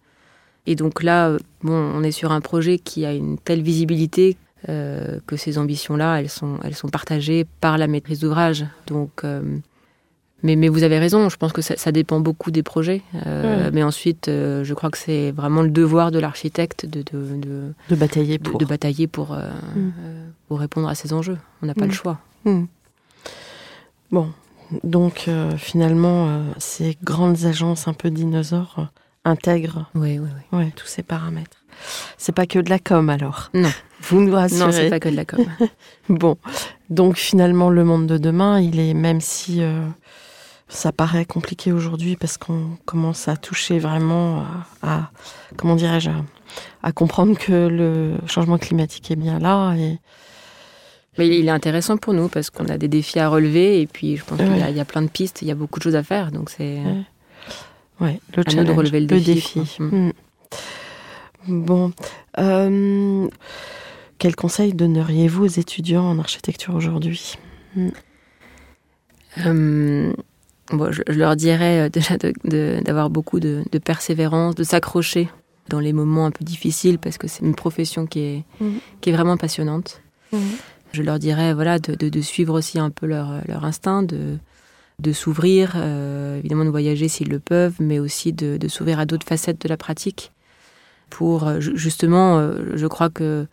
et 0.66 0.74
donc 0.74 1.02
là, 1.02 1.28
euh, 1.28 1.38
bon, 1.62 1.72
on 1.72 2.02
est 2.02 2.10
sur 2.12 2.30
un 2.32 2.40
projet 2.42 2.78
qui 2.78 3.04
a 3.06 3.12
une 3.14 3.38
telle 3.38 3.62
visibilité 3.62 4.36
euh, 4.68 5.20
que 5.26 5.36
ces 5.36 5.58
ambitions-là, 5.58 6.20
elles 6.20 6.28
sont, 6.28 6.58
elles 6.64 6.74
sont 6.74 6.88
partagées 6.88 7.46
par 7.60 7.78
la 7.78 7.86
maîtrise 7.86 8.20
d'ouvrage. 8.20 8.64
Donc, 8.86 9.10
euh, 9.24 9.40
mais, 10.42 10.56
mais 10.56 10.68
vous 10.68 10.82
avez 10.84 10.98
raison. 10.98 11.28
Je 11.28 11.36
pense 11.36 11.52
que 11.52 11.62
ça, 11.62 11.76
ça 11.76 11.90
dépend 11.92 12.20
beaucoup 12.20 12.50
des 12.50 12.62
projets. 12.62 13.02
Euh, 13.26 13.64
Ouais. 13.66 13.70
Mais 13.72 13.82
ensuite, 13.82 14.26
je 14.28 14.72
crois 14.74 14.90
que 14.90 14.98
c'est 14.98 15.30
vraiment 15.32 15.62
le 15.62 15.70
devoir 15.70 16.10
de 16.10 16.18
l'architecte 16.18 16.86
de, 16.86 17.02
de, 17.02 17.36
de, 17.36 17.72
De 17.90 17.96
batailler 17.96 18.38
pour. 18.38 18.58
de 18.58 18.64
batailler 18.64 19.06
pour, 19.06 19.32
euh, 19.34 19.48
Mm. 19.76 19.92
euh, 20.00 20.26
pour 20.48 20.60
répondre 20.60 20.88
à 20.88 20.94
ces 20.94 21.12
enjeux. 21.12 21.38
On 21.62 21.66
n'a 21.66 21.74
pas 21.74 21.84
Mm. 21.84 21.88
le 21.88 21.94
choix. 21.94 22.18
Hmm. 22.44 22.64
Bon, 24.10 24.28
donc 24.84 25.28
finalement, 25.58 26.42
ces 26.58 26.96
grandes 27.02 27.44
agences 27.44 27.88
un 27.88 27.92
peu 27.92 28.10
dinosaures 28.10 28.88
intègrent 29.24 29.90
Oui, 29.94 30.18
oui, 30.18 30.28
oui. 30.52 30.58
ouais, 30.58 30.72
tous 30.74 30.86
ces 30.86 31.02
paramètres. 31.02 31.62
C'est 32.16 32.32
pas 32.34 32.46
que 32.46 32.58
de 32.58 32.70
la 32.70 32.78
com 32.78 33.10
alors. 33.10 33.50
Non. 33.54 33.68
Vous 34.02 34.20
nous 34.20 34.32
rassurez. 34.32 34.60
Non, 34.60 34.72
c'est 34.72 34.90
pas 34.90 35.00
que 35.00 35.08
de 35.08 35.16
la 35.16 35.24
com. 35.24 35.44
Bon, 36.08 36.36
donc 36.88 37.16
finalement, 37.16 37.68
le 37.70 37.84
monde 37.84 38.06
de 38.06 38.16
demain, 38.18 38.60
il 38.60 38.78
est 38.80 38.94
même 38.94 39.20
si 39.20 39.62
euh, 39.62 39.84
ça 40.68 40.90
paraît 40.92 41.24
compliqué 41.26 41.72
aujourd'hui 41.72 42.16
parce 42.16 42.38
qu'on 42.38 42.78
commence 42.86 43.28
à 43.28 43.36
toucher 43.36 43.78
vraiment 43.78 44.44
à, 44.82 44.90
à- 44.94 45.10
comment 45.56 45.74
dirais-je, 45.76 46.08
à, 46.10 46.24
à 46.82 46.92
comprendre 46.92 47.36
que 47.38 47.66
le 47.68 48.16
changement 48.26 48.56
climatique 48.58 49.10
est 49.10 49.16
bien 49.16 49.38
là 49.38 49.74
et 49.74 49.98
Mais 51.18 51.28
il 51.28 51.46
est 51.46 51.50
intéressant 51.50 51.96
pour 51.98 52.14
nous 52.14 52.28
parce 52.28 52.48
qu'on 52.48 52.68
a 52.68 52.78
des 52.78 52.88
défis 52.88 53.18
à 53.18 53.28
relever 53.28 53.80
et 53.82 53.86
puis 53.86 54.16
je 54.16 54.24
pense 54.24 54.38
qu'il 54.38 54.56
y, 54.58 54.62
a- 54.62 54.70
y 54.70 54.84
plein 54.84 55.02
de 55.02 55.08
pistes, 55.08 55.42
il 55.42 55.48
y 55.48 55.50
a 55.50 55.54
beaucoup 55.54 55.78
de 55.80 55.84
choses 55.84 55.96
à 55.96 56.02
faire. 56.04 56.30
Donc 56.32 56.48
c'est. 56.50 56.78
Ouais. 58.00 58.06
ouais, 58.06 58.20
le 58.36 58.44
À 58.46 58.54
nous 58.54 58.64
de 58.64 58.72
relever 58.72 59.00
le 59.00 59.06
défi, 59.06 59.60
quoi. 59.76 59.86
Hmm. 59.86 60.12
Bon, 61.46 61.92
euh, 62.38 63.26
quel 64.18 64.34
conseil 64.36 64.72
donneriez-vous 64.74 65.44
aux 65.44 65.60
étudiants 65.60 66.04
en 66.04 66.18
architecture 66.18 66.74
aujourd'hui? 66.74 67.34
Euh, 69.46 70.12
bon, 70.72 70.90
je, 70.92 71.02
je 71.08 71.18
leur 71.18 71.36
dirais 71.36 71.86
euh, 71.86 71.88
déjà 71.88 72.16
d'avoir 72.44 73.10
beaucoup 73.10 73.40
de, 73.40 73.62
de 73.70 73.78
persévérance, 73.78 74.54
de 74.54 74.64
s'accrocher 74.64 75.28
dans 75.68 75.80
les 75.80 75.92
moments 75.92 76.26
un 76.26 76.30
peu 76.30 76.44
difficiles 76.44 76.98
parce 76.98 77.18
que 77.18 77.28
c'est 77.28 77.44
une 77.44 77.54
profession 77.54 78.06
qui 78.06 78.20
est, 78.20 78.44
Mhm. 78.60 78.78
qui 79.00 79.10
est 79.10 79.12
vraiment 79.12 79.36
passionnante. 79.36 80.02
Je 80.92 81.02
leur 81.02 81.18
dirais 81.18 81.52
voilà, 81.54 81.78
de, 81.78 81.94
de- 81.94 82.08
de 82.08 82.20
suivre 82.20 82.54
aussi 82.54 82.78
un 82.78 82.90
peu 82.90 83.06
leur, 83.06 83.42
leur 83.46 83.64
instinct, 83.64 84.02
de, 84.02 84.38
de 85.00 85.12
s'ouvrir, 85.12 85.74
euh, 85.76 86.38
évidemment 86.38 86.64
de 86.64 86.70
voyager 86.70 87.08
s'ils 87.08 87.28
le 87.28 87.38
peuvent, 87.38 87.76
mais 87.80 87.98
aussi 87.98 88.32
de, 88.32 88.56
de 88.56 88.68
s'ouvrir 88.68 88.98
à 88.98 89.04
d'autres 89.06 89.26
facettes 89.26 89.60
de 89.60 89.68
la 89.68 89.76
pratique. 89.76 90.32
Pour 91.10 91.60
ju- 91.60 91.76
justement, 91.76 92.38
euh, 92.38 92.72
je 92.74 92.86
crois 92.86 93.10
que 93.10 93.46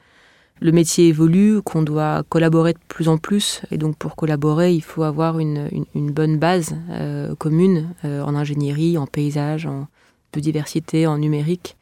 le 0.61 0.71
métier 0.71 1.07
évolue, 1.07 1.61
qu'on 1.61 1.81
doit 1.81 2.23
collaborer 2.29 2.73
de 2.73 2.79
plus 2.87 3.09
en 3.09 3.17
plus. 3.17 3.61
Et 3.71 3.77
donc 3.77 3.97
pour 3.97 4.15
collaborer, 4.15 4.73
il 4.73 4.83
faut 4.83 5.03
avoir 5.03 5.39
une, 5.39 5.69
bonne 5.93 6.37
base 6.37 6.75
euh, 6.91 7.35
commune 7.35 7.89
euh, 8.05 8.21
en 8.21 8.35
ingénierie, 8.35 8.97
en 8.97 9.07
paysage, 9.07 9.65
en 9.65 9.87
biodiversité, 10.31 11.07
en 11.07 11.17
numérique. 11.17 11.75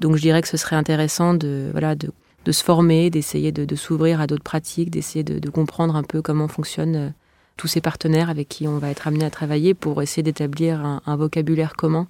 Donc 0.00 0.16
je 0.16 0.22
dirais 0.22 0.42
que 0.42 0.48
ce 0.48 0.56
serait 0.56 0.76
intéressant 0.76 1.34
de, 1.34 1.68
voilà, 1.72 1.94
de, 1.94 2.10
se 2.50 2.64
former, 2.64 3.10
d'essayer 3.10 3.52
de, 3.52 3.76
s'ouvrir 3.76 4.20
à 4.20 4.26
d'autres 4.26 4.42
pratiques, 4.42 4.90
d'essayer 4.90 5.22
de, 5.22 5.50
comprendre 5.50 5.94
un 5.96 6.02
peu 6.02 6.20
comment 6.20 6.48
fonctionnent 6.48 6.96
euh, 6.96 7.10
tous 7.56 7.68
ces 7.68 7.80
partenaires 7.80 8.30
avec 8.30 8.48
qui 8.48 8.66
on 8.66 8.78
va 8.78 8.90
être 8.90 9.06
amené 9.06 9.24
à 9.24 9.30
travailler 9.30 9.74
pour 9.74 10.02
essayer 10.02 10.24
d'établir 10.24 10.84
un, 10.84 11.16
vocabulaire 11.16 11.74
commun 11.76 12.08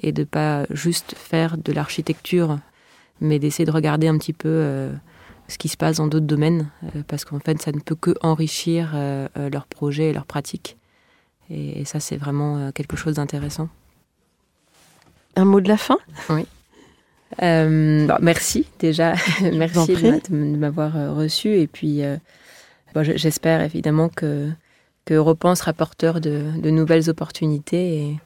et 0.00 0.12
de 0.12 0.22
pas 0.22 0.66
juste 0.70 1.16
faire 1.16 1.58
de 1.58 1.72
l'architecture, 1.72 2.58
mais 3.20 3.38
d'essayer 3.38 3.64
de 3.64 3.70
regarder 3.70 4.08
un 4.08 4.18
petit 4.18 4.32
peu 4.32 4.90
ce 5.48 5.56
qui 5.56 5.68
se 5.68 5.76
passe 5.76 5.96
dans 5.96 6.06
d'autres 6.06 6.26
domaines, 6.26 6.68
euh, 6.84 7.02
parce 7.08 7.24
qu'en 7.24 7.40
fait, 7.40 7.60
ça 7.60 7.72
ne 7.72 7.80
peut 7.80 7.94
que 7.94 8.14
enrichir 8.20 8.92
euh, 8.94 9.28
euh, 9.36 9.50
leurs 9.50 9.66
projets 9.66 10.10
et 10.10 10.12
leurs 10.12 10.26
pratiques. 10.26 10.76
Et, 11.50 11.86
ça, 11.86 11.98
c'est 11.98 12.18
vraiment 12.18 12.70
quelque 12.72 12.94
chose 12.94 13.14
d'intéressant. 13.14 13.70
Un 15.34 15.46
mot 15.46 15.62
de 15.62 15.68
la 15.68 15.78
fin? 15.78 15.96
Oui. 16.28 16.46
merci 17.40 18.66
déjà, 18.78 19.14
merci 19.40 19.94
de 19.94 20.56
m'avoir 20.56 21.16
reçu. 21.16 21.58
Et 21.58 21.66
puis, 21.66 22.02
j'espère 22.94 23.62
évidemment 23.62 24.10
que, 24.10 24.50
que 25.06 25.14
Europan 25.14 25.54
sera 25.54 25.72
porteur 25.72 26.20
de, 26.20 26.42
de 26.58 26.68
nouvelles 26.68 27.08
opportunités 27.08 28.18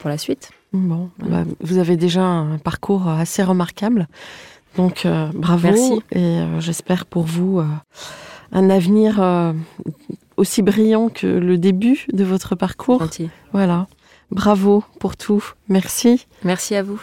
pour 0.00 0.08
la 0.08 0.18
suite. 0.18 0.50
Bon, 0.72 1.10
bah, 1.18 1.44
vous 1.60 1.78
avez 1.78 1.96
déjà 1.96 2.22
un 2.22 2.58
parcours 2.58 3.08
assez 3.08 3.42
remarquable. 3.42 4.06
Donc 4.76 5.06
euh, 5.06 5.28
bravo 5.34 5.68
Merci. 5.68 6.00
et 6.12 6.18
euh, 6.18 6.60
j'espère 6.60 7.06
pour 7.06 7.24
vous 7.24 7.58
euh, 7.58 7.66
un 8.52 8.70
avenir 8.70 9.20
aussi 10.36 10.62
brillant 10.62 11.08
que 11.08 11.26
le 11.26 11.58
début 11.58 12.06
de 12.12 12.24
votre 12.24 12.54
parcours. 12.54 13.00
Gentil. 13.00 13.28
Voilà. 13.52 13.86
Bravo 14.30 14.84
pour 15.00 15.16
tout. 15.16 15.42
Merci. 15.68 16.26
Merci 16.44 16.74
à 16.74 16.82
vous. 16.82 17.00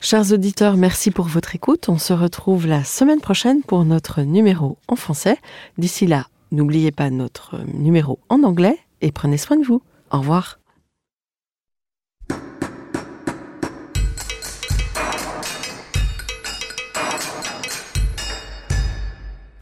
Chers 0.00 0.32
auditeurs, 0.32 0.76
merci 0.76 1.10
pour 1.10 1.26
votre 1.26 1.56
écoute. 1.56 1.88
On 1.88 1.98
se 1.98 2.12
retrouve 2.12 2.68
la 2.68 2.84
semaine 2.84 3.20
prochaine 3.20 3.62
pour 3.62 3.84
notre 3.84 4.22
numéro 4.22 4.78
en 4.86 4.94
français. 4.94 5.36
D'ici 5.76 6.06
là, 6.06 6.28
n'oubliez 6.52 6.92
pas 6.92 7.10
notre 7.10 7.58
numéro 7.74 8.20
en 8.28 8.44
anglais 8.44 8.78
et 9.00 9.10
prenez 9.10 9.38
soin 9.38 9.56
de 9.56 9.64
vous. 9.64 9.82
Au 10.12 10.18
revoir. 10.18 10.58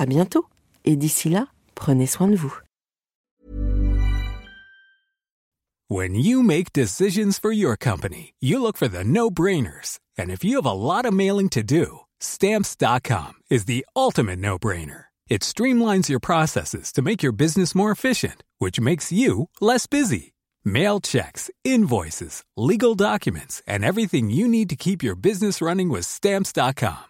À 0.00 0.06
bientôt 0.06 0.46
et 0.86 0.96
d'ici 0.96 1.28
là, 1.28 1.48
prenez 1.74 2.06
soin 2.06 2.28
de 2.28 2.34
vous. 2.34 2.54
When 5.88 6.14
you 6.14 6.42
make 6.42 6.72
decisions 6.72 7.38
for 7.38 7.52
your 7.52 7.76
company, 7.76 8.32
you 8.40 8.62
look 8.62 8.78
for 8.78 8.88
the 8.88 9.04
no-brainers. 9.04 9.98
And 10.16 10.30
if 10.30 10.42
you 10.42 10.56
have 10.56 10.64
a 10.64 10.72
lot 10.72 11.04
of 11.04 11.12
mailing 11.12 11.50
to 11.50 11.62
do, 11.62 12.06
stamps.com 12.18 13.42
is 13.50 13.66
the 13.66 13.84
ultimate 13.94 14.38
no-brainer. 14.38 15.08
It 15.28 15.42
streamlines 15.42 16.08
your 16.08 16.20
processes 16.20 16.92
to 16.92 17.02
make 17.02 17.22
your 17.22 17.32
business 17.32 17.74
more 17.74 17.90
efficient, 17.90 18.42
which 18.58 18.80
makes 18.80 19.12
you 19.12 19.50
less 19.60 19.86
busy. 19.86 20.32
Mail 20.64 21.00
checks, 21.00 21.50
invoices, 21.62 22.42
legal 22.56 22.94
documents, 22.94 23.62
and 23.66 23.84
everything 23.84 24.30
you 24.30 24.48
need 24.48 24.70
to 24.70 24.76
keep 24.76 25.02
your 25.02 25.14
business 25.14 25.60
running 25.60 25.90
with 25.90 26.06
stamps.com. 26.06 27.09